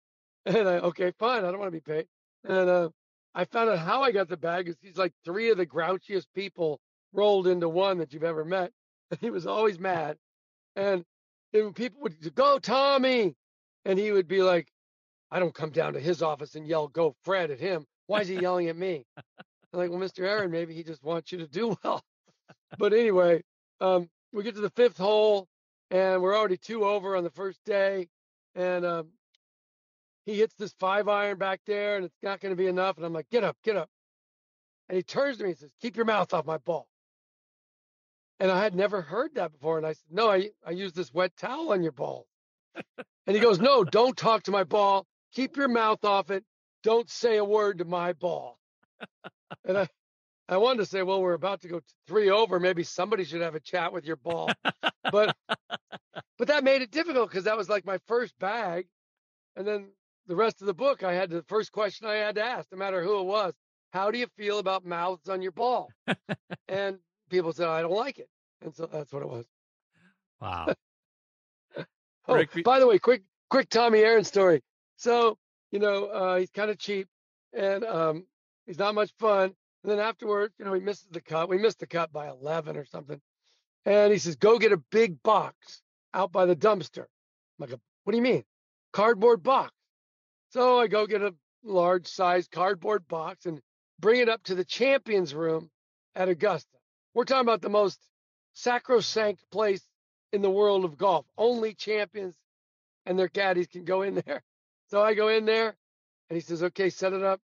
And 0.47 0.67
I, 0.67 0.79
okay, 0.79 1.13
fine. 1.19 1.45
I 1.45 1.51
don't 1.51 1.59
want 1.59 1.71
to 1.71 1.79
be 1.79 1.81
paid. 1.81 2.07
And 2.45 2.71
uh, 2.71 2.89
I 3.35 3.45
found 3.45 3.71
out 3.71 3.79
how 3.79 4.03
I 4.03 4.13
got 4.13 4.29
the 4.29 4.37
bag 4.37 4.69
is 4.69 4.77
he's 4.81 4.97
like 4.97 5.13
three 5.25 5.51
of 5.51 5.57
the 5.57 5.67
grouchiest 5.67 6.27
people 6.35 6.81
rolled 7.13 7.47
into 7.47 7.69
one 7.69 7.99
that 7.99 8.13
you've 8.13 8.25
ever 8.25 8.45
met. 8.45 8.73
And 9.13 9.19
he 9.19 9.31
was 9.31 9.45
always 9.45 9.81
mad. 9.81 10.17
And 10.77 11.05
and 11.53 11.75
people 11.75 12.01
would 12.03 12.33
go, 12.37 12.61
Tommy, 12.61 13.35
and 13.85 13.99
he 13.99 14.13
would 14.13 14.29
be 14.29 14.41
like, 14.41 14.69
I 15.33 15.41
don't 15.41 15.55
come 15.55 15.71
down 15.71 15.95
to 15.95 16.01
his 16.01 16.23
office 16.23 16.55
and 16.55 16.65
yell, 16.65 16.87
"Go 16.87 17.17
Fred" 17.25 17.51
at 17.51 17.59
him. 17.59 17.87
Why 18.07 18.21
is 18.21 18.29
he 18.29 18.37
yelling 18.37 18.69
at 18.69 18.77
me? 18.77 19.05
I'm 19.17 19.79
like, 19.79 19.91
well, 19.91 20.01
Mr. 20.01 20.25
Aaron, 20.25 20.51
maybe 20.51 20.75
he 20.75 20.83
just 20.83 21.03
wants 21.03 21.31
you 21.31 21.39
to 21.39 21.47
do 21.47 21.77
well. 21.83 22.03
but 22.79 22.93
anyway, 22.93 23.43
um, 23.81 24.09
we 24.33 24.43
get 24.43 24.55
to 24.57 24.61
the 24.61 24.71
fifth 24.71 24.99
hole, 24.99 25.47
and 25.91 26.21
we're 26.21 26.37
already 26.37 26.57
two 26.57 26.85
over 26.85 27.17
on 27.17 27.25
the 27.25 27.31
first 27.31 27.61
day, 27.65 28.09
and 28.55 28.85
um, 28.85 29.09
he 30.31 30.39
hits 30.39 30.55
this 30.55 30.73
five 30.79 31.09
iron 31.09 31.39
back 31.39 31.61
there, 31.67 31.97
and 31.97 32.05
it's 32.05 32.23
not 32.23 32.41
going 32.41 32.53
to 32.53 32.57
be 32.57 32.69
enough. 32.69 32.97
And 32.97 33.05
I'm 33.05 33.13
like, 33.13 33.29
get 33.31 33.43
up, 33.45 33.57
get 33.65 33.77
up. 33.77 33.89
And 34.89 34.97
he 34.97 35.03
turns 35.03 35.39
to 35.39 35.45
me 35.45 35.51
and 35.51 35.59
says, 35.59 35.73
keep 35.81 35.97
your 35.97 36.05
mouth 36.05 36.33
off 36.33 36.47
my 36.47 36.59
ball. 36.59 36.87
And 38.39 38.51
I 38.51 38.63
had 38.63 38.75
never 38.75 39.03
heard 39.03 39.35
that 39.35 39.53
before. 39.53 39.77
And 39.77 39.87
I 39.87 39.93
said, 39.93 40.11
no, 40.11 40.31
I, 40.31 40.51
I 40.65 40.71
use 40.71 40.93
this 40.93 41.13
wet 41.13 41.33
towel 41.37 41.73
on 41.73 41.83
your 41.83 41.93
ball. 41.93 42.27
and 42.75 43.37
he 43.37 43.41
goes, 43.41 43.59
no, 43.61 43.85
don't 43.85 44.17
talk 44.17 44.45
to 44.45 44.51
my 44.51 44.65
ball. 44.65 45.07
Keep 45.35 45.57
your 45.57 45.69
mouth 45.69 46.05
off 46.05 46.31
it. 46.31 46.45
Don't 46.83 47.11
say 47.11 47.37
a 47.37 47.45
word 47.45 47.79
to 47.79 47.85
my 47.85 48.13
ball. 48.15 48.59
and 49.65 49.79
I, 49.79 49.89
I 50.49 50.57
wanted 50.57 50.79
to 50.79 50.87
say, 50.87 51.03
well, 51.03 51.21
we're 51.21 51.35
about 51.35 51.61
to 51.63 51.69
go 51.69 51.81
three 52.07 52.31
over. 52.31 52.59
Maybe 52.59 52.83
somebody 52.83 53.25
should 53.25 53.43
have 53.43 53.55
a 53.55 53.61
chat 53.61 53.93
with 53.93 54.05
your 54.05 54.17
ball, 54.17 54.51
but 55.13 55.37
but 56.39 56.49
that 56.49 56.65
made 56.65 56.83
it 56.83 56.91
difficult 56.91 57.31
because 57.31 57.45
that 57.45 57.57
was 57.57 57.69
like 57.69 57.85
my 57.85 57.99
first 58.09 58.37
bag, 58.41 58.87
and 59.55 59.67
then 59.67 59.89
the 60.27 60.37
rest 60.37 60.61
of 60.61 60.67
the 60.67 60.75
book, 60.75 61.03
I 61.03 61.13
had 61.15 61.31
the 61.31 61.43
first 61.45 61.73
question 61.73 62.07
I 62.07 62.15
had 62.15 62.37
to 62.37 62.43
ask, 62.43 62.69
no 62.73 62.79
matter 62.79 63.03
who 63.03 63.21
it 63.21 63.25
was, 63.25 63.55
how 63.93 64.11
do 64.11 64.19
you 64.19 64.27
feel 64.37 64.59
about 64.59 64.85
mouths 64.85 65.29
on 65.29 65.43
your 65.43 65.53
ball? 65.53 65.89
and 66.69 66.99
people 67.29 67.53
said, 67.53 67.69
I 67.69 67.83
don't 67.83 67.93
like 67.93 68.19
it, 68.19 68.29
and 68.63 68.75
so 68.75 68.87
that's 68.87 69.13
what 69.13 69.23
it 69.23 69.29
was. 69.29 69.47
Wow. 70.41 70.75
oh, 72.29 72.35
Rick, 72.35 72.63
by 72.65 72.79
the 72.79 72.87
way, 72.87 72.99
quick 72.99 73.23
quick 73.49 73.69
Tommy 73.69 74.01
Aaron 74.01 74.25
story. 74.25 74.63
So 74.97 75.37
you 75.73 75.79
know 75.79 76.07
uh, 76.07 76.39
he's 76.39 76.51
kind 76.51 76.71
of 76.71 76.79
cheap, 76.79 77.09
and 77.53 77.85
um, 77.85 78.27
he's 78.67 78.79
not 78.79 78.95
much 78.95 79.13
fun. 79.19 79.53
And 79.83 79.91
then 79.91 79.99
afterwards, 79.99 80.55
you 80.59 80.65
know, 80.65 80.75
he 80.75 80.81
misses 80.81 81.09
the 81.11 81.21
cut. 81.21 81.49
We 81.49 81.59
missed 81.59 81.81
the 81.81 81.87
cut 81.87 82.13
by 82.13 82.29
11 82.29 82.77
or 82.77 82.85
something. 82.85 83.21
And 83.87 84.13
he 84.13 84.19
says, 84.19 84.37
go 84.37 84.59
get 84.59 84.73
a 84.73 84.83
big 84.91 85.23
box 85.23 85.81
out 86.13 86.33
by 86.33 86.45
the 86.47 86.57
dumpster. 86.57 87.07
I'm 87.07 87.71
like, 87.71 87.71
what 88.05 88.13
do 88.13 88.17
you 88.17 88.23
mean? 88.23 88.45
Cardboard 88.93 89.43
box. 89.43 89.73
So 90.51 90.81
I 90.81 90.89
go 90.89 91.07
get 91.07 91.23
a 91.23 91.35
large 91.63 92.09
size 92.09 92.49
cardboard 92.49 93.07
box 93.07 93.47
and 93.47 93.61
bring 94.01 94.21
it 94.21 94.29
up 94.29 94.43
to 94.45 94.57
the 94.57 94.65
champions 94.65 95.33
room 95.33 95.71
at 96.17 96.29
Augusta. 96.29 96.77
We're 97.15 97.25
talking 97.25 97.47
about 97.47 97.63
the 97.63 97.69
most 97.69 98.01
sacrosanct 98.55 99.45
place 99.53 99.83
in 100.33 100.43
the 100.43 100.51
world 100.51 100.85
of 100.85 100.99
golf. 100.99 101.25
Only 101.39 101.75
champions 101.75 102.37
and 103.07 103.17
their 103.17 103.29
caddies 103.29 103.69
can 103.69 103.85
go 103.85 104.03
in 104.03 104.15
there. 104.27 104.43
So 104.89 105.01
I 105.01 105.15
go 105.15 105.29
in 105.29 105.45
there 105.45 105.77
and 106.29 106.37
he 106.37 106.41
says, 106.41 106.65
okay, 106.65 106.91
set 106.91 107.13
it 107.13 107.23
up 107.23 107.41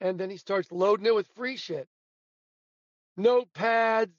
and 0.00 0.18
then 0.18 0.30
he 0.30 0.36
starts 0.36 0.70
loading 0.70 1.06
it 1.06 1.14
with 1.14 1.26
free 1.34 1.56
shit. 1.56 1.88
Notepads, 3.18 4.12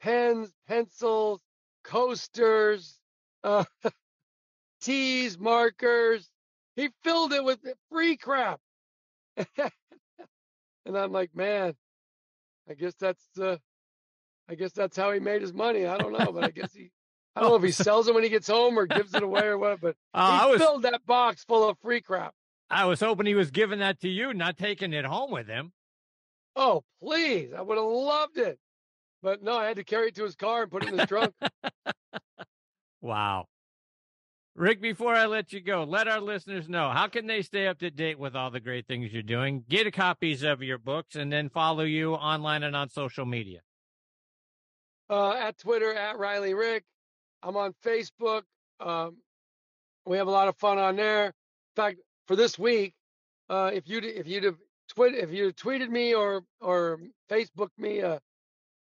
pens, 0.00 0.52
pencils, 0.68 1.40
coasters, 1.82 3.00
uh, 3.42 3.64
tees, 4.80 5.38
markers. 5.40 6.30
He 6.76 6.90
filled 7.02 7.32
it 7.32 7.44
with 7.44 7.58
free 7.90 8.16
crap. 8.16 8.60
and 9.36 10.96
I'm 10.96 11.12
like, 11.12 11.34
man, 11.34 11.74
I 12.68 12.74
guess 12.74 12.94
that's 12.98 13.24
uh, 13.40 13.56
I 14.48 14.54
guess 14.54 14.72
that's 14.72 14.96
how 14.96 15.12
he 15.12 15.20
made 15.20 15.42
his 15.42 15.52
money. 15.52 15.86
I 15.86 15.96
don't 15.98 16.12
know, 16.12 16.32
but 16.32 16.44
I 16.44 16.50
guess 16.54 16.72
he 16.72 16.90
I 17.36 17.40
don't 17.40 17.50
know 17.50 17.56
if 17.56 17.62
he 17.62 17.70
sells 17.70 18.08
it 18.08 18.14
when 18.14 18.24
he 18.24 18.28
gets 18.28 18.48
home 18.48 18.78
or 18.78 18.86
gives 18.86 19.14
it 19.14 19.22
away 19.22 19.46
or 19.46 19.58
what, 19.58 19.80
but 19.80 19.96
uh, 20.14 20.44
he 20.46 20.52
was, 20.52 20.60
filled 20.60 20.82
that 20.82 21.04
box 21.06 21.44
full 21.44 21.68
of 21.68 21.78
free 21.78 22.00
crap. 22.00 22.34
I 22.68 22.84
was 22.84 23.00
hoping 23.00 23.26
he 23.26 23.34
was 23.34 23.50
giving 23.50 23.80
that 23.80 24.00
to 24.00 24.08
you, 24.08 24.34
not 24.34 24.56
taking 24.56 24.92
it 24.92 25.04
home 25.04 25.30
with 25.30 25.48
him. 25.48 25.72
Oh, 26.56 26.82
please. 27.02 27.50
I 27.56 27.62
would 27.62 27.78
have 27.78 27.86
loved 27.86 28.38
it. 28.38 28.58
But 29.22 29.42
no, 29.42 29.56
I 29.56 29.66
had 29.66 29.76
to 29.76 29.84
carry 29.84 30.08
it 30.08 30.14
to 30.16 30.24
his 30.24 30.34
car 30.34 30.62
and 30.62 30.70
put 30.70 30.84
it 30.84 30.92
in 30.92 30.98
his 30.98 31.08
trunk. 31.08 31.34
wow. 33.00 33.46
Rick, 34.60 34.82
before 34.82 35.14
I 35.14 35.24
let 35.24 35.54
you 35.54 35.60
go, 35.62 35.84
let 35.84 36.06
our 36.06 36.20
listeners 36.20 36.68
know 36.68 36.90
how 36.90 37.06
can 37.06 37.26
they 37.26 37.40
stay 37.40 37.66
up 37.66 37.78
to 37.78 37.90
date 37.90 38.18
with 38.18 38.36
all 38.36 38.50
the 38.50 38.60
great 38.60 38.86
things 38.86 39.10
you're 39.10 39.22
doing, 39.22 39.64
get 39.70 39.90
copies 39.94 40.42
of 40.42 40.62
your 40.62 40.76
books, 40.76 41.16
and 41.16 41.32
then 41.32 41.48
follow 41.48 41.82
you 41.84 42.12
online 42.12 42.62
and 42.62 42.76
on 42.76 42.90
social 42.90 43.24
media. 43.24 43.60
Uh, 45.08 45.32
at 45.32 45.56
Twitter, 45.56 45.94
at 45.94 46.18
Reilly 46.18 46.52
Rick. 46.52 46.84
I'm 47.42 47.56
on 47.56 47.72
Facebook. 47.82 48.42
Um, 48.80 49.16
we 50.04 50.18
have 50.18 50.26
a 50.26 50.30
lot 50.30 50.46
of 50.46 50.56
fun 50.58 50.76
on 50.76 50.96
there. 50.96 51.28
In 51.28 51.32
fact, 51.74 51.96
for 52.26 52.36
this 52.36 52.58
week, 52.58 52.92
uh, 53.48 53.70
if 53.72 53.88
you 53.88 54.00
if 54.02 54.28
you'd 54.28 54.44
have 54.44 54.58
tweet 54.90 55.14
if 55.14 55.32
you 55.32 55.54
tweeted 55.54 55.88
me 55.88 56.14
or 56.14 56.42
or 56.60 57.00
Facebooked 57.30 57.78
me 57.78 58.00
a 58.00 58.20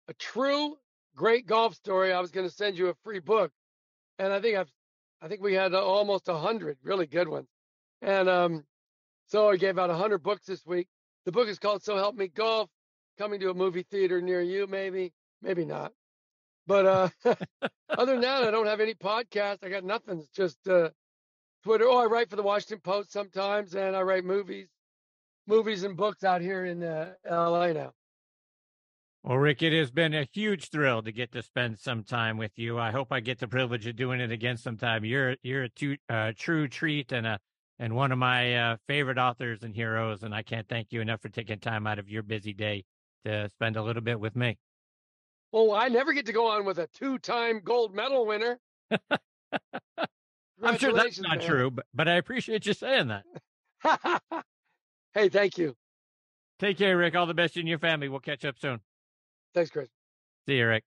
a 0.08 0.14
true 0.14 0.78
great 1.14 1.46
golf 1.46 1.74
story, 1.74 2.14
I 2.14 2.20
was 2.20 2.30
going 2.30 2.48
to 2.48 2.54
send 2.54 2.78
you 2.78 2.88
a 2.88 2.94
free 3.04 3.20
book, 3.20 3.52
and 4.18 4.32
I 4.32 4.40
think 4.40 4.56
I've 4.56 4.72
I 5.22 5.28
think 5.28 5.42
we 5.42 5.54
had 5.54 5.74
uh, 5.74 5.84
almost 5.84 6.28
a 6.28 6.36
hundred 6.36 6.78
really 6.82 7.06
good 7.06 7.28
ones, 7.28 7.48
and 8.02 8.28
um, 8.28 8.64
so 9.26 9.50
I 9.50 9.56
gave 9.56 9.78
out 9.78 9.90
a 9.90 9.94
hundred 9.94 10.22
books 10.22 10.46
this 10.46 10.64
week. 10.66 10.88
The 11.24 11.32
book 11.32 11.48
is 11.48 11.58
called 11.58 11.82
So 11.82 11.96
Help 11.96 12.16
Me 12.16 12.28
Golf, 12.28 12.68
coming 13.18 13.40
to 13.40 13.50
a 13.50 13.54
movie 13.54 13.84
theater 13.90 14.20
near 14.20 14.40
you, 14.42 14.66
maybe, 14.66 15.12
maybe 15.42 15.64
not. 15.64 15.92
But 16.66 16.86
uh, 16.86 17.08
other 17.88 18.12
than 18.12 18.20
that, 18.20 18.44
I 18.44 18.50
don't 18.50 18.66
have 18.66 18.80
any 18.80 18.94
podcast. 18.94 19.58
I 19.64 19.68
got 19.68 19.84
nothing. 19.84 20.18
It's 20.18 20.28
just 20.28 20.68
uh, 20.68 20.90
Twitter. 21.64 21.86
Oh, 21.86 21.98
I 21.98 22.06
write 22.06 22.30
for 22.30 22.36
the 22.36 22.42
Washington 22.42 22.80
Post 22.80 23.12
sometimes, 23.12 23.74
and 23.74 23.96
I 23.96 24.02
write 24.02 24.24
movies, 24.24 24.68
movies 25.46 25.84
and 25.84 25.96
books 25.96 26.24
out 26.24 26.40
here 26.40 26.64
in 26.66 26.82
uh, 26.82 27.14
LA 27.28 27.72
now. 27.72 27.92
Well, 29.26 29.38
Rick, 29.38 29.60
it 29.60 29.72
has 29.72 29.90
been 29.90 30.14
a 30.14 30.22
huge 30.22 30.68
thrill 30.68 31.02
to 31.02 31.10
get 31.10 31.32
to 31.32 31.42
spend 31.42 31.80
some 31.80 32.04
time 32.04 32.36
with 32.36 32.52
you. 32.54 32.78
I 32.78 32.92
hope 32.92 33.08
I 33.10 33.18
get 33.18 33.40
the 33.40 33.48
privilege 33.48 33.84
of 33.88 33.96
doing 33.96 34.20
it 34.20 34.30
again 34.30 34.56
sometime. 34.56 35.04
You're 35.04 35.34
you're 35.42 35.64
a 35.64 35.68
tu- 35.68 35.96
uh, 36.08 36.30
true 36.36 36.68
treat 36.68 37.10
and 37.10 37.26
a 37.26 37.40
and 37.80 37.96
one 37.96 38.12
of 38.12 38.18
my 38.18 38.54
uh, 38.54 38.76
favorite 38.86 39.18
authors 39.18 39.64
and 39.64 39.74
heroes, 39.74 40.22
and 40.22 40.32
I 40.32 40.42
can't 40.44 40.68
thank 40.68 40.92
you 40.92 41.00
enough 41.00 41.22
for 41.22 41.28
taking 41.28 41.58
time 41.58 41.88
out 41.88 41.98
of 41.98 42.08
your 42.08 42.22
busy 42.22 42.52
day 42.52 42.84
to 43.24 43.48
spend 43.48 43.76
a 43.76 43.82
little 43.82 44.00
bit 44.00 44.20
with 44.20 44.36
me. 44.36 44.58
Well, 45.50 45.72
I 45.72 45.88
never 45.88 46.12
get 46.12 46.26
to 46.26 46.32
go 46.32 46.46
on 46.46 46.64
with 46.64 46.78
a 46.78 46.86
two-time 46.86 47.62
gold 47.64 47.96
medal 47.96 48.26
winner. 48.26 48.60
I'm 50.62 50.78
sure 50.78 50.92
that's 50.92 51.20
not 51.20 51.38
man. 51.38 51.46
true, 51.46 51.70
but, 51.72 51.86
but 51.92 52.06
I 52.06 52.14
appreciate 52.14 52.64
you 52.64 52.74
saying 52.74 53.08
that. 53.08 53.24
hey, 55.14 55.28
thank 55.28 55.58
you. 55.58 55.74
Take 56.60 56.78
care, 56.78 56.96
Rick. 56.96 57.16
All 57.16 57.26
the 57.26 57.34
best 57.34 57.56
in 57.56 57.66
your 57.66 57.80
family. 57.80 58.08
We'll 58.08 58.20
catch 58.20 58.44
up 58.44 58.56
soon. 58.60 58.80
Thanks, 59.56 59.70
Chris. 59.70 59.88
See 60.46 60.58
you, 60.58 60.68
Rick. 60.68 60.84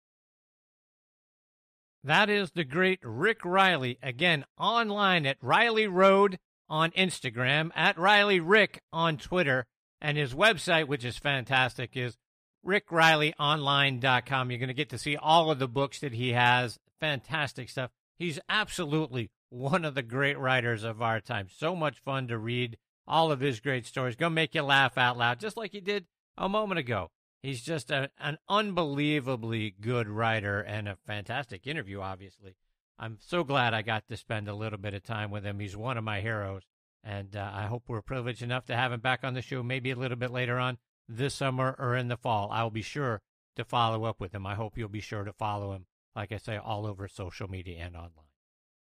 That 2.03 2.30
is 2.30 2.51
the 2.51 2.63
great 2.63 2.99
Rick 3.01 3.43
Reilly. 3.43 3.97
Again, 4.03 4.45
online 4.59 5.26
at 5.26 5.38
Reilly 5.41 5.88
Road 5.88 6.38
on 6.70 6.91
Instagram, 6.91 7.72
at 7.76 7.97
Reilly 7.97 8.39
Rick 8.39 8.84
on 8.93 9.17
Twitter, 9.17 9.65
and 9.99 10.20
his 10.20 10.36
website, 10.36 10.88
which 10.88 11.03
is 11.03 11.17
fantastic, 11.17 11.97
is 11.97 12.15
rickrileyonline.com. 12.63 14.51
You're 14.51 14.59
going 14.59 14.67
to 14.67 14.74
get 14.76 14.89
to 14.89 14.99
see 14.99 15.17
all 15.17 15.49
of 15.49 15.57
the 15.57 15.67
books 15.67 15.99
that 16.01 16.13
he 16.13 16.34
has. 16.34 16.78
Fantastic 16.99 17.70
stuff. 17.70 17.89
He's 18.20 18.39
absolutely 18.47 19.32
one 19.49 19.84
of 19.84 19.95
the 19.95 20.03
great 20.03 20.38
writers 20.38 20.84
of 20.84 21.01
our 21.01 21.20
time. 21.20 21.47
So 21.49 21.76
much 21.76 22.03
fun 22.05 22.28
to 22.28 22.38
read 22.38 22.78
all 23.07 23.32
of 23.32 23.39
his 23.39 23.61
great 23.61 23.88
stories. 23.88 24.15
To 24.17 24.30
make 24.30 24.53
you 24.53 24.61
laugh 24.61 24.95
out 24.95 25.17
loud, 25.17 25.39
just 25.39 25.57
like 25.57 25.72
he 25.72 25.82
did 25.82 26.05
a 26.38 26.47
moment 26.47 26.78
ago. 26.78 27.09
He's 27.42 27.62
just 27.62 27.90
a, 27.90 28.10
an 28.20 28.38
unbelievably 28.50 29.76
good 29.80 30.10
writer 30.10 30.60
and 30.60 30.88
a 30.90 30.98
fantastic 31.08 31.66
interview, 31.68 32.02
obviously. 32.02 32.56
I'm 32.98 33.18
so 33.22 33.46
glad 33.46 33.74
I 33.74 33.82
got 33.82 34.08
to 34.10 34.18
spend 34.18 34.50
a 34.50 34.54
little 34.54 34.78
bit 34.78 34.94
of 34.94 35.04
time 35.04 35.32
with 35.32 35.46
him. 35.46 35.60
He's 35.60 35.78
one 35.78 35.98
of 35.98 36.04
my 36.04 36.20
heroes. 36.20 36.64
And 37.02 37.36
uh, 37.38 37.50
I 37.54 37.68
hope 37.68 37.84
we're 37.88 38.02
privileged 38.02 38.42
enough 38.42 38.66
to 38.66 38.76
have 38.76 38.92
him 38.92 39.00
back 39.00 39.24
on 39.24 39.34
the 39.34 39.42
show 39.42 39.64
maybe 39.64 39.92
a 39.92 39.96
little 39.96 40.18
bit 40.18 40.32
later 40.32 40.60
on 40.60 40.78
this 41.08 41.34
summer 41.34 41.76
or 41.80 41.96
in 41.96 42.10
the 42.10 42.18
fall. 42.18 42.50
I'll 42.52 42.70
be 42.70 42.82
sure 42.82 43.22
to 43.56 43.64
follow 43.64 44.04
up 44.04 44.20
with 44.20 44.36
him. 44.36 44.46
I 44.46 44.56
hope 44.56 44.78
you'll 44.78 44.90
be 44.90 45.00
sure 45.00 45.24
to 45.24 45.32
follow 45.32 45.72
him, 45.72 45.86
like 46.14 46.34
I 46.34 46.38
say, 46.38 46.58
all 46.58 46.86
over 46.86 47.08
social 47.08 47.50
media 47.50 47.78
and 47.86 47.96
online. 47.96 48.26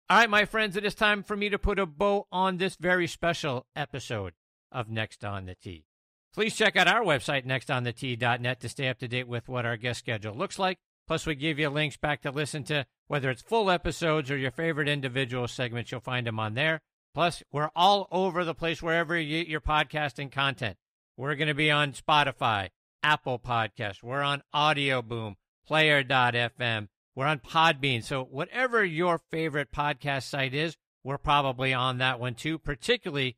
All 0.09 0.17
right, 0.17 0.31
my 0.31 0.45
friends, 0.47 0.77
it 0.77 0.85
is 0.85 0.95
time 0.95 1.23
for 1.23 1.37
me 1.37 1.51
to 1.51 1.59
put 1.59 1.79
a 1.79 1.87
bow 1.87 2.27
on 2.33 2.57
this 2.57 2.77
very 2.77 3.07
special 3.07 3.67
episode 3.77 4.33
of 4.73 4.89
Next 4.89 5.25
on 5.25 5.45
the 5.45 5.55
Tee. 5.55 5.85
Please 6.33 6.55
check 6.55 6.77
out 6.77 6.87
our 6.87 7.03
website, 7.03 7.45
nextonthetee.net, 7.45 8.61
to 8.61 8.69
stay 8.69 8.89
up 8.89 8.99
to 8.99 9.09
date 9.09 9.27
with 9.27 9.49
what 9.49 9.67
our 9.67 9.77
guest 9.77 9.99
schedule 9.99 10.35
looks 10.35 10.59
like. 10.59 10.79
Plus, 11.09 11.27
we 11.27 11.35
give 11.35 11.59
you 11.59 11.69
links 11.69 11.97
back 11.97 12.23
to 12.23 12.31
listen 12.31 12.63
to 12.65 12.87
whether 13.09 13.31
it's 13.31 13.43
full 13.43 13.69
episodes 13.69 14.31
or 14.31 14.37
your 14.37 14.53
favorite 14.53 14.89
individual 14.89 15.49
segments. 15.49 15.91
You'll 15.91 16.01
find 16.01 16.27
them 16.27 16.39
on 16.39 16.55
there. 16.55 16.83
Plus, 17.15 17.43
we're 17.51 17.71
all 17.75 18.07
over 18.13 18.45
the 18.45 18.55
place 18.55 18.81
wherever 18.81 19.19
you 19.19 19.41
get 19.41 19.49
your 19.49 19.61
podcasting 19.61 20.31
content. 20.31 20.77
We're 21.17 21.35
going 21.35 21.49
to 21.49 21.55
be 21.55 21.73
on 21.73 21.93
Spotify, 21.95 22.69
Apple 23.03 23.41
Podcasts. 23.41 24.03
We're 24.03 24.23
on 24.23 24.45
Audio 24.53 25.03
Boom, 25.03 25.37
Player.fm. 25.67 26.89
We're 27.17 27.27
on 27.27 27.41
Podbean. 27.41 28.05
So, 28.05 28.23
whatever 28.23 28.85
your 28.85 29.19
favorite 29.33 29.73
podcast 29.73 30.31
site 30.31 30.55
is, 30.55 30.77
we're 31.03 31.19
probably 31.19 31.75
on 31.75 31.99
that 31.99 32.21
one 32.21 32.35
too, 32.35 32.59
particularly 32.59 33.37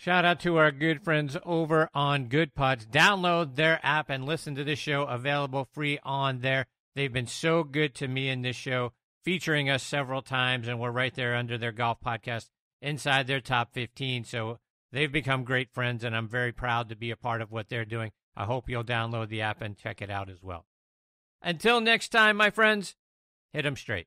Shout 0.00 0.24
out 0.24 0.40
to 0.40 0.56
our 0.56 0.72
good 0.72 1.04
friends 1.04 1.36
over 1.44 1.90
on 1.92 2.30
Goodpods. 2.30 2.86
Download 2.86 3.54
their 3.54 3.78
app 3.82 4.08
and 4.08 4.24
listen 4.24 4.54
to 4.54 4.64
this 4.64 4.78
show 4.78 5.02
available 5.02 5.68
free 5.74 5.98
on 6.02 6.40
there. 6.40 6.64
They've 6.94 7.12
been 7.12 7.26
so 7.26 7.64
good 7.64 7.94
to 7.96 8.08
me 8.08 8.30
in 8.30 8.40
this 8.40 8.56
show, 8.56 8.94
featuring 9.26 9.68
us 9.68 9.82
several 9.82 10.22
times, 10.22 10.68
and 10.68 10.80
we're 10.80 10.90
right 10.90 11.14
there 11.14 11.36
under 11.36 11.58
their 11.58 11.70
golf 11.70 11.98
podcast 12.00 12.48
inside 12.80 13.26
their 13.26 13.42
top 13.42 13.74
15. 13.74 14.24
So 14.24 14.58
they've 14.90 15.12
become 15.12 15.44
great 15.44 15.68
friends, 15.70 16.02
and 16.02 16.16
I'm 16.16 16.28
very 16.28 16.52
proud 16.52 16.88
to 16.88 16.96
be 16.96 17.10
a 17.10 17.16
part 17.16 17.42
of 17.42 17.52
what 17.52 17.68
they're 17.68 17.84
doing. 17.84 18.10
I 18.34 18.46
hope 18.46 18.70
you'll 18.70 18.82
download 18.82 19.28
the 19.28 19.42
app 19.42 19.60
and 19.60 19.76
check 19.76 20.00
it 20.00 20.08
out 20.08 20.30
as 20.30 20.42
well. 20.42 20.64
Until 21.42 21.78
next 21.78 22.08
time, 22.08 22.38
my 22.38 22.48
friends, 22.48 22.96
hit 23.52 23.64
them 23.64 23.76
straight. 23.76 24.06